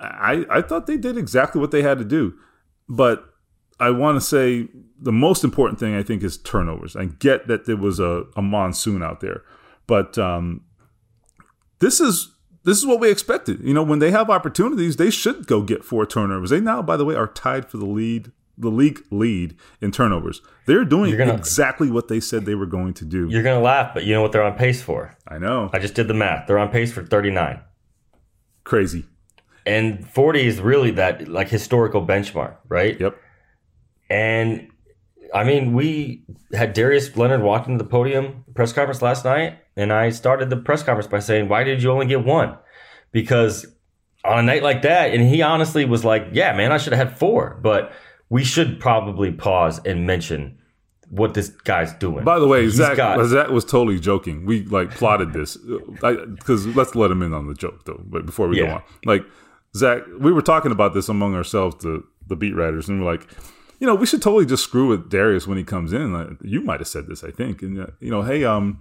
I 0.00 0.44
I 0.50 0.62
thought 0.62 0.86
they 0.86 0.96
did 0.96 1.16
exactly 1.16 1.60
what 1.60 1.70
they 1.70 1.82
had 1.82 1.98
to 1.98 2.04
do, 2.04 2.34
but 2.88 3.32
I 3.80 3.90
want 3.90 4.16
to 4.16 4.20
say 4.20 4.68
the 4.98 5.12
most 5.12 5.42
important 5.42 5.80
thing 5.80 5.94
I 5.94 6.02
think 6.02 6.22
is 6.22 6.36
turnovers. 6.36 6.94
I 6.94 7.06
get 7.06 7.48
that 7.48 7.66
there 7.66 7.76
was 7.76 7.98
a, 7.98 8.24
a 8.36 8.42
monsoon 8.42 9.02
out 9.02 9.20
there, 9.20 9.42
but 9.86 10.16
um, 10.18 10.64
this 11.80 12.00
is 12.00 12.32
this 12.64 12.78
is 12.78 12.86
what 12.86 13.00
we 13.00 13.10
expected. 13.10 13.60
You 13.62 13.74
know, 13.74 13.82
when 13.82 13.98
they 13.98 14.12
have 14.12 14.30
opportunities, 14.30 14.96
they 14.96 15.10
should 15.10 15.46
go 15.46 15.62
get 15.62 15.84
four 15.84 16.06
turnovers. 16.06 16.50
They 16.50 16.60
now, 16.60 16.80
by 16.82 16.96
the 16.96 17.04
way, 17.04 17.14
are 17.14 17.26
tied 17.26 17.68
for 17.68 17.76
the 17.76 17.86
lead, 17.86 18.30
the 18.62 18.70
league 18.70 19.00
lead 19.10 19.56
in 19.80 19.90
turnovers. 19.92 20.40
They're 20.66 20.84
doing 20.84 21.16
gonna- 21.16 21.34
exactly 21.34 21.90
what 21.90 22.08
they 22.08 22.20
said 22.20 22.44
they 22.46 22.54
were 22.54 22.66
going 22.66 22.94
to 22.94 23.04
do. 23.04 23.28
You're 23.28 23.42
gonna 23.42 23.60
laugh, 23.60 23.92
but 23.94 24.04
you 24.04 24.14
know 24.14 24.22
what 24.22 24.32
they're 24.32 24.42
on 24.42 24.54
pace 24.54 24.80
for? 24.82 25.16
I 25.28 25.38
know, 25.38 25.68
I 25.72 25.78
just 25.78 25.94
did 25.94 26.08
the 26.08 26.14
math. 26.14 26.46
They're 26.46 26.58
on 26.58 26.70
pace 26.70 26.92
for 26.92 27.02
39. 27.04 27.60
crazy. 28.64 29.04
And 29.66 30.08
40 30.08 30.46
is 30.46 30.60
really 30.60 30.90
that 30.92 31.28
like 31.28 31.48
historical 31.48 32.04
benchmark, 32.06 32.56
right? 32.68 32.98
Yep. 32.98 33.16
And 34.10 34.68
I 35.34 35.44
mean, 35.44 35.72
we 35.72 36.24
had 36.52 36.72
Darius 36.74 37.16
Leonard 37.16 37.42
walk 37.42 37.66
into 37.66 37.82
the 37.82 37.88
podium 37.88 38.44
press 38.54 38.72
conference 38.72 39.00
last 39.02 39.24
night, 39.24 39.58
and 39.76 39.92
I 39.92 40.10
started 40.10 40.50
the 40.50 40.56
press 40.56 40.82
conference 40.82 41.06
by 41.06 41.20
saying, 41.20 41.48
"Why 41.48 41.64
did 41.64 41.82
you 41.82 41.90
only 41.90 42.06
get 42.06 42.24
one?" 42.24 42.56
Because 43.12 43.66
on 44.24 44.38
a 44.38 44.42
night 44.42 44.62
like 44.62 44.82
that, 44.82 45.14
and 45.14 45.26
he 45.26 45.42
honestly 45.42 45.84
was 45.84 46.04
like, 46.04 46.28
"Yeah, 46.32 46.54
man, 46.56 46.70
I 46.72 46.76
should 46.76 46.92
have 46.92 47.08
had 47.08 47.18
four. 47.18 47.58
But 47.62 47.92
we 48.32 48.42
should 48.42 48.80
probably 48.80 49.30
pause 49.30 49.78
and 49.84 50.06
mention 50.06 50.58
what 51.10 51.34
this 51.34 51.50
guy's 51.50 51.92
doing. 51.94 52.24
By 52.24 52.38
the 52.38 52.46
way, 52.48 52.62
He's 52.62 52.76
Zak, 52.76 52.96
got- 52.96 53.22
Zak 53.26 53.50
was 53.50 53.66
totally 53.66 54.00
joking. 54.00 54.46
We 54.46 54.64
like 54.64 54.90
plotted 54.92 55.34
this 55.34 55.58
because 55.58 56.66
let's 56.74 56.94
let 56.94 57.10
him 57.10 57.22
in 57.22 57.34
on 57.34 57.46
the 57.46 57.54
joke 57.54 57.84
though. 57.84 58.00
But 58.06 58.24
before 58.24 58.48
we 58.48 58.56
go 58.56 58.68
on, 58.76 58.82
like 59.04 59.22
Zak, 59.76 60.02
we 60.18 60.32
were 60.32 60.40
talking 60.40 60.72
about 60.72 60.94
this 60.94 61.10
among 61.10 61.34
ourselves, 61.34 61.76
the 61.84 62.02
the 62.26 62.36
beat 62.36 62.54
writers, 62.54 62.88
and 62.88 63.04
we're 63.04 63.12
like, 63.12 63.26
you 63.80 63.86
know, 63.86 63.94
we 63.94 64.06
should 64.06 64.22
totally 64.22 64.46
just 64.46 64.64
screw 64.64 64.86
with 64.88 65.10
Darius 65.10 65.46
when 65.46 65.58
he 65.58 65.64
comes 65.64 65.92
in. 65.92 66.14
Like, 66.14 66.28
you 66.42 66.62
might 66.62 66.80
have 66.80 66.88
said 66.88 67.08
this, 67.08 67.22
I 67.22 67.30
think, 67.30 67.60
and 67.60 67.78
uh, 67.80 67.86
you 68.00 68.10
know, 68.10 68.22
hey, 68.22 68.44
um, 68.44 68.80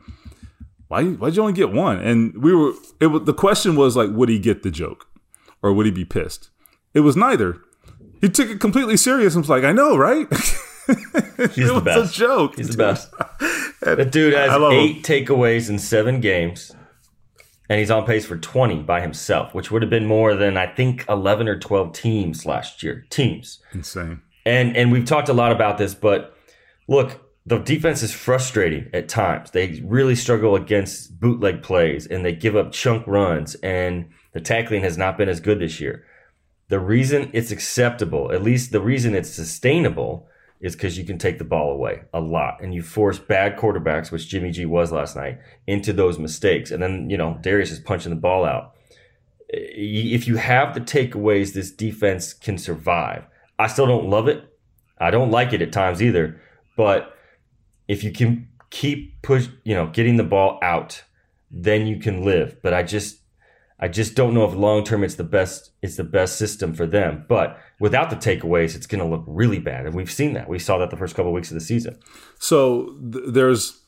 why 0.87 1.03
why'd 1.03 1.35
you 1.35 1.41
only 1.41 1.53
get 1.53 1.73
one? 1.73 1.97
And 1.99 2.41
we 2.41 2.55
were 2.55 2.71
it 3.01 3.07
was 3.07 3.23
the 3.23 3.33
question 3.33 3.75
was 3.75 3.97
like, 3.97 4.09
would 4.11 4.29
he 4.29 4.39
get 4.39 4.63
the 4.63 4.71
joke, 4.71 5.07
or 5.61 5.73
would 5.73 5.85
he 5.85 5.91
be 5.91 6.05
pissed? 6.05 6.49
It 6.93 7.01
was 7.01 7.17
neither. 7.17 7.59
He 8.21 8.29
took 8.29 8.49
it 8.49 8.59
completely 8.59 8.97
serious 8.97 9.33
and 9.35 9.41
was 9.43 9.49
like, 9.49 9.63
I 9.63 9.71
know, 9.71 9.97
right? 9.97 10.27
He's 10.31 11.57
it 11.57 11.67
the 11.67 11.73
was 11.73 11.83
best. 11.83 12.15
a 12.15 12.17
joke. 12.19 12.55
He's 12.57 12.69
the 12.69 12.77
best. 12.77 13.09
The 13.81 14.05
dude 14.05 14.35
has 14.35 14.51
love 14.51 14.73
him. 14.73 14.79
eight 14.79 15.03
takeaways 15.03 15.67
in 15.67 15.79
seven 15.79 16.21
games, 16.21 16.71
and 17.67 17.79
he's 17.79 17.89
on 17.89 18.05
pace 18.05 18.27
for 18.27 18.37
20 18.37 18.83
by 18.83 19.01
himself, 19.01 19.55
which 19.55 19.71
would 19.71 19.81
have 19.81 19.89
been 19.89 20.05
more 20.05 20.35
than 20.35 20.55
I 20.55 20.67
think 20.67 21.03
11 21.09 21.47
or 21.47 21.57
12 21.57 21.91
teams 21.91 22.45
last 22.45 22.83
year. 22.83 23.07
Teams. 23.09 23.59
Insane. 23.73 24.21
And 24.45 24.77
and 24.77 24.91
we've 24.91 25.05
talked 25.05 25.29
a 25.29 25.33
lot 25.33 25.51
about 25.51 25.79
this, 25.79 25.95
but 25.95 26.37
look, 26.87 27.19
the 27.47 27.57
defense 27.57 28.03
is 28.03 28.13
frustrating 28.13 28.87
at 28.93 29.09
times. 29.09 29.49
They 29.49 29.81
really 29.83 30.15
struggle 30.15 30.55
against 30.55 31.19
bootleg 31.19 31.63
plays 31.63 32.05
and 32.05 32.23
they 32.23 32.33
give 32.35 32.55
up 32.55 32.71
chunk 32.71 33.07
runs 33.07 33.55
and 33.55 34.09
the 34.33 34.41
tackling 34.41 34.81
has 34.83 34.95
not 34.95 35.17
been 35.17 35.27
as 35.27 35.39
good 35.39 35.59
this 35.59 35.79
year. 35.81 36.05
The 36.71 36.79
reason 36.79 37.29
it's 37.33 37.51
acceptable, 37.51 38.31
at 38.31 38.43
least 38.43 38.71
the 38.71 38.79
reason 38.79 39.13
it's 39.13 39.29
sustainable, 39.29 40.29
is 40.61 40.73
because 40.73 40.97
you 40.97 41.03
can 41.03 41.17
take 41.17 41.37
the 41.37 41.43
ball 41.43 41.73
away 41.73 42.03
a 42.13 42.21
lot 42.21 42.61
and 42.61 42.73
you 42.73 42.81
force 42.81 43.19
bad 43.19 43.57
quarterbacks, 43.57 44.09
which 44.09 44.29
Jimmy 44.29 44.51
G 44.51 44.65
was 44.65 44.89
last 44.89 45.17
night, 45.17 45.39
into 45.67 45.91
those 45.91 46.17
mistakes. 46.17 46.71
And 46.71 46.81
then, 46.81 47.09
you 47.09 47.17
know, 47.17 47.37
Darius 47.41 47.71
is 47.71 47.79
punching 47.79 48.09
the 48.09 48.15
ball 48.15 48.45
out. 48.45 48.73
If 49.49 50.27
you 50.27 50.37
have 50.37 50.73
the 50.73 50.79
takeaways, 50.79 51.53
this 51.53 51.71
defense 51.71 52.31
can 52.31 52.57
survive. 52.57 53.25
I 53.59 53.67
still 53.67 53.85
don't 53.85 54.09
love 54.09 54.29
it. 54.29 54.41
I 54.97 55.11
don't 55.11 55.29
like 55.29 55.51
it 55.51 55.61
at 55.61 55.73
times 55.73 56.01
either. 56.01 56.39
But 56.77 57.13
if 57.89 58.01
you 58.01 58.13
can 58.13 58.47
keep 58.69 59.21
push, 59.23 59.49
you 59.65 59.75
know, 59.75 59.87
getting 59.87 60.15
the 60.15 60.23
ball 60.23 60.57
out, 60.61 61.03
then 61.51 61.85
you 61.85 61.97
can 61.99 62.23
live. 62.23 62.61
But 62.63 62.73
I 62.73 62.83
just, 62.83 63.17
I 63.81 63.87
just 63.87 64.13
don't 64.13 64.35
know 64.35 64.45
if 64.45 64.53
long 64.53 64.83
term 64.83 65.03
it's 65.03 65.15
the 65.15 65.23
best. 65.23 65.71
It's 65.81 65.97
the 65.97 66.03
best 66.03 66.37
system 66.37 66.73
for 66.73 66.85
them. 66.85 67.25
But 67.27 67.59
without 67.79 68.11
the 68.11 68.15
takeaways, 68.15 68.75
it's 68.75 68.85
going 68.85 69.03
to 69.03 69.09
look 69.09 69.23
really 69.25 69.59
bad, 69.59 69.85
and 69.85 69.95
we've 69.95 70.11
seen 70.11 70.33
that. 70.33 70.47
We 70.47 70.59
saw 70.59 70.77
that 70.77 70.91
the 70.91 70.97
first 70.97 71.15
couple 71.15 71.31
of 71.31 71.35
weeks 71.35 71.49
of 71.49 71.55
the 71.55 71.61
season. 71.61 71.99
So 72.37 72.95
th- 73.11 73.25
there's, 73.27 73.81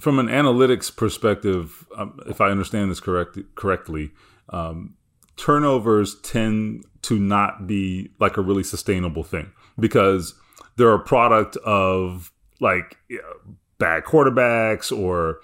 from 0.00 0.18
an 0.18 0.28
analytics 0.28 0.94
perspective, 0.94 1.86
um, 1.96 2.18
if 2.26 2.40
I 2.40 2.48
understand 2.48 2.90
this 2.90 3.00
correct 3.00 3.38
correctly, 3.54 4.12
um, 4.48 4.94
turnovers 5.36 6.18
tend 6.22 6.84
to 7.02 7.18
not 7.18 7.66
be 7.66 8.12
like 8.18 8.38
a 8.38 8.40
really 8.40 8.64
sustainable 8.64 9.24
thing 9.24 9.52
because 9.78 10.34
they're 10.76 10.94
a 10.94 10.98
product 10.98 11.56
of 11.58 12.32
like 12.60 12.96
you 13.08 13.18
know, 13.18 13.54
bad 13.78 14.04
quarterbacks 14.04 14.96
or 14.96 15.40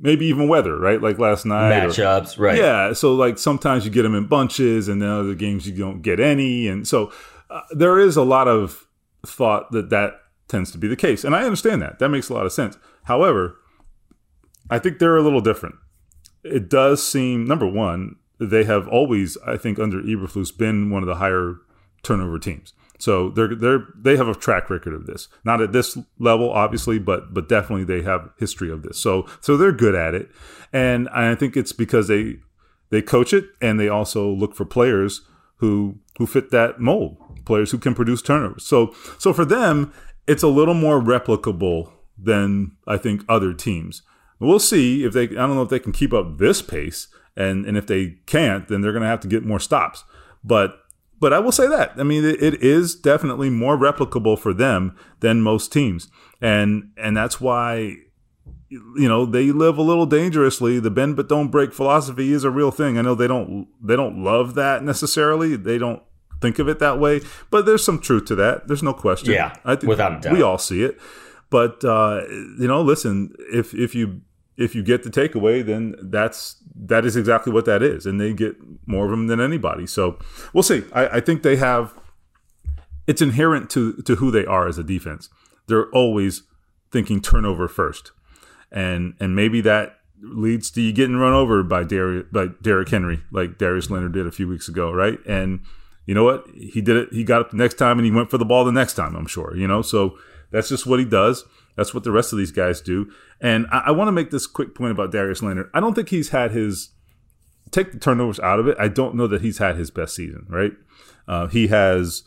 maybe 0.00 0.26
even 0.26 0.48
weather, 0.48 0.76
right? 0.78 1.00
Like 1.00 1.18
last 1.18 1.44
night. 1.46 1.84
or- 1.84 1.88
Matchups, 1.90 2.38
right? 2.38 2.56
yeah, 2.58 2.92
so 2.92 3.14
like 3.14 3.38
sometimes 3.38 3.84
you 3.84 3.90
get 3.90 4.02
them 4.02 4.14
in 4.14 4.26
bunches, 4.26 4.88
and 4.88 5.00
then 5.00 5.08
other 5.08 5.34
games 5.34 5.66
you 5.66 5.76
don't 5.76 6.02
get 6.02 6.18
any, 6.18 6.66
and 6.68 6.88
so 6.88 7.12
uh, 7.50 7.60
there 7.70 7.98
is 7.98 8.16
a 8.16 8.22
lot 8.22 8.48
of 8.48 8.86
thought 9.26 9.70
that 9.72 9.90
that 9.90 10.14
tends 10.48 10.72
to 10.72 10.78
be 10.78 10.88
the 10.88 10.96
case, 10.96 11.22
and 11.24 11.34
I 11.34 11.44
understand 11.44 11.82
that. 11.82 11.98
That 11.98 12.08
makes 12.08 12.28
a 12.28 12.34
lot 12.34 12.46
of 12.46 12.52
sense. 12.52 12.76
However, 13.04 13.56
I 14.70 14.78
think 14.78 14.98
they're 14.98 15.16
a 15.16 15.22
little 15.22 15.40
different. 15.40 15.76
It 16.42 16.68
does 16.68 17.06
seem 17.06 17.44
number 17.44 17.66
one 17.66 18.16
they 18.38 18.64
have 18.64 18.88
always, 18.88 19.36
I 19.46 19.58
think, 19.58 19.78
under 19.78 20.00
Eberflus 20.00 20.56
been 20.56 20.88
one 20.90 21.02
of 21.02 21.06
the 21.06 21.16
higher 21.16 21.56
turnover 22.02 22.38
teams. 22.38 22.72
So 23.00 23.30
they're 23.30 23.54
they're 23.54 23.86
they 23.96 24.16
have 24.16 24.28
a 24.28 24.34
track 24.34 24.70
record 24.70 24.94
of 24.94 25.06
this. 25.06 25.28
Not 25.44 25.60
at 25.60 25.72
this 25.72 25.98
level, 26.18 26.50
obviously, 26.50 26.98
but 26.98 27.32
but 27.32 27.48
definitely 27.48 27.84
they 27.84 28.02
have 28.02 28.30
history 28.38 28.70
of 28.70 28.82
this. 28.82 28.98
So 28.98 29.26
so 29.40 29.56
they're 29.56 29.72
good 29.72 29.94
at 29.94 30.14
it, 30.14 30.30
and 30.72 31.08
I 31.10 31.34
think 31.34 31.56
it's 31.56 31.72
because 31.72 32.08
they 32.08 32.36
they 32.90 33.02
coach 33.02 33.32
it 33.32 33.46
and 33.60 33.80
they 33.80 33.88
also 33.88 34.28
look 34.28 34.54
for 34.54 34.64
players 34.64 35.22
who 35.56 35.98
who 36.18 36.26
fit 36.26 36.50
that 36.50 36.80
mold, 36.80 37.16
players 37.44 37.70
who 37.70 37.78
can 37.78 37.94
produce 37.94 38.22
turnovers. 38.22 38.64
So 38.64 38.94
so 39.18 39.32
for 39.32 39.44
them, 39.44 39.92
it's 40.26 40.42
a 40.42 40.48
little 40.48 40.74
more 40.74 41.00
replicable 41.00 41.92
than 42.18 42.76
I 42.86 42.96
think 42.96 43.22
other 43.28 43.54
teams. 43.54 44.02
We'll 44.38 44.58
see 44.58 45.04
if 45.04 45.12
they. 45.12 45.24
I 45.24 45.46
don't 45.46 45.56
know 45.56 45.62
if 45.62 45.68
they 45.68 45.78
can 45.78 45.92
keep 45.92 46.12
up 46.12 46.38
this 46.38 46.62
pace, 46.62 47.08
and 47.36 47.66
and 47.66 47.76
if 47.76 47.86
they 47.86 48.18
can't, 48.26 48.68
then 48.68 48.80
they're 48.80 48.92
going 48.92 49.02
to 49.02 49.08
have 49.08 49.20
to 49.20 49.28
get 49.28 49.44
more 49.44 49.60
stops. 49.60 50.04
But 50.42 50.79
but 51.20 51.32
I 51.32 51.38
will 51.38 51.52
say 51.52 51.68
that. 51.68 51.92
I 51.96 52.02
mean 52.02 52.24
it, 52.24 52.42
it 52.42 52.62
is 52.62 52.94
definitely 52.94 53.50
more 53.50 53.76
replicable 53.76 54.38
for 54.38 54.52
them 54.52 54.96
than 55.20 55.42
most 55.42 55.72
teams, 55.72 56.08
and 56.40 56.90
and 56.96 57.16
that's 57.16 57.40
why 57.40 57.96
you 58.70 59.08
know 59.08 59.26
they 59.26 59.52
live 59.52 59.78
a 59.78 59.82
little 59.82 60.06
dangerously. 60.06 60.80
The 60.80 60.90
bend 60.90 61.16
but 61.16 61.28
don't 61.28 61.48
break 61.48 61.72
philosophy 61.72 62.32
is 62.32 62.44
a 62.44 62.50
real 62.50 62.70
thing. 62.70 62.98
I 62.98 63.02
know 63.02 63.14
they 63.14 63.26
don't 63.26 63.68
they 63.82 63.96
don't 63.96 64.22
love 64.22 64.54
that 64.54 64.82
necessarily. 64.82 65.56
They 65.56 65.78
don't 65.78 66.02
think 66.40 66.58
of 66.58 66.68
it 66.68 66.78
that 66.78 66.98
way. 66.98 67.20
But 67.50 67.66
there's 67.66 67.84
some 67.84 67.98
truth 67.98 68.24
to 68.26 68.34
that. 68.36 68.66
There's 68.68 68.82
no 68.82 68.94
question. 68.94 69.32
Yeah 69.32 69.54
I 69.64 69.76
think 69.76 69.88
without 69.88 70.18
a 70.18 70.20
doubt. 70.20 70.32
we 70.32 70.42
all 70.42 70.58
see 70.58 70.82
it. 70.82 70.98
But 71.50 71.84
uh, 71.84 72.22
you 72.28 72.68
know 72.68 72.80
listen 72.82 73.34
if 73.52 73.74
if 73.74 73.94
you 73.94 74.22
if 74.60 74.74
you 74.74 74.82
get 74.82 75.02
the 75.02 75.10
takeaway 75.10 75.64
then 75.64 75.96
that's 76.02 76.62
that 76.74 77.04
is 77.04 77.16
exactly 77.16 77.52
what 77.52 77.64
that 77.64 77.82
is 77.82 78.06
and 78.06 78.20
they 78.20 78.32
get 78.32 78.54
more 78.86 79.04
of 79.04 79.10
them 79.10 79.26
than 79.26 79.40
anybody 79.40 79.86
so 79.86 80.18
we'll 80.52 80.62
see 80.62 80.84
i, 80.92 81.16
I 81.16 81.20
think 81.20 81.42
they 81.42 81.56
have 81.56 81.94
it's 83.06 83.22
inherent 83.22 83.70
to 83.70 83.94
to 84.02 84.16
who 84.16 84.30
they 84.30 84.46
are 84.46 84.68
as 84.68 84.78
a 84.78 84.84
defense 84.84 85.28
they're 85.66 85.90
always 85.90 86.44
thinking 86.92 87.20
turnover 87.20 87.66
first 87.66 88.12
and 88.70 89.14
and 89.18 89.34
maybe 89.34 89.60
that 89.62 89.96
leads 90.22 90.70
to 90.72 90.80
you 90.80 90.92
getting 90.92 91.16
run 91.16 91.32
over 91.32 91.62
by 91.62 91.84
Derrick 91.84 92.30
by 92.30 92.48
Derrick 92.62 92.88
Henry, 92.88 93.22
like 93.30 93.58
Darius 93.58 93.90
Leonard 93.90 94.12
did 94.12 94.26
a 94.26 94.32
few 94.32 94.48
weeks 94.48 94.68
ago, 94.68 94.92
right? 94.92 95.18
And 95.26 95.60
you 96.06 96.14
know 96.14 96.24
what? 96.24 96.46
He 96.54 96.80
did 96.80 96.96
it. 96.96 97.08
He 97.12 97.24
got 97.24 97.40
up 97.40 97.50
the 97.50 97.56
next 97.56 97.74
time 97.74 97.98
and 97.98 98.04
he 98.04 98.12
went 98.12 98.30
for 98.30 98.38
the 98.38 98.44
ball 98.44 98.64
the 98.64 98.72
next 98.72 98.94
time. 98.94 99.14
I'm 99.14 99.26
sure. 99.26 99.56
You 99.56 99.66
know, 99.66 99.82
so 99.82 100.18
that's 100.50 100.68
just 100.68 100.86
what 100.86 100.98
he 100.98 101.04
does. 101.04 101.44
That's 101.80 101.94
what 101.94 102.04
the 102.04 102.12
rest 102.12 102.30
of 102.32 102.38
these 102.38 102.52
guys 102.52 102.82
do. 102.82 103.10
And 103.40 103.66
I, 103.72 103.84
I 103.86 103.90
want 103.92 104.08
to 104.08 104.12
make 104.12 104.30
this 104.30 104.46
quick 104.46 104.74
point 104.74 104.92
about 104.92 105.10
Darius 105.12 105.42
Leonard. 105.42 105.70
I 105.72 105.80
don't 105.80 105.94
think 105.94 106.10
he's 106.10 106.28
had 106.28 106.50
his 106.50 106.90
take 107.70 107.92
the 107.92 107.98
turnovers 107.98 108.38
out 108.40 108.58
of 108.60 108.68
it. 108.68 108.76
I 108.78 108.88
don't 108.88 109.14
know 109.14 109.26
that 109.28 109.40
he's 109.40 109.56
had 109.58 109.76
his 109.76 109.90
best 109.90 110.14
season. 110.14 110.44
Right? 110.48 110.72
Uh, 111.26 111.46
he 111.46 111.68
has 111.68 112.22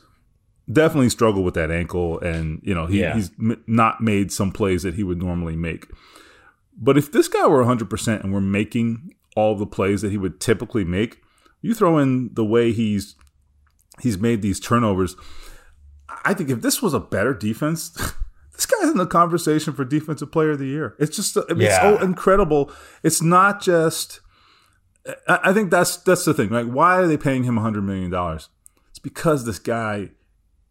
definitely 0.71 1.09
struggled 1.09 1.45
with 1.45 1.53
that 1.53 1.69
ankle, 1.69 2.19
and 2.21 2.59
you 2.63 2.73
know 2.73 2.85
he, 2.87 3.01
Yeah. 3.01 3.13
he's 3.15 3.29
m- 3.39 3.61
not 3.67 4.01
made 4.01 4.31
some 4.31 4.51
plays 4.51 4.81
that 4.83 4.95
he 4.95 5.03
would 5.03 5.19
normally 5.21 5.55
make. 5.55 5.87
But 6.75 6.97
if 6.97 7.11
this 7.11 7.27
guy 7.27 7.45
were 7.45 7.63
100% 7.63 8.23
and 8.23 8.33
we're 8.33 8.39
making 8.41 9.13
all 9.35 9.55
the 9.55 9.67
plays 9.67 10.01
that 10.01 10.09
he 10.11 10.17
would 10.17 10.39
typically 10.39 10.83
make, 10.83 11.21
you 11.61 11.75
throw 11.75 11.97
in 11.99 12.31
the 12.33 12.43
way 12.45 12.71
he's 12.71 13.15
he's 14.01 14.17
made 14.17 14.41
these 14.41 14.59
turnovers. 14.59 15.15
I 16.25 16.33
think 16.33 16.49
if 16.49 16.61
this 16.61 16.81
was 16.81 16.93
a 16.93 16.99
better 16.99 17.33
defense, 17.33 17.95
this 18.53 18.65
guy's 18.65 18.89
in 18.89 18.97
the 18.97 19.05
conversation 19.05 19.73
for 19.73 19.83
defensive 19.83 20.31
player 20.31 20.51
of 20.51 20.59
the 20.59 20.67
year. 20.67 20.95
It's 20.99 21.15
just 21.15 21.37
I 21.37 21.53
mean, 21.53 21.67
it's 21.67 21.77
so 21.77 21.99
incredible. 22.01 22.71
It's 23.01 23.21
not 23.21 23.61
just 23.61 24.19
I 25.27 25.39
I 25.45 25.53
think 25.53 25.71
that's 25.71 25.97
that's 25.97 26.25
the 26.25 26.33
thing. 26.33 26.49
Like 26.49 26.67
why 26.67 26.97
are 26.97 27.07
they 27.07 27.17
paying 27.17 27.43
him 27.43 27.55
100 27.55 27.81
million 27.81 28.11
dollars? 28.11 28.49
It's 28.89 28.99
because 28.99 29.45
this 29.45 29.59
guy 29.59 30.11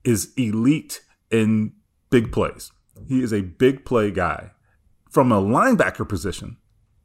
is 0.04 0.32
elite 0.36 1.02
in 1.30 1.72
big 2.10 2.30
plays. 2.32 2.70
He 3.08 3.22
is 3.22 3.32
a 3.32 3.40
big 3.40 3.84
play 3.84 4.10
guy 4.10 4.52
from 5.10 5.32
a 5.32 5.42
linebacker 5.42 6.08
position, 6.08 6.56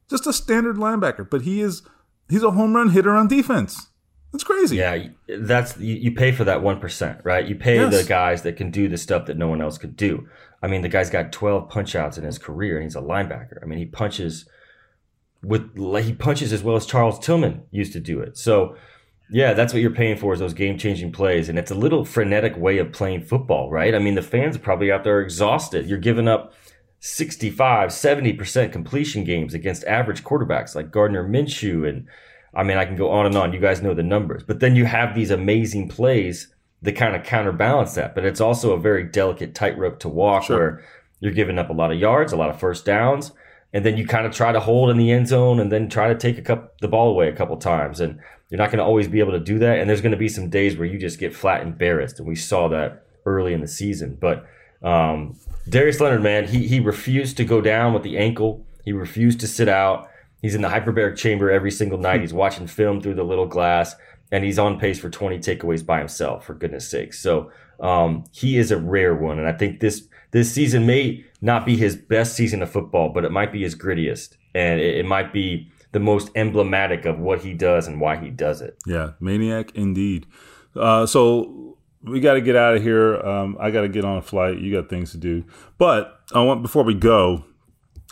just 0.08 0.26
a 0.26 0.32
standard 0.32 0.76
linebacker. 0.76 1.28
But 1.28 1.42
he 1.42 1.60
is 1.60 1.82
he's 2.28 2.42
a 2.42 2.52
home 2.52 2.76
run 2.76 2.90
hitter 2.90 3.16
on 3.16 3.26
defense. 3.26 3.87
That's 4.32 4.44
crazy. 4.44 4.76
Yeah, 4.76 5.06
that's 5.26 5.76
you, 5.78 5.94
you 5.94 6.12
pay 6.12 6.32
for 6.32 6.44
that 6.44 6.62
one 6.62 6.80
percent, 6.80 7.20
right? 7.24 7.46
You 7.46 7.54
pay 7.54 7.76
Yes. 7.76 8.02
the 8.02 8.08
guys 8.08 8.42
that 8.42 8.56
can 8.56 8.70
do 8.70 8.88
the 8.88 8.98
stuff 8.98 9.26
that 9.26 9.38
no 9.38 9.48
one 9.48 9.62
else 9.62 9.78
could 9.78 9.96
do. 9.96 10.28
I 10.62 10.66
mean, 10.66 10.82
the 10.82 10.88
guy's 10.88 11.08
got 11.10 11.32
twelve 11.32 11.68
punch 11.70 11.94
outs 11.96 12.18
in 12.18 12.24
his 12.24 12.38
career, 12.38 12.76
and 12.76 12.84
he's 12.84 12.96
a 12.96 13.00
linebacker. 13.00 13.62
I 13.62 13.66
mean, 13.66 13.78
he 13.78 13.86
punches 13.86 14.46
with 15.42 15.70
like, 15.78 16.04
he 16.04 16.12
punches 16.12 16.52
as 16.52 16.62
well 16.62 16.76
as 16.76 16.84
Charles 16.84 17.18
Tillman 17.18 17.62
used 17.70 17.92
to 17.94 18.00
do 18.00 18.20
it. 18.20 18.36
So, 18.36 18.76
yeah, 19.30 19.54
that's 19.54 19.72
what 19.72 19.80
you're 19.80 19.90
paying 19.92 20.16
for 20.16 20.32
is 20.34 20.40
those 20.40 20.52
game 20.54 20.76
changing 20.78 21.12
plays, 21.12 21.48
and 21.48 21.58
it's 21.58 21.70
a 21.70 21.74
little 21.76 22.04
frenetic 22.04 22.56
way 22.56 22.78
of 22.78 22.92
playing 22.92 23.22
football, 23.22 23.70
right? 23.70 23.94
I 23.94 23.98
mean, 23.98 24.14
the 24.14 24.22
fans 24.22 24.56
are 24.56 24.60
probably 24.60 24.90
out 24.92 25.04
there 25.04 25.20
exhausted. 25.20 25.86
You're 25.86 25.98
giving 25.98 26.26
up 26.28 26.52
65, 27.00 27.90
70% 27.90 28.72
completion 28.72 29.24
games 29.24 29.54
against 29.54 29.84
average 29.84 30.24
quarterbacks 30.24 30.74
like 30.74 30.90
Gardner 30.90 31.26
Minshew 31.26 31.88
and 31.88 32.06
I 32.54 32.62
mean, 32.62 32.78
I 32.78 32.84
can 32.84 32.96
go 32.96 33.10
on 33.10 33.26
and 33.26 33.36
on. 33.36 33.52
You 33.52 33.60
guys 33.60 33.82
know 33.82 33.94
the 33.94 34.02
numbers. 34.02 34.42
But 34.42 34.60
then 34.60 34.74
you 34.76 34.84
have 34.86 35.14
these 35.14 35.30
amazing 35.30 35.88
plays 35.88 36.54
that 36.82 36.92
kind 36.92 37.14
of 37.14 37.24
counterbalance 37.24 37.94
that. 37.94 38.14
But 38.14 38.24
it's 38.24 38.40
also 38.40 38.72
a 38.72 38.78
very 38.78 39.04
delicate 39.04 39.54
tightrope 39.54 39.98
to 40.00 40.08
walk 40.08 40.44
Sure. 40.44 40.56
where 40.56 40.84
you're 41.20 41.32
giving 41.32 41.58
up 41.58 41.70
a 41.70 41.72
lot 41.72 41.92
of 41.92 41.98
yards, 41.98 42.32
a 42.32 42.36
lot 42.36 42.50
of 42.50 42.58
first 42.58 42.84
downs, 42.84 43.32
and 43.72 43.84
then 43.84 43.96
you 43.96 44.06
kind 44.06 44.26
of 44.26 44.32
try 44.32 44.52
to 44.52 44.60
hold 44.60 44.88
in 44.88 44.96
the 44.96 45.10
end 45.10 45.28
zone 45.28 45.60
and 45.60 45.70
then 45.70 45.88
try 45.88 46.08
to 46.08 46.14
take 46.14 46.38
a 46.38 46.42
couple, 46.42 46.70
the 46.80 46.88
ball 46.88 47.10
away 47.10 47.28
a 47.28 47.34
couple 47.34 47.56
times. 47.56 48.00
And 48.00 48.18
you're 48.48 48.58
not 48.58 48.70
going 48.70 48.78
to 48.78 48.84
always 48.84 49.08
be 49.08 49.20
able 49.20 49.32
to 49.32 49.40
do 49.40 49.58
that. 49.58 49.78
And 49.78 49.90
there's 49.90 50.00
going 50.00 50.12
to 50.12 50.18
be 50.18 50.28
some 50.28 50.48
days 50.48 50.76
where 50.76 50.86
you 50.86 50.98
just 50.98 51.18
get 51.18 51.34
flat 51.34 51.62
embarrassed. 51.62 52.18
And 52.18 52.26
we 52.26 52.34
saw 52.36 52.68
that 52.68 53.04
early 53.26 53.52
in 53.52 53.60
the 53.60 53.68
season. 53.68 54.16
But 54.18 54.46
um, 54.82 55.36
Darius 55.68 56.00
Leonard, 56.00 56.22
man, 56.22 56.46
he, 56.48 56.66
he 56.66 56.80
refused 56.80 57.36
to 57.38 57.44
go 57.44 57.60
down 57.60 57.92
with 57.92 58.04
the 58.04 58.16
ankle. 58.16 58.64
He 58.84 58.92
refused 58.92 59.40
to 59.40 59.46
sit 59.46 59.68
out. 59.68 60.08
He's 60.40 60.54
in 60.54 60.62
the 60.62 60.68
hyperbaric 60.68 61.16
chamber 61.16 61.50
every 61.50 61.70
single 61.70 61.98
night. 61.98 62.20
He's 62.20 62.32
watching 62.32 62.66
film 62.66 63.00
through 63.00 63.14
the 63.14 63.24
little 63.24 63.46
glass, 63.46 63.94
and 64.30 64.44
he's 64.44 64.58
on 64.58 64.78
pace 64.78 64.98
for 64.98 65.10
20 65.10 65.38
takeaways 65.38 65.84
by 65.84 65.98
himself. 65.98 66.44
For 66.44 66.54
goodness 66.54 66.88
sakes, 66.88 67.18
so 67.18 67.50
um, 67.80 68.24
he 68.32 68.56
is 68.56 68.70
a 68.70 68.78
rare 68.78 69.14
one, 69.14 69.38
and 69.38 69.48
I 69.48 69.52
think 69.52 69.80
this 69.80 70.06
this 70.30 70.52
season 70.52 70.86
may 70.86 71.24
not 71.40 71.64
be 71.64 71.76
his 71.76 71.96
best 71.96 72.34
season 72.34 72.62
of 72.62 72.70
football, 72.70 73.10
but 73.10 73.24
it 73.24 73.32
might 73.32 73.52
be 73.52 73.62
his 73.62 73.74
grittiest, 73.74 74.36
and 74.54 74.80
it, 74.80 74.96
it 74.98 75.06
might 75.06 75.32
be 75.32 75.70
the 75.92 76.00
most 76.00 76.30
emblematic 76.34 77.06
of 77.06 77.18
what 77.18 77.40
he 77.40 77.54
does 77.54 77.86
and 77.86 78.00
why 78.00 78.16
he 78.16 78.30
does 78.30 78.60
it. 78.60 78.76
Yeah, 78.86 79.12
maniac 79.20 79.72
indeed. 79.74 80.26
Uh, 80.76 81.06
so 81.06 81.76
we 82.02 82.20
got 82.20 82.34
to 82.34 82.40
get 82.40 82.56
out 82.56 82.76
of 82.76 82.82
here. 82.82 83.16
Um, 83.16 83.56
I 83.60 83.70
got 83.70 83.82
to 83.82 83.88
get 83.88 84.04
on 84.04 84.18
a 84.18 84.22
flight. 84.22 84.58
You 84.58 84.72
got 84.72 84.88
things 84.88 85.12
to 85.12 85.18
do. 85.18 85.44
But 85.78 86.20
I 86.32 86.42
want 86.42 86.62
before 86.62 86.84
we 86.84 86.94
go, 86.94 87.44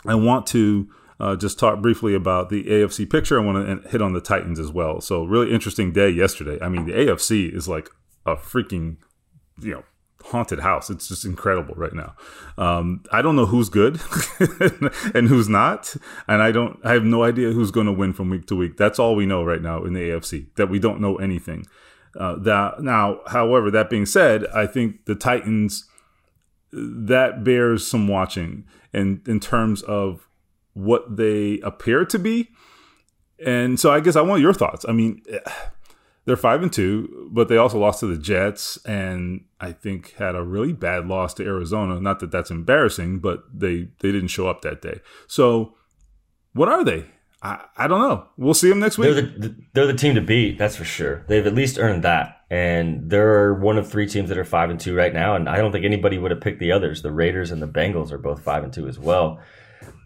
I 0.05 0.15
want 0.15 0.47
to 0.47 0.89
uh, 1.19 1.35
just 1.35 1.57
talk 1.59 1.81
briefly 1.81 2.13
about 2.13 2.49
the 2.49 2.63
AFC 2.65 3.09
picture. 3.09 3.39
I 3.39 3.43
want 3.43 3.83
to 3.83 3.89
hit 3.89 4.01
on 4.01 4.13
the 4.13 4.21
Titans 4.21 4.59
as 4.59 4.71
well. 4.71 5.01
So 5.01 5.23
really 5.23 5.51
interesting 5.51 5.91
day 5.91 6.09
yesterday. 6.09 6.59
I 6.61 6.69
mean, 6.69 6.85
the 6.85 6.93
AFC 6.93 7.53
is 7.53 7.67
like 7.67 7.89
a 8.25 8.35
freaking 8.35 8.97
you 9.59 9.73
know 9.73 9.83
haunted 10.23 10.59
house. 10.59 10.89
It's 10.89 11.07
just 11.07 11.25
incredible 11.25 11.75
right 11.75 11.93
now. 11.93 12.15
Um, 12.57 13.03
I 13.11 13.21
don't 13.21 13.35
know 13.35 13.45
who's 13.45 13.69
good 13.69 13.99
and 15.15 15.27
who's 15.27 15.49
not, 15.49 15.95
and 16.27 16.41
I 16.41 16.51
don't. 16.51 16.79
I 16.83 16.93
have 16.93 17.03
no 17.03 17.23
idea 17.23 17.51
who's 17.51 17.71
going 17.71 17.87
to 17.87 17.93
win 17.93 18.13
from 18.13 18.29
week 18.29 18.47
to 18.47 18.55
week. 18.55 18.77
That's 18.77 18.99
all 18.99 19.15
we 19.15 19.25
know 19.25 19.43
right 19.43 19.61
now 19.61 19.83
in 19.83 19.93
the 19.93 20.01
AFC. 20.01 20.53
That 20.55 20.69
we 20.69 20.79
don't 20.79 21.01
know 21.01 21.15
anything. 21.17 21.65
Uh, 22.17 22.35
that 22.39 22.81
now, 22.81 23.21
however, 23.27 23.69
that 23.71 23.89
being 23.89 24.05
said, 24.05 24.45
I 24.47 24.65
think 24.65 25.05
the 25.05 25.15
Titans 25.15 25.85
that 26.71 27.43
bears 27.43 27.87
some 27.87 28.07
watching, 28.07 28.65
and 28.93 29.25
in 29.27 29.39
terms 29.39 29.81
of 29.83 30.26
what 30.77 31.17
they 31.17 31.59
appear 31.61 32.05
to 32.05 32.19
be. 32.19 32.49
And 33.45 33.79
so, 33.79 33.91
I 33.91 33.99
guess 33.99 34.15
I 34.15 34.21
want 34.21 34.41
your 34.41 34.53
thoughts. 34.53 34.85
I 34.87 34.91
mean 34.91 35.23
they're 36.25 36.35
five 36.35 36.61
and 36.61 36.71
two, 36.71 37.29
but 37.31 37.47
they 37.47 37.55
also 37.55 37.79
lost 37.79 38.01
to 38.01 38.05
the 38.05 38.21
Jets, 38.21 38.77
and 38.85 39.45
I 39.61 39.71
think 39.71 40.11
had 40.15 40.35
a 40.35 40.43
really 40.43 40.73
bad 40.73 41.07
loss 41.07 41.33
to 41.35 41.45
Arizona. 41.45 42.01
Not 42.01 42.19
that 42.19 42.31
that's 42.31 42.51
embarrassing, 42.51 43.19
but 43.19 43.43
they 43.53 43.87
they 43.99 44.11
didn't 44.11 44.27
show 44.27 44.49
up 44.49 44.61
that 44.61 44.81
day. 44.81 44.99
So, 45.27 45.75
what 46.53 46.67
are 46.67 46.83
they? 46.83 47.05
I, 47.41 47.65
I 47.77 47.87
don't 47.87 48.01
know. 48.01 48.27
We'll 48.35 48.53
see 48.53 48.67
them 48.67 48.79
next 48.79 48.97
week. 48.97 49.13
They're 49.13 49.21
the, 49.21 49.55
they're 49.73 49.87
the 49.87 49.93
team 49.93 50.15
to 50.15 50.21
beat, 50.21 50.57
that's 50.57 50.75
for 50.75 50.83
sure. 50.83 51.23
They've 51.27 51.45
at 51.45 51.53
least 51.53 51.77
earned 51.79 52.03
that. 52.03 52.41
And 52.49 53.09
they're 53.09 53.53
one 53.53 53.77
of 53.77 53.89
three 53.89 54.07
teams 54.07 54.29
that 54.29 54.37
are 54.37 54.43
five 54.43 54.69
and 54.69 54.79
two 54.79 54.95
right 54.95 55.13
now. 55.13 55.35
And 55.35 55.47
I 55.47 55.57
don't 55.57 55.71
think 55.71 55.85
anybody 55.85 56.17
would 56.17 56.31
have 56.31 56.41
picked 56.41 56.59
the 56.59 56.71
others. 56.71 57.03
The 57.03 57.11
Raiders 57.11 57.51
and 57.51 57.61
the 57.61 57.67
Bengals 57.67 58.11
are 58.11 58.17
both 58.17 58.41
five 58.41 58.63
and 58.63 58.73
two 58.73 58.87
as 58.87 58.97
well. 58.97 59.39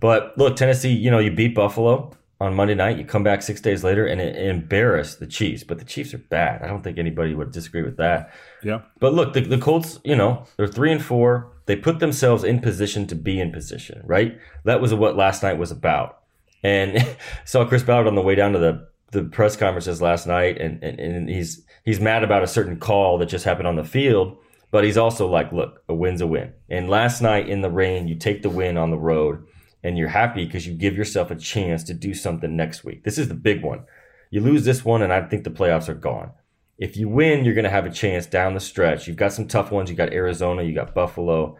But 0.01 0.37
look, 0.37 0.57
Tennessee, 0.57 0.91
you 0.91 1.09
know, 1.09 1.19
you 1.19 1.31
beat 1.31 1.55
Buffalo 1.55 2.11
on 2.41 2.55
Monday 2.55 2.73
night. 2.73 2.97
You 2.97 3.05
come 3.05 3.23
back 3.23 3.43
six 3.43 3.61
days 3.61 3.83
later 3.83 4.05
and 4.05 4.19
it, 4.19 4.35
embarrass 4.35 5.15
the 5.15 5.27
Chiefs. 5.27 5.63
But 5.63 5.77
the 5.77 5.85
Chiefs 5.85 6.13
are 6.13 6.17
bad. 6.17 6.63
I 6.63 6.67
don't 6.67 6.83
think 6.83 6.97
anybody 6.97 7.35
would 7.35 7.51
disagree 7.51 7.83
with 7.83 7.97
that. 7.97 8.33
yeah, 8.63 8.81
But 8.99 9.13
look, 9.13 9.33
the, 9.33 9.41
the 9.41 9.59
Colts, 9.59 9.99
you 10.03 10.15
know, 10.15 10.45
they're 10.57 10.67
three 10.67 10.91
and 10.91 11.01
four. 11.01 11.51
They 11.67 11.75
put 11.75 11.99
themselves 11.99 12.43
in 12.43 12.59
position 12.59 13.05
to 13.07 13.15
be 13.15 13.39
in 13.39 13.51
position, 13.51 14.01
right? 14.05 14.37
That 14.65 14.81
was 14.81 14.91
what 14.93 15.15
last 15.15 15.43
night 15.43 15.59
was 15.59 15.71
about. 15.71 16.17
And 16.63 17.15
saw 17.45 17.63
Chris 17.63 17.83
Ballard 17.83 18.07
on 18.07 18.15
the 18.15 18.21
way 18.21 18.33
down 18.33 18.53
to 18.53 18.59
the, 18.59 18.87
the 19.11 19.23
press 19.23 19.55
conferences 19.55 20.01
last 20.01 20.25
night, 20.25 20.59
and, 20.59 20.83
and, 20.83 20.99
and 20.99 21.29
he's 21.29 21.63
he's 21.83 21.99
mad 21.99 22.23
about 22.23 22.43
a 22.43 22.47
certain 22.47 22.79
call 22.79 23.17
that 23.19 23.27
just 23.27 23.45
happened 23.45 23.67
on 23.67 23.75
the 23.75 23.83
field. 23.83 24.37
But 24.71 24.85
he's 24.85 24.97
also 24.97 25.27
like, 25.27 25.51
look, 25.51 25.83
a 25.89 25.93
win's 25.93 26.21
a 26.21 26.27
win. 26.27 26.53
And 26.69 26.89
last 26.89 27.21
night 27.21 27.49
in 27.49 27.61
the 27.61 27.69
rain, 27.69 28.07
you 28.07 28.15
take 28.15 28.41
the 28.41 28.49
win 28.49 28.77
on 28.77 28.89
the 28.89 28.97
road, 28.97 29.45
and 29.83 29.97
you're 29.97 30.09
happy 30.09 30.45
because 30.45 30.67
you 30.67 30.73
give 30.73 30.95
yourself 30.95 31.31
a 31.31 31.35
chance 31.35 31.83
to 31.85 31.93
do 31.93 32.13
something 32.13 32.55
next 32.55 32.83
week. 32.83 33.03
This 33.03 33.17
is 33.17 33.27
the 33.27 33.33
big 33.33 33.63
one. 33.63 33.83
You 34.29 34.41
lose 34.41 34.63
this 34.63 34.85
one, 34.85 35.01
and 35.01 35.11
I 35.11 35.21
think 35.21 35.43
the 35.43 35.49
playoffs 35.49 35.89
are 35.89 35.93
gone. 35.93 36.31
If 36.77 36.97
you 36.97 37.09
win, 37.09 37.45
you're 37.45 37.53
going 37.53 37.65
to 37.65 37.69
have 37.69 37.85
a 37.85 37.91
chance 37.91 38.25
down 38.25 38.53
the 38.53 38.59
stretch. 38.59 39.07
You've 39.07 39.17
got 39.17 39.33
some 39.33 39.47
tough 39.47 39.71
ones. 39.71 39.89
You 39.89 39.95
got 39.95 40.13
Arizona, 40.13 40.63
you 40.63 40.73
got 40.73 40.95
Buffalo, 40.95 41.57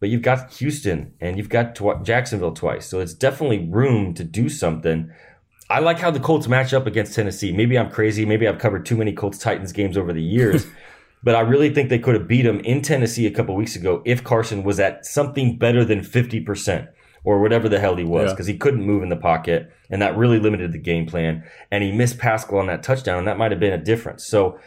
but 0.00 0.08
you've 0.08 0.22
got 0.22 0.52
Houston 0.54 1.14
and 1.20 1.36
you've 1.36 1.48
got 1.48 1.74
tw- 1.74 2.02
Jacksonville 2.02 2.52
twice. 2.52 2.86
So 2.86 2.98
it's 3.00 3.14
definitely 3.14 3.68
room 3.68 4.12
to 4.14 4.24
do 4.24 4.48
something. 4.48 5.10
I 5.70 5.78
like 5.78 5.98
how 5.98 6.10
the 6.10 6.20
Colts 6.20 6.48
match 6.48 6.74
up 6.74 6.86
against 6.86 7.14
Tennessee. 7.14 7.52
Maybe 7.52 7.78
I'm 7.78 7.90
crazy. 7.90 8.24
Maybe 8.24 8.48
I've 8.48 8.58
covered 8.58 8.86
too 8.86 8.96
many 8.96 9.12
Colts 9.12 9.38
Titans 9.38 9.72
games 9.72 9.96
over 9.96 10.12
the 10.12 10.22
years. 10.22 10.66
but 11.22 11.34
I 11.34 11.40
really 11.40 11.72
think 11.72 11.88
they 11.88 11.98
could 11.98 12.14
have 12.14 12.26
beat 12.26 12.42
them 12.42 12.60
in 12.60 12.82
Tennessee 12.82 13.26
a 13.26 13.30
couple 13.30 13.54
weeks 13.54 13.76
ago 13.76 14.02
if 14.04 14.24
Carson 14.24 14.64
was 14.64 14.80
at 14.80 15.06
something 15.06 15.58
better 15.58 15.84
than 15.84 16.00
50% 16.00 16.88
or 17.26 17.40
whatever 17.40 17.68
the 17.68 17.80
hell 17.80 17.96
he 17.96 18.04
was 18.04 18.32
because 18.32 18.46
yeah. 18.46 18.52
he 18.52 18.58
couldn't 18.58 18.86
move 18.86 19.02
in 19.02 19.08
the 19.08 19.16
pocket 19.16 19.72
and 19.90 20.00
that 20.00 20.16
really 20.16 20.38
limited 20.38 20.70
the 20.70 20.78
game 20.78 21.06
plan. 21.06 21.42
And 21.72 21.82
he 21.82 21.90
missed 21.90 22.18
Pascal 22.18 22.58
on 22.58 22.68
that 22.68 22.84
touchdown 22.84 23.18
and 23.18 23.26
that 23.26 23.36
might 23.36 23.50
have 23.50 23.58
been 23.58 23.72
a 23.72 23.82
difference. 23.82 24.24
So 24.24 24.60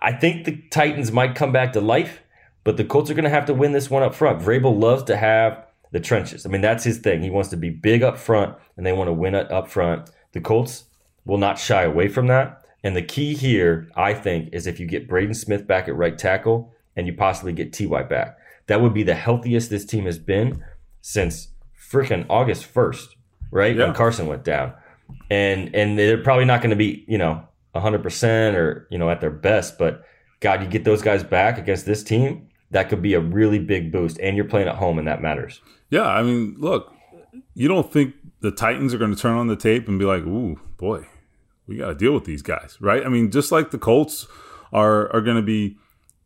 I 0.00 0.12
think 0.12 0.44
the 0.44 0.62
Titans 0.70 1.10
might 1.10 1.34
come 1.34 1.50
back 1.50 1.72
to 1.72 1.80
life, 1.80 2.22
but 2.62 2.76
the 2.76 2.84
Colts 2.84 3.10
are 3.10 3.14
going 3.14 3.24
to 3.24 3.30
have 3.30 3.46
to 3.46 3.54
win 3.54 3.72
this 3.72 3.90
one 3.90 4.04
up 4.04 4.14
front. 4.14 4.40
Vrabel 4.40 4.78
loves 4.80 5.02
to 5.04 5.16
have 5.16 5.66
the 5.90 5.98
trenches. 5.98 6.46
I 6.46 6.50
mean, 6.50 6.60
that's 6.60 6.84
his 6.84 6.98
thing. 6.98 7.20
He 7.20 7.30
wants 7.30 7.50
to 7.50 7.56
be 7.56 7.70
big 7.70 8.04
up 8.04 8.16
front 8.16 8.56
and 8.76 8.86
they 8.86 8.92
want 8.92 9.08
to 9.08 9.12
win 9.12 9.34
it 9.34 9.50
up 9.50 9.68
front. 9.68 10.08
The 10.34 10.40
Colts 10.40 10.84
will 11.24 11.38
not 11.38 11.58
shy 11.58 11.82
away 11.82 12.06
from 12.06 12.28
that. 12.28 12.64
And 12.84 12.94
the 12.94 13.02
key 13.02 13.34
here, 13.34 13.88
I 13.96 14.14
think, 14.14 14.50
is 14.52 14.68
if 14.68 14.78
you 14.78 14.86
get 14.86 15.08
Braden 15.08 15.34
Smith 15.34 15.66
back 15.66 15.88
at 15.88 15.96
right 15.96 16.16
tackle 16.16 16.72
and 16.94 17.08
you 17.08 17.12
possibly 17.12 17.52
get 17.52 17.72
Ty 17.72 18.04
back. 18.04 18.38
That 18.68 18.80
would 18.80 18.94
be 18.94 19.02
the 19.02 19.14
healthiest 19.14 19.68
this 19.68 19.84
team 19.84 20.04
has 20.04 20.20
been 20.20 20.62
since 21.00 21.48
freaking 21.90 22.26
August 22.28 22.72
1st, 22.72 23.08
right? 23.50 23.76
Yeah. 23.76 23.86
When 23.86 23.94
Carson 23.94 24.26
went 24.26 24.44
down. 24.44 24.72
And 25.30 25.74
and 25.74 25.98
they're 25.98 26.22
probably 26.22 26.44
not 26.44 26.60
going 26.60 26.70
to 26.70 26.76
be, 26.76 27.04
you 27.06 27.18
know, 27.18 27.46
100% 27.74 28.54
or, 28.54 28.88
you 28.90 28.98
know, 28.98 29.08
at 29.10 29.20
their 29.20 29.30
best, 29.30 29.78
but 29.78 30.02
God, 30.40 30.62
you 30.62 30.68
get 30.68 30.84
those 30.84 31.02
guys 31.02 31.22
back 31.22 31.58
against 31.58 31.86
this 31.86 32.02
team, 32.02 32.48
that 32.70 32.88
could 32.88 33.02
be 33.02 33.14
a 33.14 33.20
really 33.20 33.58
big 33.58 33.92
boost 33.92 34.18
and 34.18 34.36
you're 34.36 34.46
playing 34.46 34.68
at 34.68 34.76
home 34.76 34.98
and 34.98 35.06
that 35.06 35.22
matters. 35.22 35.60
Yeah, 35.90 36.06
I 36.06 36.22
mean, 36.22 36.56
look, 36.58 36.92
you 37.54 37.68
don't 37.68 37.90
think 37.92 38.14
the 38.40 38.50
Titans 38.50 38.92
are 38.92 38.98
going 38.98 39.14
to 39.14 39.20
turn 39.20 39.36
on 39.36 39.46
the 39.46 39.56
tape 39.56 39.88
and 39.88 39.98
be 39.98 40.04
like, 40.04 40.22
"Ooh, 40.22 40.60
boy, 40.76 41.06
we 41.66 41.76
got 41.76 41.88
to 41.88 41.94
deal 41.94 42.12
with 42.12 42.24
these 42.24 42.42
guys, 42.42 42.76
right? 42.80 43.04
I 43.04 43.08
mean, 43.08 43.30
just 43.30 43.52
like 43.52 43.70
the 43.70 43.78
Colts 43.78 44.26
are 44.72 45.12
are 45.14 45.20
going 45.20 45.36
to 45.36 45.42
be, 45.42 45.76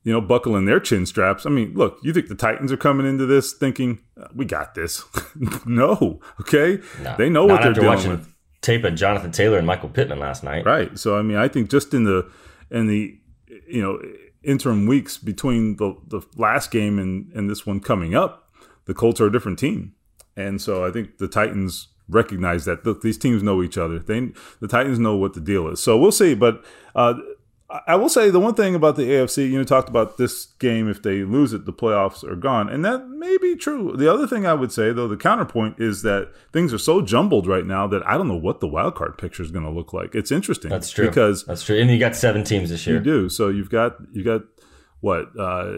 you 0.02 0.12
know, 0.12 0.20
buckling 0.20 0.64
their 0.64 0.80
chin 0.80 1.06
straps. 1.06 1.44
I 1.44 1.50
mean, 1.50 1.74
look, 1.74 1.98
you 2.02 2.12
think 2.12 2.28
the 2.28 2.34
Titans 2.34 2.72
are 2.72 2.76
coming 2.76 3.06
into 3.06 3.26
this 3.26 3.52
thinking 3.52 4.00
uh, 4.20 4.28
we 4.34 4.44
got 4.44 4.74
this? 4.74 5.04
no, 5.66 6.20
okay, 6.40 6.78
they 7.18 7.28
know 7.28 7.46
what 7.46 7.62
they're 7.62 7.72
doing. 7.72 8.08
With. 8.08 8.28
Tape 8.62 8.84
of 8.84 8.94
Jonathan 8.94 9.32
Taylor 9.32 9.56
and 9.56 9.66
Michael 9.66 9.88
Pittman 9.88 10.18
last 10.18 10.44
night, 10.44 10.66
right? 10.66 10.98
So, 10.98 11.18
I 11.18 11.22
mean, 11.22 11.38
I 11.38 11.48
think 11.48 11.70
just 11.70 11.94
in 11.94 12.04
the 12.04 12.30
in 12.70 12.86
the 12.86 13.18
you 13.66 13.82
know 13.82 14.00
interim 14.42 14.86
weeks 14.86 15.18
between 15.18 15.76
the 15.76 15.96
the 16.08 16.20
last 16.36 16.70
game 16.70 16.98
and 16.98 17.30
and 17.32 17.48
this 17.48 17.66
one 17.66 17.80
coming 17.80 18.14
up, 18.14 18.50
the 18.84 18.94
Colts 18.94 19.20
are 19.20 19.26
a 19.26 19.32
different 19.32 19.58
team, 19.58 19.94
and 20.36 20.60
so 20.60 20.84
I 20.84 20.90
think 20.90 21.18
the 21.18 21.28
Titans 21.28 21.88
recognize 22.08 22.64
that 22.64 22.84
look, 22.84 23.02
these 23.02 23.16
teams 23.16 23.42
know 23.42 23.62
each 23.62 23.78
other. 23.78 23.98
They 23.98 24.30
the 24.60 24.68
Titans 24.68 24.98
know 24.98 25.16
what 25.16 25.34
the 25.34 25.40
deal 25.40 25.68
is. 25.68 25.82
So 25.82 25.96
we'll 25.96 26.12
see. 26.12 26.34
But 26.34 26.62
uh, 26.94 27.14
I 27.86 27.94
will 27.94 28.08
say 28.08 28.30
the 28.30 28.40
one 28.40 28.54
thing 28.54 28.74
about 28.74 28.96
the 28.96 29.02
AFC, 29.02 29.48
you 29.48 29.56
know, 29.56 29.64
talked 29.64 29.88
about 29.88 30.16
this 30.16 30.46
game. 30.58 30.88
If 30.88 31.02
they 31.02 31.22
lose 31.22 31.52
it, 31.52 31.66
the 31.66 31.72
playoffs 31.72 32.24
are 32.24 32.34
gone, 32.34 32.68
and 32.68 32.84
that 32.84 33.08
may 33.08 33.36
be 33.38 33.54
true. 33.54 33.96
The 33.96 34.12
other 34.12 34.26
thing 34.26 34.44
I 34.44 34.54
would 34.54 34.72
say, 34.72 34.92
though, 34.92 35.06
the 35.06 35.16
counterpoint 35.16 35.78
is 35.78 36.02
that 36.02 36.32
things 36.52 36.74
are 36.74 36.78
so 36.78 37.00
jumbled 37.00 37.46
right 37.46 37.64
now 37.64 37.86
that 37.86 38.04
I 38.06 38.16
don't 38.16 38.26
know 38.26 38.36
what 38.36 38.60
the 38.60 38.66
wild 38.66 38.96
card 38.96 39.18
picture 39.18 39.42
is 39.42 39.52
going 39.52 39.64
to 39.64 39.70
look 39.70 39.92
like. 39.92 40.14
It's 40.16 40.32
interesting. 40.32 40.70
That's 40.70 40.90
true 40.90 41.08
because 41.08 41.44
that's 41.44 41.62
true, 41.62 41.78
and 41.78 41.88
you 41.90 41.98
got 41.98 42.16
seven 42.16 42.42
teams 42.42 42.70
this 42.70 42.86
year. 42.86 42.96
You 42.96 43.02
do. 43.02 43.28
So 43.28 43.48
you've 43.48 43.70
got 43.70 43.96
you 44.12 44.24
got 44.24 44.42
what 45.00 45.28
uh, 45.38 45.72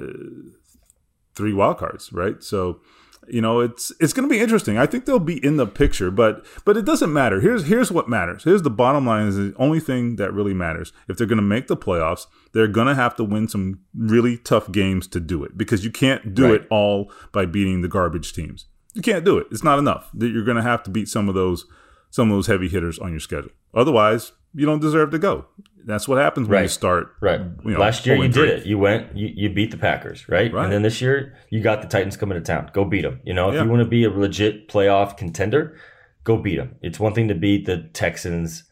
three 1.34 1.53
wild 1.53 1.78
cards, 1.78 2.11
right? 2.12 2.43
So 2.43 2.80
you 3.29 3.41
know 3.41 3.61
it's 3.61 3.93
it's 4.01 4.12
going 4.12 4.29
to 4.29 4.33
be 4.33 4.41
interesting. 4.41 4.79
I 4.79 4.87
think 4.87 5.05
they'll 5.05 5.18
be 5.18 5.45
in 5.45 5.57
the 5.57 5.66
picture 5.66 6.11
but 6.11 6.45
but 6.64 6.77
it 6.77 6.85
doesn't 6.85 7.12
matter. 7.12 7.41
Here's 7.41 7.66
here's 7.66 7.93
what 7.93 8.09
matters. 8.09 8.45
Here's 8.45 8.62
the 8.62 8.70
bottom 8.70 9.07
line 9.07 9.27
is 9.27 9.37
the 9.37 9.55
only 9.57 9.81
thing 9.81 10.16
that 10.16 10.33
really 10.33 10.55
matters. 10.55 10.93
If 11.09 11.16
they're 11.16 11.27
going 11.27 11.37
to 11.37 11.43
make 11.43 11.68
the 11.68 11.77
playoffs 11.77 12.27
they're 12.53 12.68
going 12.68 12.87
to 12.87 12.95
have 12.95 13.16
to 13.16 13.25
win 13.25 13.49
some 13.49 13.81
really 13.95 14.37
tough 14.37 14.70
games 14.70 15.07
to 15.09 15.20
do 15.20 15.43
it 15.43 15.57
because 15.57 15.85
you 15.85 15.91
can't 15.91 16.35
do 16.35 16.45
right. 16.45 16.61
it 16.61 16.66
all 16.70 17.11
by 17.33 17.47
beating 17.47 17.81
the 17.81 17.89
garbage 17.89 18.33
teams. 18.33 18.66
You 18.95 19.03
can't 19.03 19.25
do 19.25 19.39
it. 19.39 19.47
It's 19.51 19.64
not 19.64 19.79
enough 19.79 20.11
that 20.14 20.29
you're 20.29 20.45
going 20.45 20.59
to 20.59 20.62
have 20.62 20.83
to 20.85 20.91
beat 20.91 21.09
some 21.09 21.29
of 21.29 21.35
those 21.35 21.64
some 22.11 22.31
of 22.31 22.37
those 22.37 22.47
heavy 22.47 22.68
hitters 22.68 22.99
on 22.99 23.11
your 23.11 23.20
schedule. 23.20 23.53
Otherwise 23.75 24.33
you 24.55 24.67
don't 24.67 24.81
deserve 24.81 25.11
to 25.11 25.19
go 25.19 25.47
that's 25.85 26.09
what 26.09 26.19
happens 26.19 26.49
when 26.49 26.57
right. 26.57 26.63
you 26.63 26.69
start. 26.69 27.15
Right. 27.21 27.41
You 27.41 27.73
know, 27.73 27.79
Last 27.79 28.07
year 28.07 28.17
you 28.17 28.29
did 28.29 28.49
it. 28.49 28.67
You 28.67 28.79
went. 28.79 29.17
You, 29.17 29.31
you 29.35 29.51
beat 29.51 29.71
the 29.71 29.77
Packers, 29.77 30.29
right? 30.29 30.53
right? 30.53 30.65
And 30.65 30.73
then 30.73 30.83
this 30.83 31.01
year 31.01 31.37
you 31.51 31.61
got 31.61 31.83
the 31.83 31.89
Titans 31.89 32.17
coming 32.17 32.39
to 32.39 32.45
town. 32.45 32.71
Go 32.73 32.85
beat 32.85 33.03
them. 33.03 33.21
You 33.25 33.35
know, 33.35 33.49
if 33.49 33.55
yeah. 33.55 33.65
you 33.65 33.71
want 33.71 33.81
to 33.81 33.89
be 33.89 34.05
a 34.05 34.11
legit 34.11 34.69
playoff 34.69 35.17
contender, 35.17 35.77
go 36.25 36.37
beat 36.37 36.57
them. 36.57 36.77
It's 36.83 37.01
one 37.01 37.15
thing 37.15 37.29
to 37.29 37.35
beat 37.35 37.67
the 37.67 37.89
Texans 37.93 38.65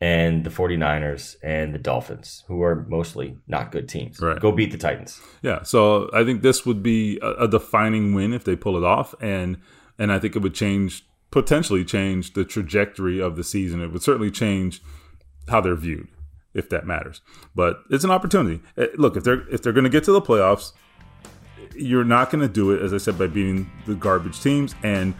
and 0.00 0.44
the 0.44 0.50
49ers 0.50 1.36
and 1.44 1.74
the 1.74 1.78
Dolphins, 1.78 2.44
who 2.48 2.62
are 2.62 2.86
mostly 2.88 3.36
not 3.46 3.70
good 3.70 3.88
teams. 3.88 4.20
Right. 4.20 4.40
Go 4.40 4.50
beat 4.50 4.72
the 4.72 4.78
Titans. 4.78 5.20
Yeah. 5.42 5.62
So 5.62 6.10
I 6.12 6.24
think 6.24 6.42
this 6.42 6.66
would 6.66 6.82
be 6.82 7.18
a, 7.22 7.44
a 7.44 7.48
defining 7.48 8.12
win 8.14 8.32
if 8.32 8.44
they 8.44 8.56
pull 8.56 8.76
it 8.76 8.84
off, 8.84 9.14
and 9.20 9.58
and 9.98 10.12
I 10.12 10.18
think 10.18 10.36
it 10.36 10.40
would 10.40 10.54
change 10.54 11.06
potentially 11.30 11.82
change 11.82 12.34
the 12.34 12.44
trajectory 12.44 13.18
of 13.18 13.36
the 13.36 13.44
season. 13.44 13.80
It 13.80 13.90
would 13.90 14.02
certainly 14.02 14.30
change 14.30 14.82
how 15.48 15.60
they're 15.60 15.76
viewed 15.76 16.08
if 16.54 16.68
that 16.70 16.86
matters. 16.86 17.20
But 17.54 17.78
it's 17.90 18.04
an 18.04 18.10
opportunity. 18.10 18.62
Eh, 18.76 18.88
look, 18.96 19.16
if 19.16 19.24
they're 19.24 19.48
if 19.48 19.62
they're 19.62 19.72
going 19.72 19.84
to 19.84 19.90
get 19.90 20.04
to 20.04 20.12
the 20.12 20.22
playoffs, 20.22 20.72
you're 21.74 22.04
not 22.04 22.30
going 22.30 22.46
to 22.46 22.52
do 22.52 22.70
it 22.72 22.82
as 22.82 22.92
I 22.92 22.98
said 22.98 23.18
by 23.18 23.26
beating 23.26 23.70
the 23.86 23.94
garbage 23.94 24.40
teams 24.40 24.74
and 24.82 25.14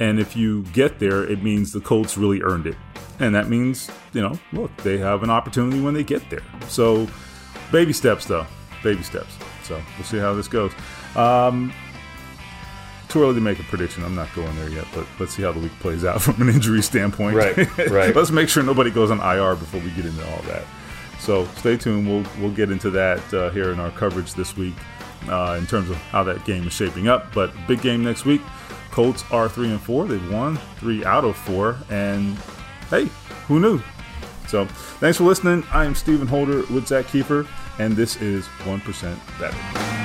and 0.00 0.18
if 0.18 0.36
you 0.36 0.64
get 0.72 0.98
there, 0.98 1.24
it 1.24 1.42
means 1.42 1.72
the 1.72 1.80
Colts 1.80 2.18
really 2.18 2.42
earned 2.42 2.66
it. 2.66 2.76
And 3.20 3.34
that 3.34 3.48
means, 3.48 3.88
you 4.12 4.20
know, 4.20 4.38
look, 4.52 4.76
they 4.78 4.98
have 4.98 5.22
an 5.22 5.30
opportunity 5.30 5.80
when 5.80 5.94
they 5.94 6.02
get 6.02 6.28
there. 6.30 6.42
So, 6.68 7.06
baby 7.70 7.92
steps 7.92 8.26
though. 8.26 8.46
Baby 8.82 9.04
steps. 9.04 9.36
So, 9.62 9.80
we'll 9.96 10.04
see 10.04 10.18
how 10.18 10.34
this 10.34 10.48
goes. 10.48 10.72
Um, 11.14 11.72
too 13.14 13.22
early 13.22 13.34
to 13.34 13.40
make 13.40 13.60
a 13.60 13.62
prediction. 13.62 14.02
I'm 14.02 14.16
not 14.16 14.34
going 14.34 14.54
there 14.56 14.68
yet, 14.68 14.86
but 14.92 15.06
let's 15.20 15.34
see 15.34 15.42
how 15.42 15.52
the 15.52 15.60
week 15.60 15.72
plays 15.78 16.04
out 16.04 16.20
from 16.22 16.42
an 16.42 16.52
injury 16.52 16.82
standpoint. 16.82 17.36
Right, 17.36 17.56
right. 17.88 18.14
let's 18.16 18.32
make 18.32 18.48
sure 18.48 18.62
nobody 18.62 18.90
goes 18.90 19.10
on 19.10 19.20
IR 19.20 19.54
before 19.54 19.80
we 19.80 19.90
get 19.92 20.04
into 20.04 20.28
all 20.30 20.42
that. 20.42 20.64
So 21.20 21.46
stay 21.56 21.76
tuned. 21.76 22.06
We'll 22.06 22.26
we'll 22.40 22.54
get 22.54 22.70
into 22.70 22.90
that 22.90 23.32
uh, 23.32 23.50
here 23.50 23.72
in 23.72 23.78
our 23.78 23.90
coverage 23.92 24.34
this 24.34 24.56
week 24.56 24.74
uh, 25.28 25.56
in 25.58 25.66
terms 25.66 25.88
of 25.90 25.96
how 25.96 26.24
that 26.24 26.44
game 26.44 26.66
is 26.66 26.72
shaping 26.72 27.06
up. 27.08 27.32
But 27.32 27.52
big 27.68 27.80
game 27.80 28.02
next 28.02 28.24
week. 28.24 28.42
Colts 28.90 29.24
are 29.30 29.48
three 29.48 29.70
and 29.70 29.80
four. 29.80 30.06
They've 30.06 30.32
won 30.32 30.56
three 30.78 31.04
out 31.04 31.24
of 31.24 31.36
four, 31.36 31.76
and 31.90 32.36
hey, 32.90 33.08
who 33.46 33.60
knew? 33.60 33.80
So 34.48 34.66
thanks 34.66 35.18
for 35.18 35.24
listening. 35.24 35.64
I 35.72 35.84
am 35.84 35.94
Stephen 35.94 36.26
Holder 36.26 36.58
with 36.72 36.88
Zak 36.88 37.06
Keefer, 37.06 37.46
and 37.78 37.96
this 37.96 38.20
is 38.20 38.46
one 38.66 38.80
percent 38.80 39.18
better. 39.38 40.03